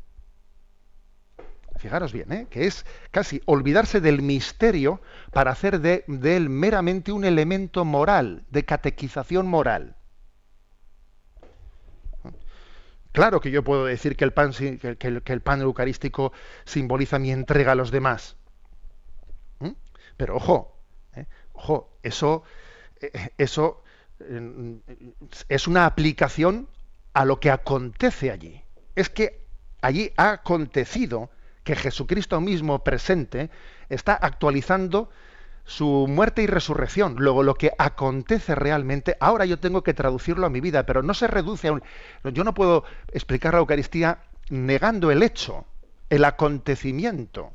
Fijaros 1.76 2.12
bien, 2.12 2.32
¿eh? 2.32 2.46
que 2.50 2.66
es 2.66 2.84
casi 3.12 3.40
olvidarse 3.46 4.00
del 4.00 4.20
misterio 4.20 5.00
para 5.32 5.52
hacer 5.52 5.80
de, 5.80 6.04
él 6.08 6.50
meramente 6.50 7.12
un 7.12 7.24
elemento 7.24 7.84
moral, 7.84 8.44
de 8.50 8.64
catequización 8.64 9.46
moral. 9.46 9.96
Claro 13.12 13.40
que 13.40 13.52
yo 13.52 13.62
puedo 13.62 13.84
decir 13.84 14.16
que 14.16 14.24
el 14.24 14.32
pan, 14.32 14.52
que, 14.52 15.22
el 15.24 15.40
pan 15.40 15.60
eucarístico 15.60 16.32
simboliza 16.64 17.20
mi 17.20 17.30
entrega 17.30 17.72
a 17.72 17.76
los 17.76 17.92
demás. 17.92 18.36
¿Mm? 19.60 19.70
Pero 20.16 20.34
ojo, 20.34 20.76
¿eh? 21.14 21.26
ojo, 21.52 21.96
eso 22.02 22.42
eso 23.38 23.82
es 25.48 25.66
una 25.66 25.86
aplicación 25.86 26.68
a 27.12 27.24
lo 27.24 27.40
que 27.40 27.50
acontece 27.50 28.30
allí. 28.30 28.62
Es 28.94 29.08
que 29.08 29.44
allí 29.80 30.12
ha 30.16 30.30
acontecido 30.30 31.30
que 31.62 31.76
Jesucristo 31.76 32.40
mismo 32.40 32.84
presente 32.84 33.50
está 33.88 34.14
actualizando 34.14 35.10
su 35.64 36.06
muerte 36.08 36.42
y 36.42 36.46
resurrección. 36.46 37.16
Luego 37.18 37.42
lo 37.42 37.54
que 37.54 37.72
acontece 37.78 38.54
realmente, 38.54 39.16
ahora 39.20 39.46
yo 39.46 39.58
tengo 39.58 39.82
que 39.82 39.94
traducirlo 39.94 40.46
a 40.46 40.50
mi 40.50 40.60
vida, 40.60 40.84
pero 40.84 41.02
no 41.02 41.14
se 41.14 41.26
reduce 41.26 41.68
a 41.68 41.72
un... 41.72 41.82
Yo 42.24 42.44
no 42.44 42.54
puedo 42.54 42.84
explicar 43.12 43.54
la 43.54 43.60
Eucaristía 43.60 44.18
negando 44.50 45.10
el 45.10 45.22
hecho, 45.22 45.64
el 46.10 46.24
acontecimiento 46.24 47.54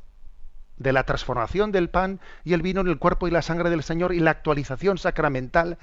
de 0.80 0.92
la 0.94 1.04
transformación 1.04 1.70
del 1.72 1.90
pan 1.90 2.20
y 2.42 2.54
el 2.54 2.62
vino 2.62 2.80
en 2.80 2.88
el 2.88 2.98
cuerpo 2.98 3.28
y 3.28 3.30
la 3.30 3.42
sangre 3.42 3.70
del 3.70 3.82
Señor 3.82 4.14
y 4.14 4.18
la 4.18 4.32
actualización 4.32 4.96
sacramental 4.98 5.78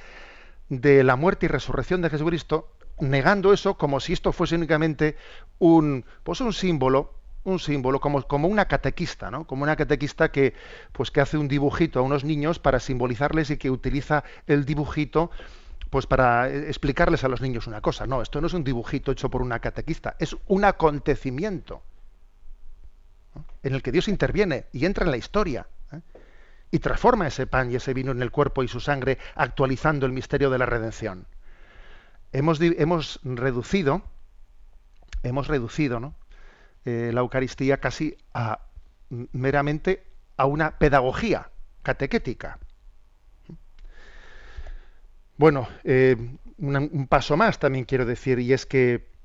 de 0.70 1.04
la 1.04 1.16
muerte 1.16 1.46
y 1.46 1.50
resurrección 1.50 2.02
de 2.02 2.10
Jesucristo, 2.10 2.68
negando 3.00 3.54
eso 3.54 3.78
como 3.78 4.00
si 4.00 4.14
esto 4.14 4.34
fuese 4.34 4.56
únicamente 4.56 5.16
un, 5.60 6.04
pues 6.24 6.42
un 6.42 6.52
símbolo, 6.52 7.14
un 7.44 7.60
símbolo, 7.60 8.02
como, 8.02 8.24
como 8.24 8.48
una 8.48 8.68
catequista, 8.68 9.30
¿no? 9.30 9.46
Como 9.46 9.64
una 9.64 9.76
catequista 9.76 10.32
que, 10.32 10.56
pues 10.94 11.12
que 11.12 11.22
hace 11.22 11.38
un 11.38 11.48
dibujito 11.48 12.00
a 12.00 12.02
unos 12.02 12.24
niños 12.24 12.58
para 12.58 12.80
simbolizarles 12.80 13.52
y 13.52 13.58
que 13.58 13.70
utiliza 13.70 14.24
el 14.48 14.66
dibujito 14.66 15.30
pues 15.92 16.08
para 16.08 16.50
explicarles 16.50 17.24
a 17.24 17.30
los 17.30 17.40
niños 17.40 17.68
una 17.68 17.82
cosa. 17.82 18.08
No, 18.08 18.24
esto 18.24 18.42
no 18.42 18.48
es 18.48 18.54
un 18.54 18.64
dibujito 18.64 19.12
hecho 19.12 19.30
por 19.30 19.44
una 19.44 19.60
catequista, 19.60 20.16
es 20.18 20.36
un 20.48 20.66
acontecimiento 20.66 21.84
en 23.68 23.76
el 23.76 23.84
que 23.84 23.92
Dios 23.92 24.08
interviene 24.08 24.66
y 24.72 24.86
entra 24.86 25.06
en 25.06 25.12
la 25.12 25.18
historia 25.18 25.68
¿eh? 25.92 26.00
y 26.72 26.80
transforma 26.80 27.28
ese 27.28 27.48
pan 27.48 27.72
y 27.72 27.76
ese 27.76 27.94
vino 27.94 28.12
en 28.12 28.22
el 28.22 28.32
cuerpo 28.32 28.64
y 28.64 28.68
su 28.68 28.80
sangre, 28.80 29.18
actualizando 29.36 30.06
el 30.06 30.12
misterio 30.12 30.50
de 30.50 30.58
la 30.58 30.66
redención. 30.66 31.28
Hemos, 32.32 32.60
hemos 32.62 33.20
reducido, 33.24 34.04
hemos 35.24 35.48
reducido 35.48 36.14
eh, 36.86 37.12
la 37.14 37.22
Eucaristía 37.22 37.78
casi 37.80 38.18
a 38.34 38.60
meramente 39.10 40.04
a 40.36 40.46
una 40.46 40.78
pedagogía 40.78 41.50
catequética. 41.84 42.60
Bueno, 45.38 45.68
eh, 45.84 46.18
un 46.58 47.08
paso 47.08 47.38
más 47.38 47.60
también 47.60 47.86
quiero 47.86 48.06
decir, 48.06 48.40
y 48.40 48.52
es 48.52 48.66
que 48.66 49.17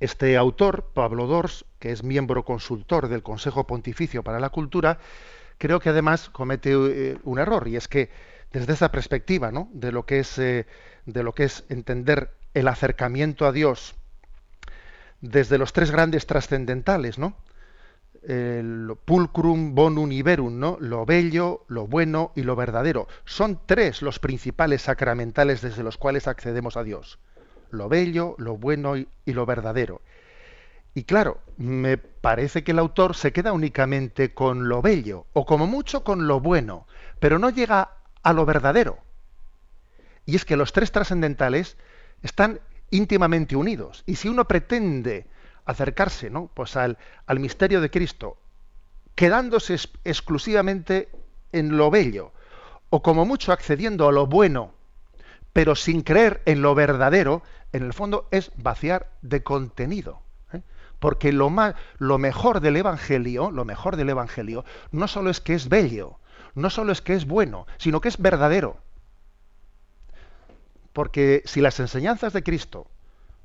este 0.00 0.36
autor, 0.36 0.90
Pablo 0.94 1.26
Dors, 1.26 1.64
que 1.78 1.92
es 1.92 2.04
miembro 2.04 2.44
consultor 2.44 3.08
del 3.08 3.22
Consejo 3.22 3.66
Pontificio 3.66 4.22
para 4.22 4.40
la 4.40 4.50
Cultura, 4.50 4.98
creo 5.58 5.80
que 5.80 5.88
además 5.88 6.30
comete 6.30 6.70
eh, 6.72 7.18
un 7.24 7.38
error 7.38 7.66
y 7.68 7.76
es 7.76 7.88
que 7.88 8.10
desde 8.52 8.72
esa 8.72 8.90
perspectiva, 8.90 9.50
¿no? 9.50 9.68
de 9.72 9.92
lo 9.92 10.06
que 10.06 10.20
es 10.20 10.38
eh, 10.38 10.66
de 11.04 11.22
lo 11.22 11.34
que 11.34 11.44
es 11.44 11.64
entender 11.68 12.30
el 12.54 12.68
acercamiento 12.68 13.46
a 13.46 13.52
Dios 13.52 13.94
desde 15.20 15.58
los 15.58 15.72
tres 15.72 15.90
grandes 15.90 16.26
trascendentales, 16.26 17.18
¿no? 17.18 17.36
el 18.22 18.94
pulcrum 19.04 19.74
bonum 19.74 20.12
iberum. 20.12 20.60
Lo 20.80 21.06
bello, 21.06 21.64
lo 21.68 21.86
bueno 21.86 22.32
y 22.34 22.42
lo 22.42 22.56
verdadero. 22.56 23.08
Son 23.24 23.60
tres 23.66 24.02
los 24.02 24.18
principales 24.18 24.82
sacramentales 24.82 25.60
desde 25.60 25.82
los 25.82 25.96
cuales 25.96 26.26
accedemos 26.26 26.76
a 26.76 26.84
Dios. 26.84 27.18
Lo 27.70 27.88
bello, 27.88 28.34
lo 28.38 28.56
bueno 28.56 28.96
y, 28.96 29.08
lo 29.26 29.46
verdadero. 29.46 30.00
Y 30.94 31.04
claro, 31.04 31.40
me 31.56 31.98
parece 31.98 32.64
que 32.64 32.72
el 32.72 32.78
autor 32.78 33.14
se 33.14 33.32
queda 33.32 33.52
únicamente 33.52 34.34
con 34.34 34.68
lo 34.68 34.82
bello, 34.82 35.26
o 35.32 35.46
como 35.46 35.66
mucho 35.66 36.02
con 36.02 36.26
lo 36.26 36.40
bueno, 36.40 36.86
pero 37.20 37.38
no 37.38 37.50
llega 37.50 37.90
a 38.22 38.32
lo 38.32 38.46
verdadero. 38.46 38.98
Y 40.26 40.36
es 40.36 40.44
que 40.44 40.56
los 40.56 40.72
tres 40.72 40.92
trascendentales 40.92 41.76
están 42.22 42.60
íntimamente 42.90 43.56
unidos. 43.56 44.02
Y 44.06 44.16
si 44.16 44.28
uno 44.28 44.46
pretende 44.46 45.26
acercarse 45.64 46.30
¿no? 46.30 46.50
pues 46.52 46.76
al, 46.76 46.98
misterio 47.38 47.80
de 47.80 47.90
Cristo, 47.90 48.38
quedándose 49.14 49.76
exclusivamente 50.04 51.10
en 51.52 51.76
lo 51.76 51.90
bello, 51.90 52.32
o 52.90 53.02
como 53.02 53.26
mucho 53.26 53.52
accediendo 53.52 54.08
a 54.08 54.12
lo 54.12 54.26
bueno, 54.26 54.72
pero 55.52 55.74
sin 55.74 56.02
creer 56.02 56.42
en 56.44 56.62
lo 56.62 56.74
verdadero, 56.74 57.42
en 57.72 57.82
el 57.82 57.92
fondo 57.92 58.28
es 58.30 58.52
vaciar 58.56 59.10
de 59.22 59.42
contenido. 59.42 60.22
¿eh? 60.52 60.62
Porque 60.98 61.32
lo, 61.32 61.50
ma- 61.50 61.74
lo 61.98 62.18
mejor 62.18 62.60
del 62.60 62.76
Evangelio, 62.76 63.50
lo 63.50 63.64
mejor 63.64 63.96
del 63.96 64.10
Evangelio, 64.10 64.64
no 64.92 65.08
solo 65.08 65.30
es 65.30 65.40
que 65.40 65.54
es 65.54 65.68
bello, 65.68 66.18
no 66.54 66.70
solo 66.70 66.92
es 66.92 67.02
que 67.02 67.14
es 67.14 67.26
bueno, 67.26 67.66
sino 67.76 68.00
que 68.00 68.08
es 68.08 68.18
verdadero. 68.18 68.78
Porque 70.92 71.42
si 71.44 71.60
las 71.60 71.78
enseñanzas 71.80 72.32
de 72.32 72.42
Cristo 72.42 72.86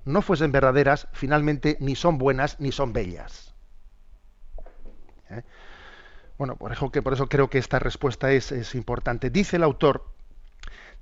no 0.05 0.21
fuesen 0.21 0.51
verdaderas, 0.51 1.07
finalmente 1.13 1.77
ni 1.79 1.95
son 1.95 2.17
buenas 2.17 2.59
ni 2.59 2.71
son 2.71 2.93
bellas. 2.93 3.53
¿Eh? 5.29 5.43
Bueno, 6.37 6.55
por 6.55 6.71
eso, 6.71 6.91
que, 6.91 7.01
por 7.01 7.13
eso 7.13 7.29
creo 7.29 7.49
que 7.49 7.59
esta 7.59 7.79
respuesta 7.79 8.31
es, 8.31 8.51
es 8.51 8.75
importante. 8.75 9.29
Dice 9.29 9.57
el 9.57 9.63
autor, 9.63 10.12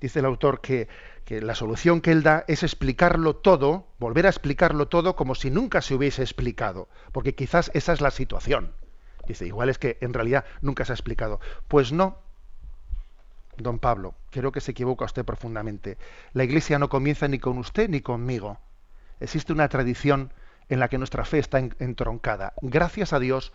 dice 0.02 0.20
el 0.20 0.26
autor 0.26 0.60
que, 0.62 0.88
la 1.30 1.56
solución 1.56 2.02
que 2.02 2.12
él 2.12 2.24
da 2.24 2.44
es 2.50 2.64
explicarlo 2.64 3.38
todo, 3.38 3.88
volver 4.00 4.26
a 4.26 4.30
explicarlo 4.30 4.90
todo 4.90 5.16
como 5.16 5.36
si 5.36 5.50
nunca 5.50 5.82
se 5.82 5.94
hubiese 5.96 6.22
explicado, 6.24 6.90
porque 7.14 7.36
quizás 7.36 7.72
esa 7.74 7.94
es 7.94 8.02
la 8.02 8.12
situación. 8.12 8.74
Dice, 9.28 9.46
igual 9.46 9.70
es 9.70 9.78
que 9.78 9.98
en 10.02 10.14
realidad 10.14 10.44
nunca 10.62 10.84
se 10.84 10.92
ha 10.92 10.96
explicado. 10.96 11.40
Pues 11.70 11.94
no, 11.94 12.18
don 13.56 13.80
Pablo, 13.80 14.16
creo 14.32 14.52
que 14.52 14.60
se 14.60 14.72
equivoca 14.72 15.06
usted 15.06 15.24
profundamente. 15.24 15.98
La 16.34 16.44
Iglesia 16.44 16.80
no 16.80 16.90
comienza 16.90 17.28
ni 17.30 17.40
con 17.40 17.58
usted 17.58 17.88
ni 17.88 18.02
conmigo. 18.02 18.58
Existe 19.22 19.54
una 19.54 19.70
tradición 19.70 20.34
en 20.68 20.80
la 20.80 20.90
que 20.90 20.98
nuestra 20.98 21.24
fe 21.24 21.38
está 21.40 21.60
en- 21.60 21.76
entroncada. 21.80 22.54
Gracias 22.62 23.14
a 23.14 23.20
Dios, 23.20 23.54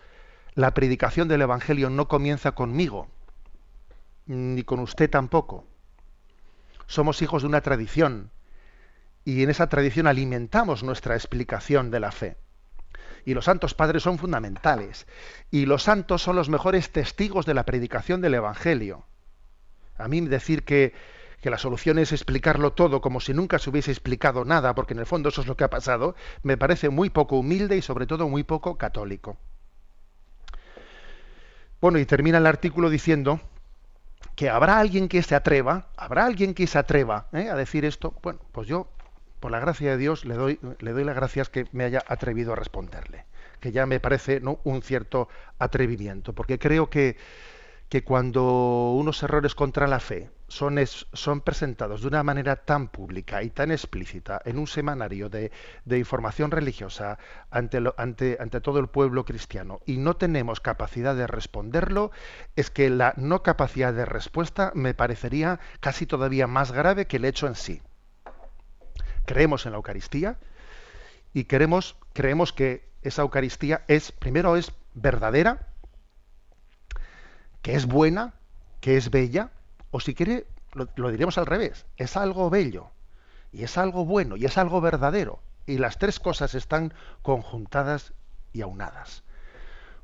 la 0.55 0.72
predicación 0.72 1.28
del 1.28 1.42
Evangelio 1.42 1.90
no 1.90 2.09
comienza 2.09 2.53
conmigo, 2.53 3.09
ni 4.26 4.62
con 4.62 4.80
usted 4.80 5.11
tampoco. 5.11 5.66
Somos 6.87 7.22
hijos 7.22 7.43
de 7.43 7.49
una 7.49 7.61
tradición 7.61 8.30
y 9.24 9.43
en 9.43 9.51
esa 9.51 9.68
tradición 9.68 10.07
alimentamos 10.07 10.84
nuestra 10.84 11.16
explicación 11.16 11.91
de 11.91 12.01
la 12.01 12.12
fe. 12.12 12.37
Y 13.24 13.34
los 13.34 13.47
santos 13.47 13.74
padres 13.74 14.05
son 14.05 14.18
fundamentales. 14.18 15.09
Y 15.51 15.66
los 15.66 15.82
santos 15.82 16.22
son 16.22 16.37
los 16.37 16.49
mejores 16.49 16.93
testigos 16.93 17.45
de 17.45 17.55
la 17.55 17.64
predicación 17.64 18.20
del 18.20 18.34
Evangelio. 18.34 19.05
A 19.99 20.07
mí 20.07 20.20
decir 20.20 20.64
que, 20.64 20.95
que 21.41 21.51
la 21.51 21.59
solución 21.59 21.99
es 21.99 22.12
explicarlo 22.12 22.72
todo 22.72 23.01
como 23.01 23.18
si 23.18 23.34
nunca 23.34 23.59
se 23.59 23.68
hubiese 23.68 23.91
explicado 23.91 24.45
nada, 24.45 24.76
porque 24.76 24.95
en 24.95 25.01
el 25.01 25.07
fondo 25.07 25.30
eso 25.30 25.41
es 25.41 25.49
lo 25.49 25.57
que 25.57 25.64
ha 25.64 25.70
pasado, 25.70 26.14
me 26.45 26.57
parece 26.57 26.89
muy 26.89 27.11
poco 27.11 27.37
humilde 27.37 27.76
y 27.76 27.82
sobre 27.82 28.07
todo 28.07 28.28
muy 28.28 28.45
poco 28.45 28.78
católico. 28.78 29.37
Bueno, 31.80 31.99
y 31.99 32.07
termina 32.07 32.39
el 32.39 32.47
artículo 32.47 32.91
diciendo 32.91 33.41
que 34.37 34.51
habrá 34.51 34.78
alguien 34.78 35.09
que 35.09 35.22
se 35.22 35.34
atreva, 35.34 35.89
habrá 35.97 36.26
alguien 36.26 36.55
que 36.55 36.66
se 36.66 36.78
atreva 36.78 37.26
¿eh? 37.32 37.49
a 37.49 37.57
decir 37.57 37.84
esto. 37.87 38.14
Bueno, 38.22 38.39
pues 38.53 38.68
yo, 38.68 38.87
por 39.41 39.51
la 39.51 39.59
gracia 39.59 39.91
de 39.91 39.97
Dios, 39.97 40.26
le 40.26 40.34
doy, 40.34 40.61
le 40.78 40.93
doy 40.93 41.05
las 41.05 41.16
gracias 41.16 41.49
que 41.49 41.66
me 41.72 41.84
haya 41.84 42.05
atrevido 42.07 42.53
a 42.53 42.57
responderle, 42.57 43.24
que 43.61 43.72
ya 43.72 43.87
me 43.87 43.99
parece 43.99 44.41
¿no? 44.41 44.61
un 44.62 44.82
cierto 44.82 45.28
atrevimiento, 45.59 46.34
porque 46.34 46.59
creo 46.59 46.91
que, 46.91 47.16
que 47.89 48.05
cuando 48.05 48.93
unos 48.93 49.22
errores 49.22 49.55
contra 49.55 49.87
la 49.87 50.01
fe 50.01 50.30
son, 50.49 50.78
es- 50.78 51.07
son 51.12 51.40
presentados 51.40 52.03
de 52.03 52.09
una 52.09 52.22
manera 52.22 52.57
tan 52.57 52.88
pública 52.88 53.42
y 53.42 53.51
tan 53.51 53.70
explícita 53.70 54.40
en 54.44 54.59
un 54.59 54.66
semanario 54.66 55.28
de, 55.28 55.51
información 55.99 56.51
religiosa 56.51 57.18
ante, 57.51 57.78
ante 58.38 58.61
todo 58.61 58.78
el 58.78 58.88
pueblo 58.88 59.24
cristiano 59.24 59.80
y 59.86 59.99
no 59.99 60.16
tenemos 60.16 60.61
capacidad 60.61 61.14
de 61.16 61.26
responderlo, 61.26 62.11
es 62.55 62.70
que 62.70 62.90
la 62.90 63.14
no 63.16 63.42
capacidad 63.42 63.92
de 63.92 64.05
respuesta 64.05 64.72
me 64.74 64.94
parecería 64.94 65.61
casi 65.80 66.07
todavía 66.07 66.47
más 66.47 66.72
grave 66.72 67.07
que 67.07 67.16
el 67.16 67.24
hecho 67.24 67.47
en 67.47 67.55
sí. 67.55 67.82
Creemos 69.24 69.66
en 69.66 69.72
la 69.72 69.76
Eucaristía 69.78 70.38
y 71.34 71.44
queremos, 71.44 71.97
creemos 72.12 72.53
que 72.53 72.88
esa 73.03 73.22
Eucaristía 73.22 73.82
es, 73.88 74.12
primero 74.12 74.57
es 74.57 74.72
verdadera, 74.94 75.68
que 77.62 77.74
es 77.74 77.86
buena, 77.86 78.34
que 78.80 78.97
es 78.97 79.11
bella, 79.11 79.51
o 79.97 80.01
si 80.01 80.14
quiere, 80.14 80.47
lo, 80.74 80.86
lo 80.97 81.11
diremos 81.11 81.38
al 81.38 81.47
revés, 81.47 81.86
es 81.97 82.18
algo 82.18 82.51
bello, 82.51 82.90
y 83.51 83.64
es 83.64 83.78
algo 83.78 84.05
bueno, 84.05 84.36
y 84.36 84.44
es 84.44 84.59
algo 84.59 84.82
verdadero. 84.82 85.40
Y 85.64 85.78
las 85.78 85.97
tres 85.99 86.20
cosas 86.20 86.55
están 86.55 86.92
conjuntadas 87.22 88.12
y 88.53 88.61
aunadas. 88.61 89.22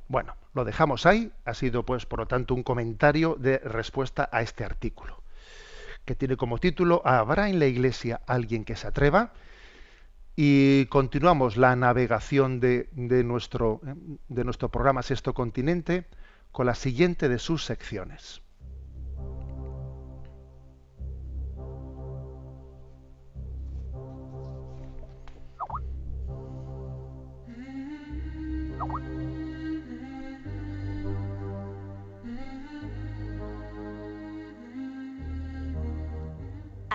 Bueno, 0.08 0.34
lo 0.54 0.64
dejamos 0.64 1.04
ahí, 1.04 1.30
ha 1.44 1.52
sido 1.52 1.84
pues 1.84 2.06
por 2.06 2.20
lo 2.20 2.26
tanto 2.26 2.54
un 2.54 2.62
comentario 2.62 3.36
de 3.38 3.58
respuesta 3.58 4.30
a 4.32 4.40
este 4.40 4.64
artículo, 4.64 5.22
que 6.06 6.14
tiene 6.14 6.38
como 6.38 6.56
título 6.56 7.02
¿Habrá 7.04 7.50
en 7.50 7.58
la 7.58 7.66
Iglesia 7.66 8.22
alguien 8.26 8.64
que 8.64 8.76
se 8.76 8.86
atreva? 8.86 9.34
Y 10.36 10.86
continuamos 10.86 11.58
la 11.58 11.76
navegación 11.76 12.60
de, 12.60 12.88
nuestro, 12.94 13.82
de 14.28 14.44
nuestro 14.44 14.70
programa 14.70 15.02
Sexto 15.02 15.34
Continente 15.34 16.06
con 16.50 16.64
la 16.64 16.74
siguiente 16.74 17.28
de 17.28 17.38
sus 17.38 17.66
secciones. 17.66 18.40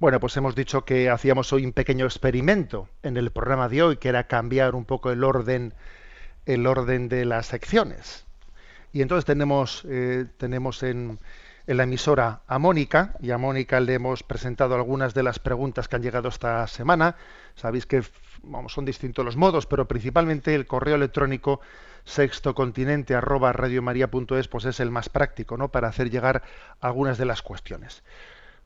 Bueno, 0.00 0.18
pues 0.18 0.34
hemos 0.38 0.54
dicho 0.54 0.86
que 0.86 1.10
hacíamos 1.10 1.52
hoy 1.52 1.66
un 1.66 1.74
pequeño 1.74 2.06
experimento 2.06 2.88
en 3.02 3.18
el 3.18 3.30
programa 3.30 3.68
de 3.68 3.82
hoy, 3.82 3.96
que 3.98 4.08
era 4.08 4.26
cambiar 4.26 4.74
un 4.74 4.86
poco 4.86 5.10
el 5.10 5.22
orden, 5.22 5.74
el 6.46 6.66
orden 6.66 7.10
de 7.10 7.26
las 7.26 7.44
secciones. 7.44 8.24
Y 8.94 9.02
entonces 9.02 9.26
tenemos, 9.26 9.84
eh, 9.86 10.24
tenemos 10.38 10.82
en, 10.84 11.18
en 11.66 11.76
la 11.76 11.82
emisora 11.82 12.40
a 12.46 12.58
Mónica, 12.58 13.14
y 13.20 13.30
a 13.30 13.36
Mónica 13.36 13.78
le 13.78 13.92
hemos 13.92 14.22
presentado 14.22 14.74
algunas 14.74 15.12
de 15.12 15.22
las 15.22 15.38
preguntas 15.38 15.86
que 15.86 15.96
han 15.96 16.02
llegado 16.02 16.30
esta 16.30 16.66
semana. 16.66 17.16
Sabéis 17.54 17.84
que 17.84 18.02
vamos, 18.42 18.72
son 18.72 18.86
distintos 18.86 19.22
los 19.22 19.36
modos, 19.36 19.66
pero 19.66 19.86
principalmente 19.86 20.54
el 20.54 20.66
correo 20.66 20.94
electrónico 20.94 21.60
sextocontinente 22.04 23.14
arroba 23.14 23.52
pues 23.52 24.64
es 24.64 24.80
el 24.80 24.90
más 24.90 25.10
práctico 25.10 25.58
¿no? 25.58 25.68
para 25.68 25.88
hacer 25.88 26.08
llegar 26.08 26.42
algunas 26.80 27.18
de 27.18 27.26
las 27.26 27.42
cuestiones. 27.42 28.02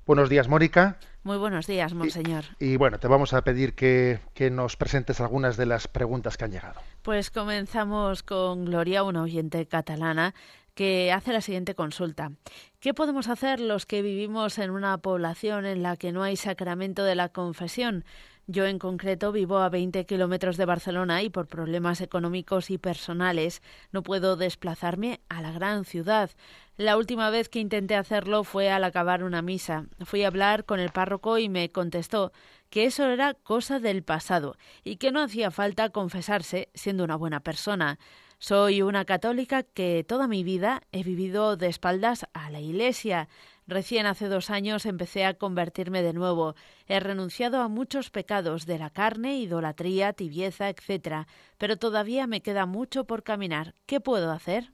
Buenos 0.06 0.28
días, 0.28 0.48
Mónica. 0.48 0.98
Muy 1.24 1.38
buenos 1.38 1.66
días, 1.66 1.94
monseñor. 1.94 2.44
Y, 2.60 2.76
bueno, 2.76 2.98
te 2.98 3.08
vamos 3.08 3.32
a 3.32 3.42
pedir 3.42 3.72
que, 3.72 4.20
que, 4.34 4.50
nos 4.50 4.76
presentes 4.76 5.22
algunas 5.22 5.56
de 5.56 5.64
las 5.64 5.88
preguntas 5.88 6.36
que 6.36 6.44
han 6.44 6.52
llegado. 6.52 6.80
Pues 7.00 7.30
comenzamos 7.30 8.22
con 8.22 8.66
Gloria, 8.66 9.02
una 9.02 9.22
oyente 9.22 9.66
catalana, 9.66 10.34
que 10.74 11.12
hace 11.12 11.32
la 11.32 11.40
siguiente 11.40 11.74
consulta. 11.74 12.32
¿Qué 12.78 12.92
podemos 12.92 13.28
hacer 13.28 13.58
los 13.58 13.86
que 13.86 14.02
vivimos 14.02 14.58
en 14.58 14.70
una 14.70 14.98
población 14.98 15.64
en 15.64 15.82
la 15.82 15.96
que 15.96 16.12
no 16.12 16.22
hay 16.22 16.36
sacramento 16.36 17.04
de 17.04 17.14
la 17.14 17.30
confesión? 17.30 18.04
Yo 18.46 18.66
en 18.66 18.78
concreto 18.78 19.32
vivo 19.32 19.58
a 19.58 19.70
20 19.70 20.04
kilómetros 20.04 20.58
de 20.58 20.66
Barcelona 20.66 21.22
y 21.22 21.30
por 21.30 21.46
problemas 21.46 22.02
económicos 22.02 22.68
y 22.68 22.76
personales 22.76 23.62
no 23.90 24.02
puedo 24.02 24.36
desplazarme 24.36 25.20
a 25.30 25.40
la 25.40 25.52
gran 25.52 25.86
ciudad. 25.86 26.30
La 26.76 26.96
última 26.96 27.30
vez 27.30 27.48
que 27.48 27.60
intenté 27.60 27.94
hacerlo 27.94 28.42
fue 28.42 28.68
al 28.68 28.82
acabar 28.82 29.22
una 29.22 29.42
misa. 29.42 29.86
Fui 30.00 30.24
a 30.24 30.26
hablar 30.26 30.64
con 30.64 30.80
el 30.80 30.90
párroco 30.90 31.38
y 31.38 31.48
me 31.48 31.70
contestó 31.70 32.32
que 32.68 32.84
eso 32.84 33.06
era 33.06 33.34
cosa 33.34 33.78
del 33.78 34.02
pasado 34.02 34.56
y 34.82 34.96
que 34.96 35.12
no 35.12 35.22
hacía 35.22 35.52
falta 35.52 35.90
confesarse 35.90 36.70
siendo 36.74 37.04
una 37.04 37.14
buena 37.14 37.38
persona. 37.38 38.00
Soy 38.38 38.82
una 38.82 39.04
católica 39.04 39.62
que 39.62 40.04
toda 40.06 40.26
mi 40.26 40.42
vida 40.42 40.82
he 40.90 41.04
vivido 41.04 41.56
de 41.56 41.68
espaldas 41.68 42.26
a 42.32 42.50
la 42.50 42.58
Iglesia. 42.58 43.28
Recién 43.68 44.06
hace 44.06 44.26
dos 44.26 44.50
años 44.50 44.84
empecé 44.84 45.24
a 45.24 45.34
convertirme 45.34 46.02
de 46.02 46.12
nuevo. 46.12 46.56
He 46.88 46.98
renunciado 46.98 47.60
a 47.60 47.68
muchos 47.68 48.10
pecados 48.10 48.66
de 48.66 48.80
la 48.80 48.90
carne, 48.90 49.38
idolatría, 49.38 50.12
tibieza, 50.12 50.68
etc. 50.70 51.28
Pero 51.56 51.76
todavía 51.76 52.26
me 52.26 52.42
queda 52.42 52.66
mucho 52.66 53.04
por 53.04 53.22
caminar. 53.22 53.74
¿Qué 53.86 54.00
puedo 54.00 54.32
hacer? 54.32 54.72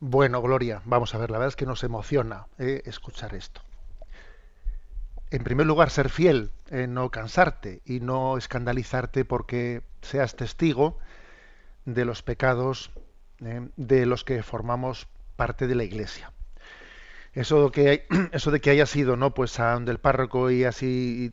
Bueno, 0.00 0.40
Gloria, 0.42 0.80
vamos 0.84 1.14
a 1.14 1.18
ver, 1.18 1.30
la 1.32 1.38
verdad 1.38 1.48
es 1.48 1.56
que 1.56 1.66
nos 1.66 1.82
emociona 1.82 2.46
eh, 2.58 2.82
escuchar 2.84 3.34
esto. 3.34 3.62
En 5.30 5.42
primer 5.42 5.66
lugar, 5.66 5.90
ser 5.90 6.08
fiel, 6.08 6.52
eh, 6.70 6.86
no 6.86 7.10
cansarte 7.10 7.82
y 7.84 7.98
no 7.98 8.38
escandalizarte 8.38 9.24
porque 9.24 9.82
seas 10.00 10.36
testigo 10.36 10.98
de 11.84 12.04
los 12.04 12.22
pecados 12.22 12.92
eh, 13.40 13.68
de 13.76 14.06
los 14.06 14.22
que 14.22 14.42
formamos 14.44 15.08
parte 15.34 15.66
de 15.66 15.74
la 15.74 15.82
Iglesia. 15.82 16.32
Eso 17.32 17.72
que 17.72 18.06
eso 18.32 18.52
de 18.52 18.60
que 18.60 18.70
haya 18.70 18.86
sido 18.86 19.16
no 19.16 19.34
pues 19.34 19.58
a 19.58 19.72
donde 19.72 19.90
el 19.90 19.98
párroco 19.98 20.50
y 20.52 20.62
así 20.62 21.32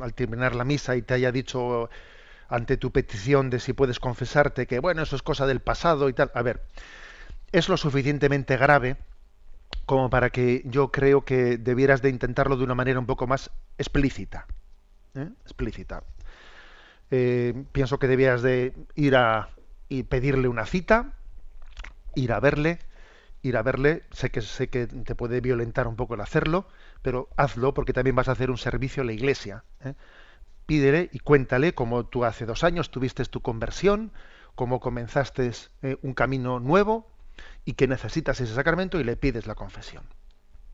al 0.00 0.14
terminar 0.14 0.54
la 0.54 0.64
misa 0.64 0.94
y 0.94 1.02
te 1.02 1.14
haya 1.14 1.32
dicho 1.32 1.90
ante 2.48 2.76
tu 2.76 2.92
petición 2.92 3.50
de 3.50 3.58
si 3.58 3.72
puedes 3.72 3.98
confesarte 3.98 4.66
que 4.66 4.78
bueno 4.78 5.02
eso 5.02 5.16
es 5.16 5.22
cosa 5.22 5.46
del 5.46 5.60
pasado 5.60 6.08
y 6.08 6.12
tal. 6.12 6.30
A 6.34 6.42
ver 6.42 6.62
es 7.52 7.68
lo 7.68 7.76
suficientemente 7.76 8.56
grave 8.56 8.96
como 9.84 10.10
para 10.10 10.30
que 10.30 10.62
yo 10.64 10.90
creo 10.90 11.24
que 11.24 11.58
debieras 11.58 12.02
de 12.02 12.10
intentarlo 12.10 12.56
de 12.56 12.64
una 12.64 12.74
manera 12.74 12.98
un 12.98 13.06
poco 13.06 13.26
más 13.26 13.50
explícita 13.78 14.46
¿eh? 15.14 15.28
explícita 15.42 16.02
eh, 17.10 17.64
pienso 17.72 17.98
que 17.98 18.08
debías 18.08 18.42
de 18.42 18.74
ir 18.94 19.16
a 19.16 19.50
y 19.88 20.02
pedirle 20.04 20.48
una 20.48 20.66
cita 20.66 21.14
ir 22.14 22.32
a 22.32 22.40
verle 22.40 22.80
ir 23.42 23.56
a 23.56 23.62
verle, 23.62 24.02
sé 24.10 24.30
que 24.30 24.42
sé 24.42 24.68
que 24.68 24.86
te 24.86 25.14
puede 25.14 25.40
violentar 25.40 25.86
un 25.86 25.96
poco 25.96 26.14
el 26.14 26.20
hacerlo, 26.20 26.66
pero 27.02 27.28
hazlo 27.36 27.74
porque 27.74 27.92
también 27.92 28.16
vas 28.16 28.28
a 28.28 28.32
hacer 28.32 28.50
un 28.50 28.58
servicio 28.58 29.02
a 29.02 29.06
la 29.06 29.12
iglesia. 29.12 29.64
¿eh? 29.84 29.94
Pídele 30.66 31.10
y 31.12 31.20
cuéntale 31.20 31.72
cómo 31.72 32.06
tú 32.06 32.24
hace 32.24 32.44
dos 32.44 32.64
años 32.64 32.90
tuviste 32.90 33.24
tu 33.26 33.40
conversión, 33.40 34.12
cómo 34.56 34.80
comenzaste 34.80 35.52
un 36.02 36.14
camino 36.14 36.58
nuevo 36.58 37.06
y 37.66 37.74
que 37.74 37.86
necesitas 37.86 38.40
ese 38.40 38.54
sacramento 38.54 38.98
y 38.98 39.04
le 39.04 39.16
pides 39.16 39.46
la 39.46 39.54
confesión. 39.54 40.04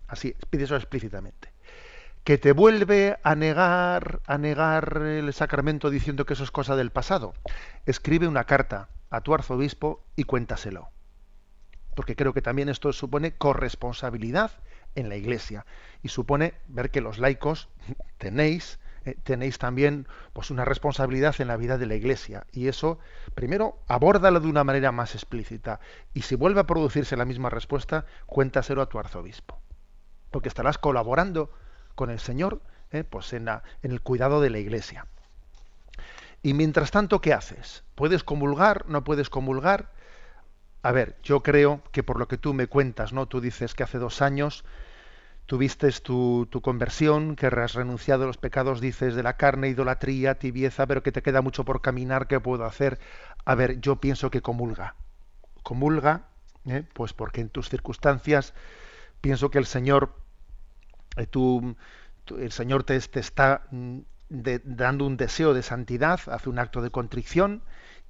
Así, 0.07 0.36
pides 0.51 0.66
eso 0.66 0.76
explícitamente. 0.76 1.49
Que 2.22 2.38
te 2.38 2.53
vuelve 2.53 3.18
a 3.24 3.34
negar, 3.34 4.20
a 4.26 4.38
negar 4.38 4.99
el 4.99 5.32
sacramento 5.32 5.90
diciendo 5.90 6.24
que 6.24 6.34
eso 6.34 6.45
es 6.45 6.53
cosa 6.53 6.76
del 6.76 6.93
pasado. 6.93 7.34
Escribe 7.84 8.28
una 8.28 8.45
carta 8.45 8.90
a 9.11 9.22
tu 9.22 9.34
arzobispo 9.34 10.05
y 10.14 10.22
cuéntaselo 10.22 10.93
porque 11.95 12.16
creo 12.16 12.32
que 12.32 12.43
también 12.43 12.68
esto 12.68 12.93
supone 12.93 13.32
corresponsabilidad 13.32 14.53
en 14.95 15.09
la 15.09 15.16
Iglesia 15.16 15.66
y 16.03 16.09
supone 16.09 16.55
ver 16.68 16.90
que 16.90 17.01
los 17.01 17.18
laicos 17.18 17.68
tenéis 18.18 18.78
eh, 19.05 19.17
tenéis 19.23 19.59
también 19.59 20.07
pues 20.33 20.51
una 20.51 20.65
responsabilidad 20.65 21.35
en 21.41 21.49
la 21.49 21.57
vida 21.57 21.79
de 21.79 21.87
la 21.87 21.95
Iglesia 21.95 22.47
y 22.53 22.69
eso 22.69 22.99
primero 23.35 23.79
abórdalo 23.89 24.41
de 24.41 24.49
una 24.49 24.65
manera 24.65 24.93
más 24.93 25.15
explícita 25.15 25.81
y 26.15 26.23
si 26.23 26.37
vuelve 26.37 26.61
a 26.61 26.67
producirse 26.67 27.17
la 27.17 27.25
misma 27.25 27.51
respuesta 27.51 28.07
cuéntaselo 28.27 28.81
a 28.83 28.89
tu 28.89 28.99
arzobispo 28.99 29.59
porque 30.31 30.49
estarás 30.49 30.79
colaborando 30.79 31.51
con 31.95 32.11
el 32.11 32.21
Señor 32.21 32.63
eh, 32.91 33.05
pues 33.05 33.33
en, 33.33 33.47
la, 33.47 33.63
en 33.83 33.91
el 33.91 34.01
cuidado 34.03 34.41
de 34.41 34.51
la 34.51 34.59
Iglesia. 34.59 35.07
Y 36.43 36.55
mientras 36.55 36.91
tanto 36.91 37.21
qué 37.21 37.33
haces 37.33 37.85
puedes 37.95 38.23
comulgar 38.25 38.89
no 38.89 39.05
puedes 39.05 39.31
comulgar 39.31 39.91
a 40.83 40.91
ver, 40.91 41.17
yo 41.23 41.43
creo 41.43 41.81
que 41.93 42.03
por 42.03 42.19
lo 42.19 42.27
que 42.27 42.39
tú 42.39 42.55
me 42.55 42.67
cuentas, 42.67 43.13
¿no? 43.13 43.27
Tú 43.27 43.41
dices 43.41 43.75
que 43.75 43.85
hace 43.85 43.99
dos 43.99 44.21
años 44.21 44.65
tuviste 45.53 45.91
tu, 46.01 46.49
tu 46.51 46.63
conversión, 46.63 47.37
que 47.37 47.49
has 47.49 47.75
renunciado 47.75 48.25
a 48.25 48.27
los 48.27 48.39
pecados, 48.39 48.81
dices, 48.81 49.15
de 49.15 49.23
la 49.23 49.37
carne, 49.37 49.69
idolatría, 49.69 50.39
tibieza, 50.39 50.87
pero 50.87 51.03
que 51.03 51.13
te 51.13 51.21
queda 51.21 51.43
mucho 51.43 51.67
por 51.67 51.83
caminar, 51.83 52.27
¿qué 52.27 52.41
puedo 52.41 52.65
hacer? 52.65 52.99
A 53.45 53.55
ver, 53.55 53.79
yo 53.79 53.97
pienso 53.97 54.31
que 54.31 54.41
comulga. 54.41 54.95
Comulga, 55.63 56.29
¿eh? 56.65 56.85
pues 56.95 57.13
porque 57.13 57.43
en 57.43 57.51
tus 57.51 57.69
circunstancias 57.69 58.55
pienso 59.21 59.51
que 59.51 59.59
el 59.59 59.67
Señor, 59.67 60.15
eh, 61.19 61.27
tú, 61.27 61.77
el 62.31 62.53
Señor 62.53 62.85
te, 62.85 62.99
te 62.99 63.21
está 63.21 63.67
mm, 63.73 63.99
dando 64.65 65.05
un 65.05 65.19
deseo 65.19 65.53
de 65.53 65.63
santidad, 65.63 66.19
hace 66.29 66.49
un 66.49 66.61
acto 66.61 66.81
de 66.81 66.89
contrición, 66.89 67.63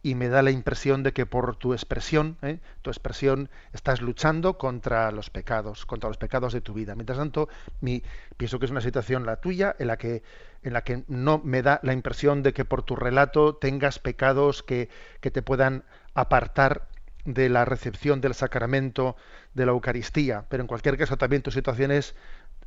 y 0.03 0.15
me 0.15 0.29
da 0.29 0.43
la 0.43 0.51
impresión 0.51 1.03
de 1.03 1.13
que 1.13 1.27
por 1.27 1.57
tu 1.57 1.73
expresión, 1.73 2.37
¿eh? 2.43 2.59
tu 2.83 2.91
expresión, 2.91 3.49
estás 3.73 4.01
luchando 4.01 4.59
contra 4.59 5.11
los 5.13 5.31
pecados, 5.31 5.87
contra 5.87 6.09
los 6.09 6.19
pecados 6.19 6.53
de 6.53 6.61
tu 6.61 6.75
vida. 6.75 6.95
Mientras 6.95 7.19
tanto, 7.19 7.49
mi, 7.81 8.03
pienso 8.37 8.59
que 8.59 8.65
es 8.65 8.71
una 8.71 8.81
situación 8.81 9.25
la 9.27 9.37
tuya 9.37 9.77
en 9.79 9.87
la 9.87 9.97
que 9.97 10.23
en 10.65 10.73
la 10.73 10.85
que 10.85 11.03
no 11.09 11.41
me 11.43 11.61
da 11.61 11.81
la 11.83 11.93
impresión 11.93 12.45
de 12.45 12.53
que 12.53 12.65
por 12.65 12.85
tu 12.85 12.95
relato 12.95 13.57
tengas 13.57 13.99
pecados 13.99 14.63
que, 14.63 14.89
que 15.21 15.33
te 15.33 15.43
puedan 15.43 15.83
apartar 16.15 16.87
de 17.25 17.49
la 17.49 17.65
recepción 17.65 18.21
del 18.21 18.35
sacramento 18.35 19.17
de 19.55 19.67
la 19.67 19.73
Eucaristía. 19.73 20.45
Pero 20.49 20.63
en 20.63 20.69
cualquier 20.69 20.97
caso 20.97 21.17
también 21.17 21.43
tu 21.43 21.51
situación 21.51 21.91
es 21.91 22.15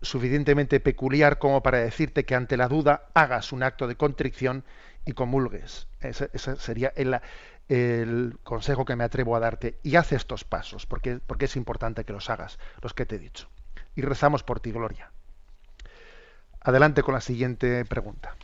suficientemente 0.01 0.79
peculiar 0.79 1.39
como 1.39 1.63
para 1.63 1.79
decirte 1.79 2.25
que 2.25 2.35
ante 2.35 2.57
la 2.57 2.67
duda 2.67 3.07
hagas 3.13 3.53
un 3.53 3.63
acto 3.63 3.87
de 3.87 3.95
contrición 3.95 4.63
y 5.05 5.13
comulgues. 5.13 5.87
Ese, 6.01 6.29
sería 6.57 6.91
el, 6.95 7.19
el, 7.69 8.37
consejo 8.43 8.85
que 8.85 8.95
me 8.95 9.03
atrevo 9.03 9.35
a 9.35 9.39
darte. 9.39 9.79
Y 9.83 9.95
haz 9.95 10.11
estos 10.11 10.43
pasos, 10.43 10.85
porque, 10.85 11.19
porque 11.25 11.45
es 11.45 11.55
importante 11.55 12.03
que 12.03 12.13
los 12.13 12.29
hagas, 12.29 12.59
los 12.81 12.93
que 12.93 13.05
te 13.05 13.15
he 13.15 13.19
dicho. 13.19 13.47
Y 13.95 14.01
rezamos 14.01 14.43
por 14.43 14.59
ti, 14.59 14.71
Gloria. 14.71 15.11
Adelante 16.61 17.03
con 17.03 17.13
la 17.13 17.21
siguiente 17.21 17.85
pregunta. 17.85 18.35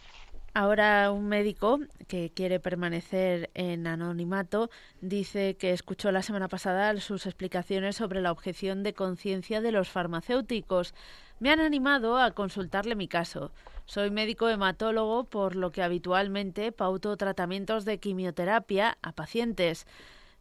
Ahora 0.54 1.14
un 1.14 1.30
médico 1.30 1.80
que 2.10 2.30
quiere 2.36 2.60
permanecer 2.60 3.50
en 3.54 3.88
anonimato 3.88 4.70
dice 5.00 5.56
que 5.56 5.72
escuchó 5.72 6.12
la 6.12 6.24
semana 6.24 6.50
pasada 6.50 7.00
sus 7.00 7.26
explicaciones 7.26 7.96
sobre 7.96 8.20
la 8.20 8.34
objeción 8.34 8.84
de 8.84 8.94
conciencia 8.94 9.62
de 9.62 9.72
los 9.72 9.88
farmacéuticos. 9.88 10.94
Me 11.40 11.52
han 11.52 11.62
animado 11.62 12.18
a 12.18 12.32
consultarle 12.32 12.96
mi 12.96 13.08
caso. 13.08 13.54
Soy 13.86 14.12
médico 14.12 14.50
hematólogo, 14.50 15.24
por 15.24 15.56
lo 15.56 15.72
que 15.72 15.84
habitualmente 15.84 16.74
pauto 16.74 17.16
tratamientos 17.16 17.86
de 17.86 18.00
quimioterapia 18.00 18.98
a 19.02 19.14
pacientes. 19.14 19.88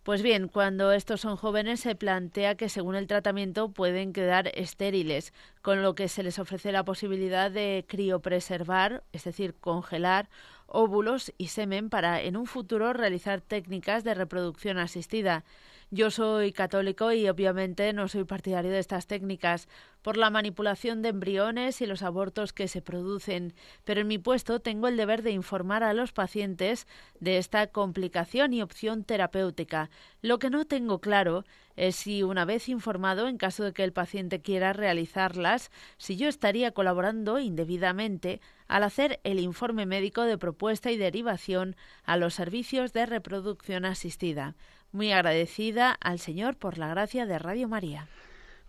Pues 0.02 0.22
bien, 0.22 0.48
cuando 0.48 0.92
estos 0.92 1.20
son 1.20 1.36
jóvenes 1.36 1.80
se 1.80 1.94
plantea 1.94 2.54
que 2.54 2.70
según 2.70 2.94
el 2.96 3.06
tratamiento 3.06 3.70
pueden 3.70 4.14
quedar 4.14 4.48
estériles, 4.54 5.34
con 5.60 5.82
lo 5.82 5.94
que 5.94 6.08
se 6.08 6.22
les 6.22 6.38
ofrece 6.38 6.72
la 6.72 6.84
posibilidad 6.84 7.50
de 7.50 7.84
criopreservar, 7.86 9.04
es 9.12 9.24
decir, 9.24 9.54
congelar 9.60 10.30
óvulos 10.66 11.32
y 11.36 11.48
semen 11.48 11.90
para 11.90 12.22
en 12.22 12.36
un 12.38 12.46
futuro 12.46 12.92
realizar 12.94 13.42
técnicas 13.42 14.02
de 14.02 14.14
reproducción 14.14 14.78
asistida. 14.78 15.44
Yo 15.90 16.10
soy 16.10 16.52
católico 16.52 17.12
y 17.12 17.28
obviamente 17.28 17.92
no 17.92 18.08
soy 18.08 18.24
partidario 18.24 18.70
de 18.70 18.78
estas 18.78 19.06
técnicas 19.06 19.68
por 20.02 20.16
la 20.16 20.30
manipulación 20.30 21.02
de 21.02 21.10
embriones 21.10 21.80
y 21.80 21.86
los 21.86 22.02
abortos 22.02 22.52
que 22.52 22.68
se 22.68 22.82
producen, 22.82 23.54
pero 23.84 24.00
en 24.00 24.08
mi 24.08 24.18
puesto 24.18 24.60
tengo 24.60 24.88
el 24.88 24.96
deber 24.96 25.22
de 25.22 25.32
informar 25.32 25.82
a 25.82 25.92
los 25.92 26.12
pacientes 26.12 26.86
de 27.20 27.38
esta 27.38 27.66
complicación 27.66 28.52
y 28.52 28.62
opción 28.62 29.04
terapéutica. 29.04 29.90
Lo 30.22 30.38
que 30.38 30.50
no 30.50 30.64
tengo 30.64 31.00
claro 31.00 31.44
es 31.76 31.96
si 31.96 32.22
una 32.22 32.44
vez 32.44 32.68
informado, 32.68 33.28
en 33.28 33.38
caso 33.38 33.64
de 33.64 33.72
que 33.72 33.84
el 33.84 33.92
paciente 33.92 34.40
quiera 34.40 34.72
realizarlas, 34.72 35.70
si 35.96 36.16
yo 36.16 36.28
estaría 36.28 36.72
colaborando 36.72 37.38
indebidamente 37.38 38.40
al 38.68 38.84
hacer 38.84 39.20
el 39.24 39.40
informe 39.40 39.86
médico 39.86 40.22
de 40.22 40.38
propuesta 40.38 40.90
y 40.90 40.96
derivación 40.96 41.76
a 42.04 42.16
los 42.16 42.34
servicios 42.34 42.92
de 42.92 43.06
reproducción 43.06 43.84
asistida. 43.84 44.54
Muy 44.92 45.12
agradecida 45.12 45.92
al 45.92 46.18
Señor 46.18 46.56
por 46.56 46.78
la 46.78 46.88
gracia 46.88 47.26
de 47.26 47.38
Radio 47.38 47.68
María. 47.68 48.08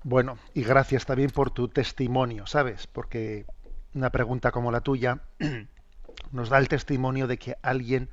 Bueno, 0.04 0.40
y 0.56 0.64
gracias 0.64 1.06
también 1.06 1.30
por 1.30 1.52
tu 1.52 1.68
testimonio, 1.68 2.48
¿sabes? 2.48 2.88
Porque 2.88 3.46
una 3.94 4.10
pregunta 4.10 4.52
como 4.52 4.72
la 4.72 4.82
tuya 4.82 5.22
nos 6.32 6.50
da 6.50 6.58
el 6.58 6.68
testimonio 6.68 7.28
de 7.28 7.38
que 7.38 7.56
alguien 7.62 8.10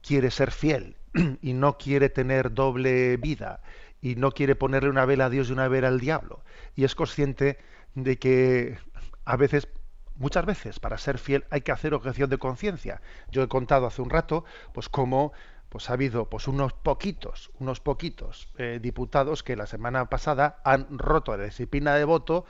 quiere 0.00 0.30
ser 0.30 0.50
fiel 0.50 0.96
y 1.42 1.52
no 1.52 1.76
quiere 1.76 2.08
tener 2.08 2.54
doble 2.54 3.18
vida 3.18 3.60
y 4.00 4.16
no 4.16 4.32
quiere 4.32 4.56
ponerle 4.56 4.88
una 4.88 5.04
vela 5.04 5.26
a 5.26 5.30
Dios 5.30 5.50
y 5.50 5.52
una 5.52 5.68
vela 5.68 5.88
al 5.88 6.00
diablo 6.00 6.42
y 6.74 6.84
es 6.84 6.94
consciente 6.94 7.58
de 7.94 8.18
que 8.18 8.78
a 9.26 9.36
veces 9.36 9.68
muchas 10.16 10.46
veces 10.46 10.80
para 10.80 10.96
ser 10.96 11.18
fiel 11.18 11.44
hay 11.50 11.60
que 11.60 11.72
hacer 11.72 11.92
objeción 11.92 12.30
de 12.30 12.38
conciencia. 12.38 13.02
Yo 13.30 13.42
he 13.42 13.48
contado 13.48 13.86
hace 13.86 14.00
un 14.00 14.08
rato 14.08 14.44
pues 14.72 14.88
cómo 14.88 15.32
pues 15.74 15.90
ha 15.90 15.94
habido 15.94 16.30
pues 16.30 16.46
unos 16.46 16.72
poquitos, 16.72 17.50
unos 17.58 17.80
poquitos 17.80 18.46
eh, 18.58 18.78
diputados 18.80 19.42
que 19.42 19.56
la 19.56 19.66
semana 19.66 20.08
pasada 20.08 20.60
han 20.62 20.86
roto 21.00 21.36
la 21.36 21.46
disciplina 21.46 21.96
de 21.96 22.04
voto 22.04 22.44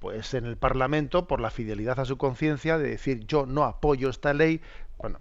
pues 0.00 0.34
en 0.34 0.44
el 0.44 0.56
Parlamento 0.56 1.28
por 1.28 1.38
la 1.38 1.52
fidelidad 1.52 2.00
a 2.00 2.04
su 2.04 2.18
conciencia 2.18 2.76
de 2.76 2.88
decir 2.88 3.28
yo 3.28 3.46
no 3.46 3.62
apoyo 3.62 4.10
esta 4.10 4.34
ley, 4.34 4.60
bueno, 4.98 5.20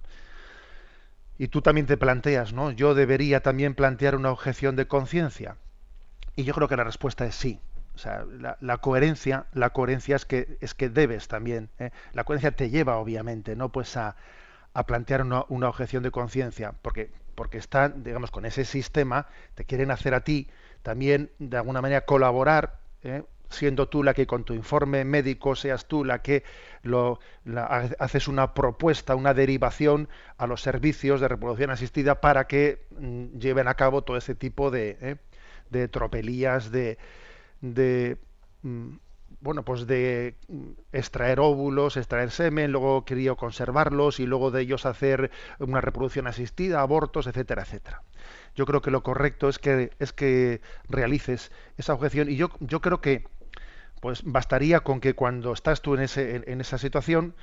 y 1.38 1.50
tú 1.50 1.62
también 1.62 1.86
te 1.86 1.96
planteas, 1.96 2.54
¿no? 2.54 2.72
Yo 2.72 2.96
debería 2.96 3.44
también 3.44 3.76
plantear 3.76 4.16
una 4.16 4.32
objeción 4.32 4.76
de 4.76 4.88
conciencia. 4.88 5.58
Y 6.36 6.46
yo 6.46 6.56
creo 6.56 6.68
que 6.68 6.76
la 6.76 6.84
respuesta 6.84 7.24
es 7.28 7.36
sí. 7.36 7.60
O 7.94 8.00
sea, 8.00 8.26
la, 8.62 8.78
coherencia, 8.80 9.46
la 9.54 9.70
coherencia 9.70 10.16
es 10.16 10.26
que 10.26 10.58
es 10.60 10.74
que 10.74 10.90
debes 10.90 11.28
también. 11.28 11.70
¿eh? 11.78 11.92
La 12.14 12.24
coherencia 12.24 12.56
te 12.56 12.72
lleva, 12.72 12.98
obviamente, 12.98 13.56
no 13.56 13.72
pues 13.72 13.96
a, 13.96 14.16
a 14.74 14.88
plantear 14.88 15.22
una, 15.22 15.46
una 15.50 15.70
objeción 15.70 16.02
de 16.02 16.10
conciencia, 16.10 16.74
porque 16.82 17.12
porque 17.36 17.58
están, 17.58 18.04
digamos, 18.04 18.32
con 18.32 18.46
ese 18.46 18.66
sistema, 18.66 19.28
te 19.56 19.66
quieren 19.66 19.92
hacer 19.92 20.14
a 20.14 20.24
ti 20.24 20.48
también 20.82 21.32
de 21.40 21.58
alguna 21.58 21.82
manera 21.82 22.06
colaborar 22.06 22.80
¿eh? 23.04 23.24
siendo 23.50 23.88
tú 23.88 24.04
la 24.04 24.14
que 24.14 24.28
con 24.28 24.44
tu 24.44 24.54
informe 24.54 25.06
médico 25.06 25.56
seas 25.56 25.86
tú 25.86 26.04
la 26.04 26.22
que 26.22 26.44
lo, 26.82 27.20
haces 28.00 28.28
una 28.28 28.54
propuesta, 28.54 29.16
una 29.16 29.34
derivación 29.34 30.10
a 30.38 30.48
los 30.48 30.62
servicios 30.62 31.22
de 31.22 31.28
reproducción 31.28 31.70
asistida 31.70 32.20
para 32.20 32.48
que 32.48 32.86
mm, 33.00 33.38
lleven 33.38 33.68
a 33.68 33.76
cabo 33.76 34.02
todo 34.02 34.18
ese 34.18 34.36
tipo 34.36 34.72
de, 34.72 34.98
¿eh? 35.02 35.16
de 35.70 35.88
tropelías, 35.88 36.72
de, 36.72 36.98
de 37.62 38.18
mm, 38.64 38.96
bueno, 39.44 39.64
pues 39.64 39.86
de 39.88 40.36
mm, 40.48 40.70
extraer 40.94 41.40
óvulos, 41.42 41.98
extraer 41.98 42.32
semen, 42.32 42.72
luego 42.72 43.06
conservarlos 43.38 44.20
y 44.20 44.26
luego 44.26 44.52
de 44.52 44.62
ellos 44.62 44.86
hacer 44.86 45.32
una 45.60 45.82
reproducción 45.82 46.28
asistida, 46.28 46.80
abortos, 46.80 47.28
etcétera, 47.28 47.64
etcétera. 47.64 48.02
Yo 48.56 48.66
creo 48.66 48.82
que 48.82 48.92
lo 48.92 49.04
correcto 49.04 49.50
es 49.50 49.60
que 49.60 49.92
es 50.00 50.14
que 50.14 50.62
realices 50.88 51.52
esa 51.78 51.94
objeción 51.94 52.30
y 52.30 52.38
yo 52.38 52.50
yo 52.62 52.80
creo 52.82 53.02
que 53.02 53.26
pues 54.00 54.24
bastaría 54.24 54.80
con 54.82 55.00
que 55.00 55.14
cuando 55.14 55.54
estás 55.54 55.82
tú 55.82 55.96
en, 55.96 56.02
ese, 56.02 56.44
en, 56.46 56.62
esa 56.62 56.78
situación, 56.78 57.36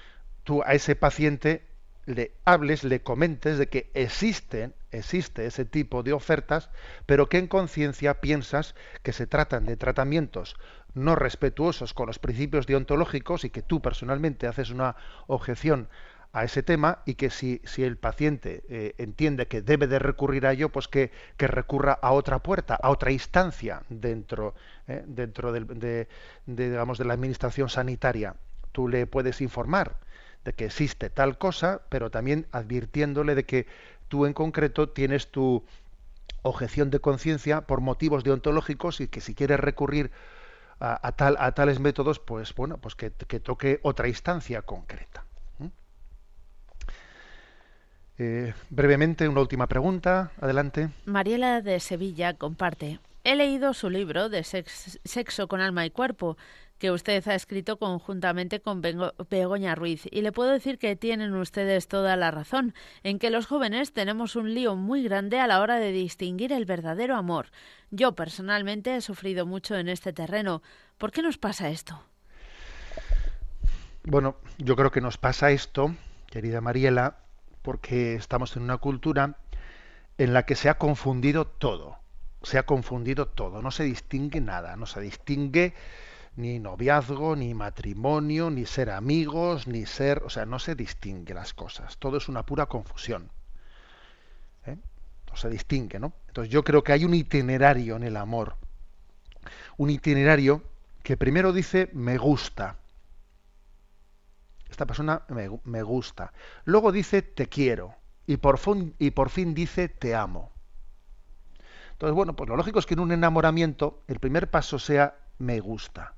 tú 0.44 0.62
a 0.62 0.74
ese 0.74 0.94
paciente 0.94 1.66
le 2.06 2.32
hables, 2.44 2.84
le 2.84 3.02
comentes 3.02 3.56
de 3.58 3.68
que 3.68 3.90
existen, 3.94 4.74
existe 4.92 5.46
ese 5.46 5.64
tipo 5.64 6.02
de 6.02 6.12
ofertas, 6.12 6.70
pero 7.06 7.28
que 7.28 7.38
en 7.38 7.46
conciencia 7.46 8.20
piensas 8.20 8.74
que 9.02 9.12
se 9.12 9.26
tratan 9.26 9.66
de 9.66 9.76
tratamientos 9.76 10.56
no 10.94 11.14
respetuosos 11.14 11.94
con 11.94 12.06
los 12.06 12.18
principios 12.18 12.66
deontológicos 12.66 13.44
y 13.44 13.50
que 13.50 13.62
tú 13.62 13.80
personalmente 13.80 14.46
haces 14.46 14.70
una 14.70 14.96
objeción 15.26 15.88
a 16.32 16.44
ese 16.44 16.62
tema 16.62 17.02
y 17.06 17.14
que 17.14 17.30
si, 17.30 17.60
si 17.64 17.82
el 17.82 17.96
paciente 17.96 18.62
eh, 18.68 18.94
entiende 18.98 19.46
que 19.46 19.62
debe 19.62 19.86
de 19.86 19.98
recurrir 19.98 20.46
a 20.46 20.52
ello, 20.52 20.68
pues 20.68 20.86
que, 20.86 21.10
que, 21.36 21.48
recurra 21.48 21.92
a 21.92 22.12
otra 22.12 22.38
puerta, 22.38 22.76
a 22.80 22.90
otra 22.90 23.10
instancia 23.10 23.82
dentro, 23.88 24.54
eh, 24.86 25.02
dentro 25.06 25.52
de, 25.52 25.64
de, 25.64 26.08
digamos, 26.46 26.98
de 26.98 27.04
la 27.04 27.14
administración 27.14 27.68
sanitaria. 27.68 28.36
Tú 28.72 28.88
le 28.88 29.06
puedes 29.06 29.40
informar 29.40 29.96
de 30.44 30.52
que 30.52 30.66
existe 30.66 31.10
tal 31.10 31.36
cosa, 31.36 31.82
pero 31.88 32.10
también 32.10 32.46
advirtiéndole 32.52 33.34
de 33.34 33.44
que 33.44 33.66
tú 34.10 34.26
en 34.26 34.34
concreto 34.34 34.90
tienes 34.90 35.30
tu 35.30 35.64
objeción 36.42 36.90
de 36.90 36.98
conciencia 37.00 37.62
por 37.62 37.80
motivos 37.80 38.24
deontológicos 38.24 39.00
y 39.00 39.08
que 39.08 39.22
si 39.22 39.34
quieres 39.34 39.60
recurrir 39.60 40.10
a, 40.80 41.12
tal, 41.12 41.36
a 41.38 41.52
tales 41.52 41.78
métodos, 41.78 42.18
pues 42.18 42.54
bueno, 42.54 42.78
pues 42.78 42.94
que, 42.94 43.12
que 43.12 43.40
toque 43.40 43.80
otra 43.82 44.08
instancia 44.08 44.62
concreta. 44.62 45.24
Eh, 48.18 48.52
brevemente, 48.68 49.26
una 49.28 49.40
última 49.40 49.66
pregunta. 49.66 50.32
Adelante. 50.40 50.90
Mariela 51.06 51.62
de 51.62 51.80
Sevilla 51.80 52.34
comparte. 52.34 52.98
He 53.24 53.36
leído 53.36 53.72
su 53.72 53.88
libro 53.88 54.28
de 54.28 54.44
Sexo 54.44 55.48
con 55.48 55.60
alma 55.60 55.86
y 55.86 55.90
cuerpo, 55.90 56.36
que 56.80 56.90
usted 56.90 57.28
ha 57.28 57.34
escrito 57.34 57.78
conjuntamente 57.78 58.60
con 58.60 58.80
Begoña 58.80 59.74
Ruiz, 59.74 60.08
y 60.10 60.22
le 60.22 60.32
puedo 60.32 60.50
decir 60.50 60.78
que 60.78 60.96
tienen 60.96 61.34
ustedes 61.34 61.86
toda 61.86 62.16
la 62.16 62.30
razón, 62.30 62.74
en 63.02 63.18
que 63.18 63.28
los 63.28 63.46
jóvenes 63.46 63.92
tenemos 63.92 64.34
un 64.34 64.54
lío 64.54 64.74
muy 64.76 65.04
grande 65.04 65.38
a 65.38 65.46
la 65.46 65.60
hora 65.60 65.76
de 65.76 65.92
distinguir 65.92 66.52
el 66.52 66.64
verdadero 66.64 67.16
amor. 67.16 67.48
Yo 67.90 68.14
personalmente 68.14 68.96
he 68.96 69.02
sufrido 69.02 69.44
mucho 69.44 69.76
en 69.76 69.90
este 69.90 70.14
terreno. 70.14 70.62
¿Por 70.96 71.12
qué 71.12 71.20
nos 71.22 71.36
pasa 71.36 71.68
esto? 71.68 72.02
Bueno, 74.04 74.36
yo 74.56 74.74
creo 74.74 74.90
que 74.90 75.02
nos 75.02 75.18
pasa 75.18 75.50
esto, 75.50 75.94
querida 76.30 76.62
Mariela, 76.62 77.18
porque 77.60 78.14
estamos 78.14 78.56
en 78.56 78.62
una 78.62 78.78
cultura 78.78 79.36
en 80.16 80.32
la 80.32 80.46
que 80.46 80.54
se 80.54 80.70
ha 80.70 80.78
confundido 80.78 81.46
todo, 81.46 81.98
se 82.42 82.56
ha 82.56 82.64
confundido 82.64 83.28
todo, 83.28 83.60
no 83.60 83.70
se 83.70 83.84
distingue 83.84 84.40
nada, 84.40 84.76
no 84.76 84.86
se 84.86 85.02
distingue 85.02 85.74
ni 86.40 86.58
noviazgo, 86.58 87.36
ni 87.36 87.54
matrimonio, 87.54 88.50
ni 88.50 88.66
ser 88.66 88.90
amigos, 88.90 89.66
ni 89.66 89.86
ser, 89.86 90.22
o 90.24 90.30
sea, 90.30 90.46
no 90.46 90.58
se 90.58 90.74
distingue 90.74 91.34
las 91.34 91.54
cosas, 91.54 91.98
todo 91.98 92.16
es 92.16 92.28
una 92.28 92.44
pura 92.44 92.66
confusión. 92.66 93.30
¿eh? 94.66 94.76
No 95.28 95.36
se 95.36 95.48
distingue, 95.48 95.98
¿no? 95.98 96.12
Entonces 96.28 96.52
yo 96.52 96.64
creo 96.64 96.82
que 96.82 96.92
hay 96.92 97.04
un 97.04 97.14
itinerario 97.14 97.96
en 97.96 98.02
el 98.02 98.16
amor, 98.16 98.56
un 99.76 99.90
itinerario 99.90 100.62
que 101.02 101.16
primero 101.16 101.52
dice 101.52 101.90
me 101.92 102.18
gusta, 102.18 102.80
esta 104.70 104.86
persona 104.86 105.22
me, 105.28 105.82
gusta. 105.82 106.32
Luego 106.64 106.92
dice 106.92 107.22
te 107.22 107.48
quiero. 107.48 107.94
Y 108.26 108.36
por, 108.36 108.58
fin, 108.58 108.94
y 108.98 109.10
por 109.10 109.28
fin 109.28 109.54
dice 109.54 109.88
te 109.88 110.14
amo. 110.14 110.52
Entonces, 111.92 112.14
bueno, 112.14 112.34
pues 112.36 112.48
lo 112.48 112.56
lógico 112.56 112.78
es 112.78 112.86
que 112.86 112.94
en 112.94 113.00
un 113.00 113.12
enamoramiento 113.12 114.04
el 114.06 114.20
primer 114.20 114.48
paso 114.48 114.78
sea 114.78 115.16
me 115.38 115.60
gusta. 115.60 116.14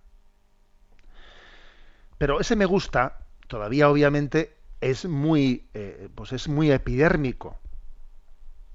Pero 2.23 2.39
ese 2.39 2.55
me 2.55 2.67
gusta 2.67 3.19
todavía 3.49 3.91
obviamente 3.91 4.57
es 4.81 5.07
muy, 5.07 5.69
eh, 5.75 6.09
pues 6.15 6.33
es 6.33 6.47
muy 6.47 6.71
epidérmico. 6.71 7.59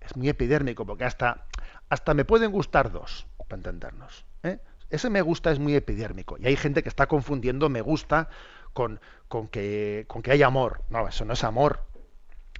Es 0.01 0.17
muy 0.17 0.27
epidérmico 0.27 0.85
porque 0.85 1.05
hasta, 1.05 1.45
hasta 1.87 2.13
me 2.13 2.25
pueden 2.25 2.51
gustar 2.51 2.91
dos, 2.91 3.25
para 3.37 3.55
entendernos. 3.55 4.25
¿eh? 4.43 4.59
Ese 4.89 5.09
me 5.09 5.21
gusta 5.21 5.49
es 5.49 5.59
muy 5.59 5.75
epidérmico. 5.75 6.35
Y 6.37 6.47
hay 6.47 6.57
gente 6.57 6.83
que 6.83 6.89
está 6.89 7.07
confundiendo 7.07 7.69
me 7.69 7.79
gusta 7.79 8.27
con, 8.73 8.99
con, 9.29 9.47
que, 9.47 10.03
con 10.09 10.21
que 10.21 10.31
hay 10.31 10.43
amor. 10.43 10.81
No, 10.89 11.07
eso 11.07 11.23
no 11.23 11.31
es 11.31 11.45
amor. 11.45 11.85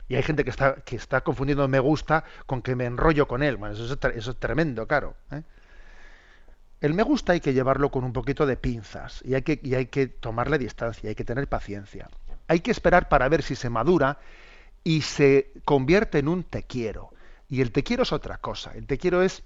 Y 0.08 0.16
hay 0.16 0.24
gente 0.24 0.46
que 0.46 0.52
está, 0.52 0.76
que 0.76 0.96
está 0.96 1.20
confundiendo 1.20 1.68
me 1.68 1.80
gusta 1.80 2.24
con 2.46 2.62
que 2.62 2.78
me 2.78 2.86
enrollo 2.86 3.28
con 3.28 3.44
él. 3.44 3.58
Bueno, 3.58 3.76
eso 3.76 3.94
es, 3.94 4.16
eso 4.16 4.32
es 4.32 4.38
tremendo, 4.38 4.88
claro. 4.88 5.16
¿eh? 5.32 5.44
El 6.80 6.94
me 6.94 7.04
gusta 7.04 7.34
hay 7.34 7.40
que 7.40 7.54
llevarlo 7.54 7.90
con 7.90 8.04
un 8.04 8.14
poquito 8.14 8.46
de 8.46 8.56
pinzas 8.56 9.24
y 9.26 9.34
hay 9.34 9.42
que, 9.42 9.60
y 9.64 9.74
hay 9.74 9.88
que 9.88 10.08
tomarle 10.08 10.60
distancia, 10.60 11.10
hay 11.10 11.16
que 11.16 11.26
tener 11.26 11.48
paciencia. 11.48 12.10
Hay 12.48 12.60
que 12.60 12.72
esperar 12.72 13.10
para 13.10 13.28
ver 13.30 13.42
si 13.42 13.56
se 13.56 13.70
madura 13.70 14.20
y 14.84 15.02
se 15.02 15.52
convierte 15.66 16.20
en 16.20 16.28
un 16.28 16.44
te 16.44 16.64
quiero. 16.64 17.10
Y 17.50 17.62
el 17.62 17.72
te 17.72 17.84
quiero 17.84 18.04
es 18.04 18.12
otra 18.12 18.38
cosa. 18.38 18.72
El 18.74 18.86
te 18.86 18.98
quiero 18.98 19.24
es, 19.24 19.44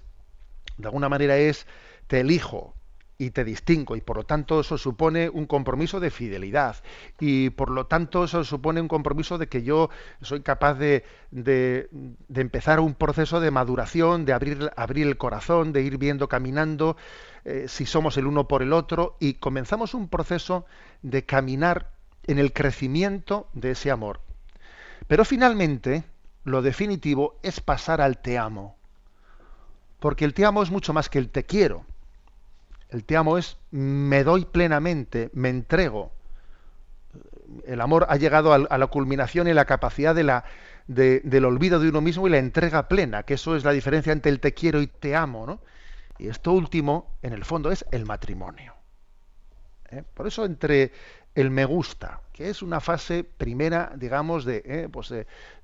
de 0.76 0.86
alguna 0.86 1.08
manera 1.08 1.36
es, 1.38 1.66
te 2.06 2.20
elijo, 2.20 2.74
y 3.22 3.30
te 3.30 3.44
distingo 3.44 3.94
y 3.94 4.00
por 4.00 4.16
lo 4.16 4.24
tanto 4.24 4.60
eso 4.60 4.76
supone 4.76 5.28
un 5.28 5.46
compromiso 5.46 6.00
de 6.00 6.10
fidelidad 6.10 6.76
y 7.20 7.50
por 7.50 7.70
lo 7.70 7.86
tanto 7.86 8.24
eso 8.24 8.42
supone 8.42 8.80
un 8.80 8.88
compromiso 8.88 9.38
de 9.38 9.46
que 9.46 9.62
yo 9.62 9.90
soy 10.22 10.40
capaz 10.40 10.74
de, 10.74 11.04
de, 11.30 11.88
empezar 12.34 12.80
un 12.80 12.94
proceso 12.94 13.38
de 13.38 13.52
maduración, 13.52 14.24
de 14.24 14.32
abrir, 14.32 14.70
abrir 14.76 15.06
el 15.06 15.18
corazón, 15.18 15.72
de 15.72 15.82
ir 15.82 15.98
viendo 15.98 16.28
caminando 16.28 16.96
eh, 17.44 17.66
si 17.68 17.86
somos 17.86 18.16
el 18.16 18.26
uno 18.26 18.48
por 18.48 18.60
el 18.62 18.72
otro 18.72 19.16
y 19.20 19.34
comenzamos 19.34 19.94
un 19.94 20.08
proceso 20.08 20.66
de 21.02 21.24
caminar 21.24 21.92
en 22.26 22.40
el 22.40 22.52
crecimiento 22.52 23.48
de 23.52 23.72
ese 23.72 23.92
amor. 23.92 24.20
Pero 25.06 25.24
finalmente 25.24 26.02
lo 26.42 26.60
definitivo 26.60 27.38
es 27.44 27.60
pasar 27.60 28.00
al 28.00 28.18
te 28.18 28.36
amo. 28.36 28.76
Porque 30.00 30.24
el 30.24 30.34
te 30.34 30.44
amo 30.44 30.64
es 30.64 30.72
mucho 30.72 30.92
más 30.92 31.08
que 31.08 31.20
el 31.20 31.28
te 31.28 31.44
quiero 31.44 31.84
el 32.92 33.04
te 33.04 33.16
amo 33.16 33.38
es 33.38 33.56
me 33.70 34.22
doy 34.22 34.44
plenamente, 34.44 35.30
me 35.32 35.48
entrego. 35.48 36.12
El 37.66 37.80
amor 37.80 38.06
ha 38.08 38.16
llegado 38.16 38.52
a 38.52 38.78
la 38.78 38.86
culminación 38.86 39.48
y 39.48 39.54
la 39.54 39.64
capacidad 39.64 40.14
de 40.14 40.24
la, 40.24 40.44
del 40.86 41.44
olvido 41.44 41.80
de 41.80 41.88
uno 41.88 42.00
mismo 42.00 42.26
y 42.26 42.30
la 42.30 42.38
entrega 42.38 42.88
plena, 42.88 43.22
que 43.24 43.34
eso 43.34 43.56
es 43.56 43.64
la 43.64 43.72
diferencia 43.72 44.12
entre 44.12 44.30
el 44.30 44.40
te 44.40 44.54
quiero 44.54 44.80
y 44.80 44.86
te 44.86 45.16
amo. 45.16 45.46
¿no? 45.46 45.60
Y 46.18 46.28
esto 46.28 46.52
último, 46.52 47.16
en 47.22 47.32
el 47.32 47.44
fondo, 47.44 47.70
es 47.70 47.84
el 47.92 48.04
matrimonio. 48.04 48.74
¿Eh? 49.90 50.02
Por 50.14 50.26
eso 50.26 50.44
entre, 50.44 50.92
el 51.34 51.50
me 51.50 51.64
gusta, 51.64 52.20
que 52.32 52.50
es 52.50 52.62
una 52.62 52.80
fase 52.80 53.24
primera, 53.24 53.92
digamos, 53.96 54.44
de, 54.44 54.62
eh, 54.66 54.88
pues, 54.90 55.14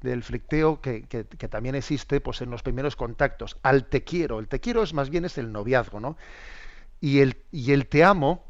del 0.00 0.22
flicteo 0.22 0.80
que, 0.80 1.02
que, 1.02 1.24
también 1.24 1.74
existe 1.74 2.20
pues, 2.20 2.40
en 2.40 2.50
los 2.50 2.62
primeros 2.62 2.96
contactos. 2.96 3.58
Al 3.62 3.84
te 3.84 4.02
quiero. 4.02 4.38
El 4.38 4.48
te 4.48 4.60
quiero 4.60 4.82
es 4.82 4.94
más 4.94 5.10
bien 5.10 5.26
es 5.26 5.36
el 5.36 5.52
noviazgo, 5.52 6.00
¿no? 6.00 6.16
Y 7.00 7.20
el, 7.20 7.42
y 7.52 7.72
el 7.72 7.86
te 7.86 8.04
amo, 8.04 8.44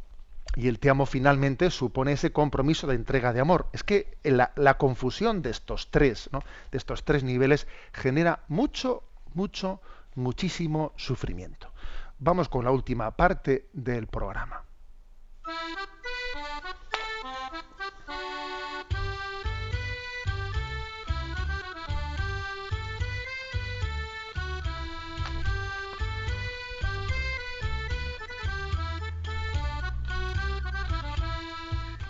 y 0.56 0.68
el 0.68 0.78
te 0.78 0.90
amo 0.90 1.06
finalmente 1.06 1.70
supone 1.70 2.12
ese 2.12 2.32
compromiso 2.32 2.86
de 2.86 2.94
entrega 2.94 3.32
de 3.32 3.40
amor. 3.40 3.68
Es 3.72 3.84
que 3.84 4.18
la, 4.22 4.52
la 4.56 4.78
confusión 4.78 5.42
de 5.42 5.50
estos 5.50 5.90
tres, 5.90 6.28
¿no? 6.32 6.42
de 6.70 6.78
estos 6.78 7.04
tres 7.04 7.22
niveles, 7.22 7.66
genera 7.92 8.44
mucho, 8.48 9.02
mucho, 9.34 9.80
muchísimo 10.14 10.92
sufrimiento. 10.96 11.72
Vamos 12.18 12.48
con 12.48 12.64
la 12.64 12.70
última 12.70 13.10
parte 13.12 13.68
del 13.72 14.06
programa. 14.08 14.67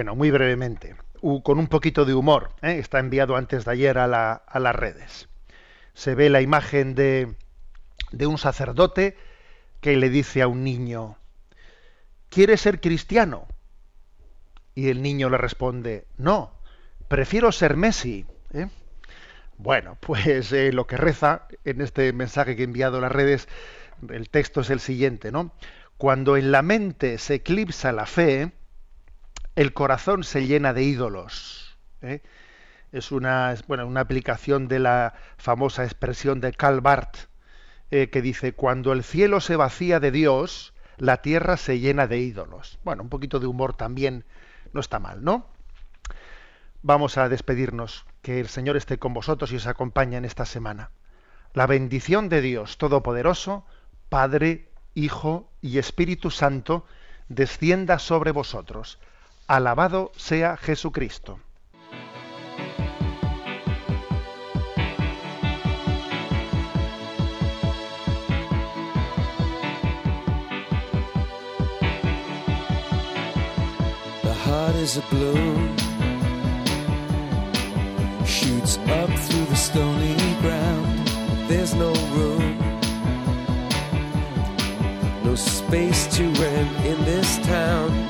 Bueno, 0.00 0.16
muy 0.16 0.30
brevemente, 0.30 0.96
con 1.42 1.58
un 1.58 1.66
poquito 1.66 2.06
de 2.06 2.14
humor. 2.14 2.54
¿eh? 2.62 2.78
Está 2.78 3.00
enviado 3.00 3.36
antes 3.36 3.66
de 3.66 3.72
ayer 3.72 3.98
a, 3.98 4.06
las 4.06 4.74
redes. 4.74 5.28
Se 5.92 6.14
ve 6.14 6.30
la 6.30 6.40
imagen 6.40 6.94
de, 6.94 7.34
de 8.10 8.26
un 8.26 8.38
sacerdote 8.38 9.18
que 9.82 9.98
le 9.98 10.08
dice 10.08 10.40
a 10.40 10.48
un 10.48 10.64
niño, 10.64 11.18
¿quieres 12.30 12.62
ser 12.62 12.80
cristiano? 12.80 13.46
Y 14.74 14.88
el 14.88 15.02
niño 15.02 15.28
le 15.28 15.36
responde, 15.36 16.06
no, 16.16 16.54
prefiero 17.08 17.52
ser 17.52 17.76
Messi. 17.76 18.24
¿eh? 18.54 18.68
Bueno, 19.58 19.98
pues 20.00 20.50
eh, 20.52 20.72
lo 20.72 20.86
que 20.86 20.96
reza 20.96 21.46
en 21.66 21.82
este 21.82 22.10
mensaje 22.14 22.56
que 22.56 22.62
he 22.62 22.64
enviado 22.64 22.96
a 22.96 23.00
las 23.02 23.12
redes, 23.12 23.48
el 24.08 24.30
texto 24.30 24.62
es 24.62 24.70
el 24.70 24.80
siguiente, 24.80 25.30
¿no? 25.30 25.52
Cuando 25.98 26.38
en 26.38 26.52
la 26.52 26.62
mente 26.62 27.18
se 27.18 27.34
eclipsa 27.34 27.92
la 27.92 28.06
fe, 28.06 28.52
el 29.60 29.74
corazón 29.74 30.24
se 30.24 30.46
llena 30.46 30.72
de 30.72 30.84
ídolos. 30.84 31.76
¿eh? 32.00 32.22
Es 32.92 33.12
una, 33.12 33.54
bueno, 33.68 33.86
una 33.86 34.00
aplicación 34.00 34.68
de 34.68 34.78
la 34.78 35.12
famosa 35.36 35.84
expresión 35.84 36.40
de 36.40 36.54
Karl 36.54 36.80
Barth, 36.80 37.28
eh, 37.90 38.08
que 38.08 38.22
dice, 38.22 38.54
cuando 38.54 38.94
el 38.94 39.04
cielo 39.04 39.38
se 39.42 39.56
vacía 39.56 40.00
de 40.00 40.12
Dios, 40.12 40.72
la 40.96 41.18
tierra 41.18 41.58
se 41.58 41.78
llena 41.78 42.06
de 42.06 42.20
ídolos. 42.20 42.78
Bueno, 42.84 43.02
un 43.02 43.10
poquito 43.10 43.38
de 43.38 43.48
humor 43.48 43.74
también 43.76 44.24
no 44.72 44.80
está 44.80 44.98
mal, 44.98 45.22
¿no? 45.22 45.46
Vamos 46.80 47.18
a 47.18 47.28
despedirnos. 47.28 48.06
Que 48.22 48.40
el 48.40 48.48
Señor 48.48 48.78
esté 48.78 48.98
con 48.98 49.12
vosotros 49.12 49.52
y 49.52 49.56
os 49.56 49.66
acompañe 49.66 50.16
en 50.16 50.24
esta 50.24 50.46
semana. 50.46 50.90
La 51.52 51.66
bendición 51.66 52.30
de 52.30 52.40
Dios 52.40 52.78
Todopoderoso, 52.78 53.66
Padre, 54.08 54.70
Hijo 54.94 55.52
y 55.60 55.76
Espíritu 55.76 56.30
Santo, 56.30 56.86
descienda 57.28 57.98
sobre 57.98 58.30
vosotros 58.32 58.98
Alabado 59.50 60.12
sea 60.16 60.44
Jesucristo. 60.64 61.40
The 74.22 74.32
heart 74.32 74.76
is 74.76 74.98
a 74.98 75.02
balloon, 75.10 75.76
shoots 78.24 78.78
up 78.78 79.10
through 79.10 79.46
the 79.46 79.56
stony 79.56 80.14
ground. 80.42 81.08
There's 81.48 81.74
no 81.74 81.92
room, 82.14 82.56
no 85.24 85.34
space 85.34 86.06
to 86.18 86.22
rent 86.40 86.86
in 86.86 87.04
this 87.04 87.38
town. 87.38 88.09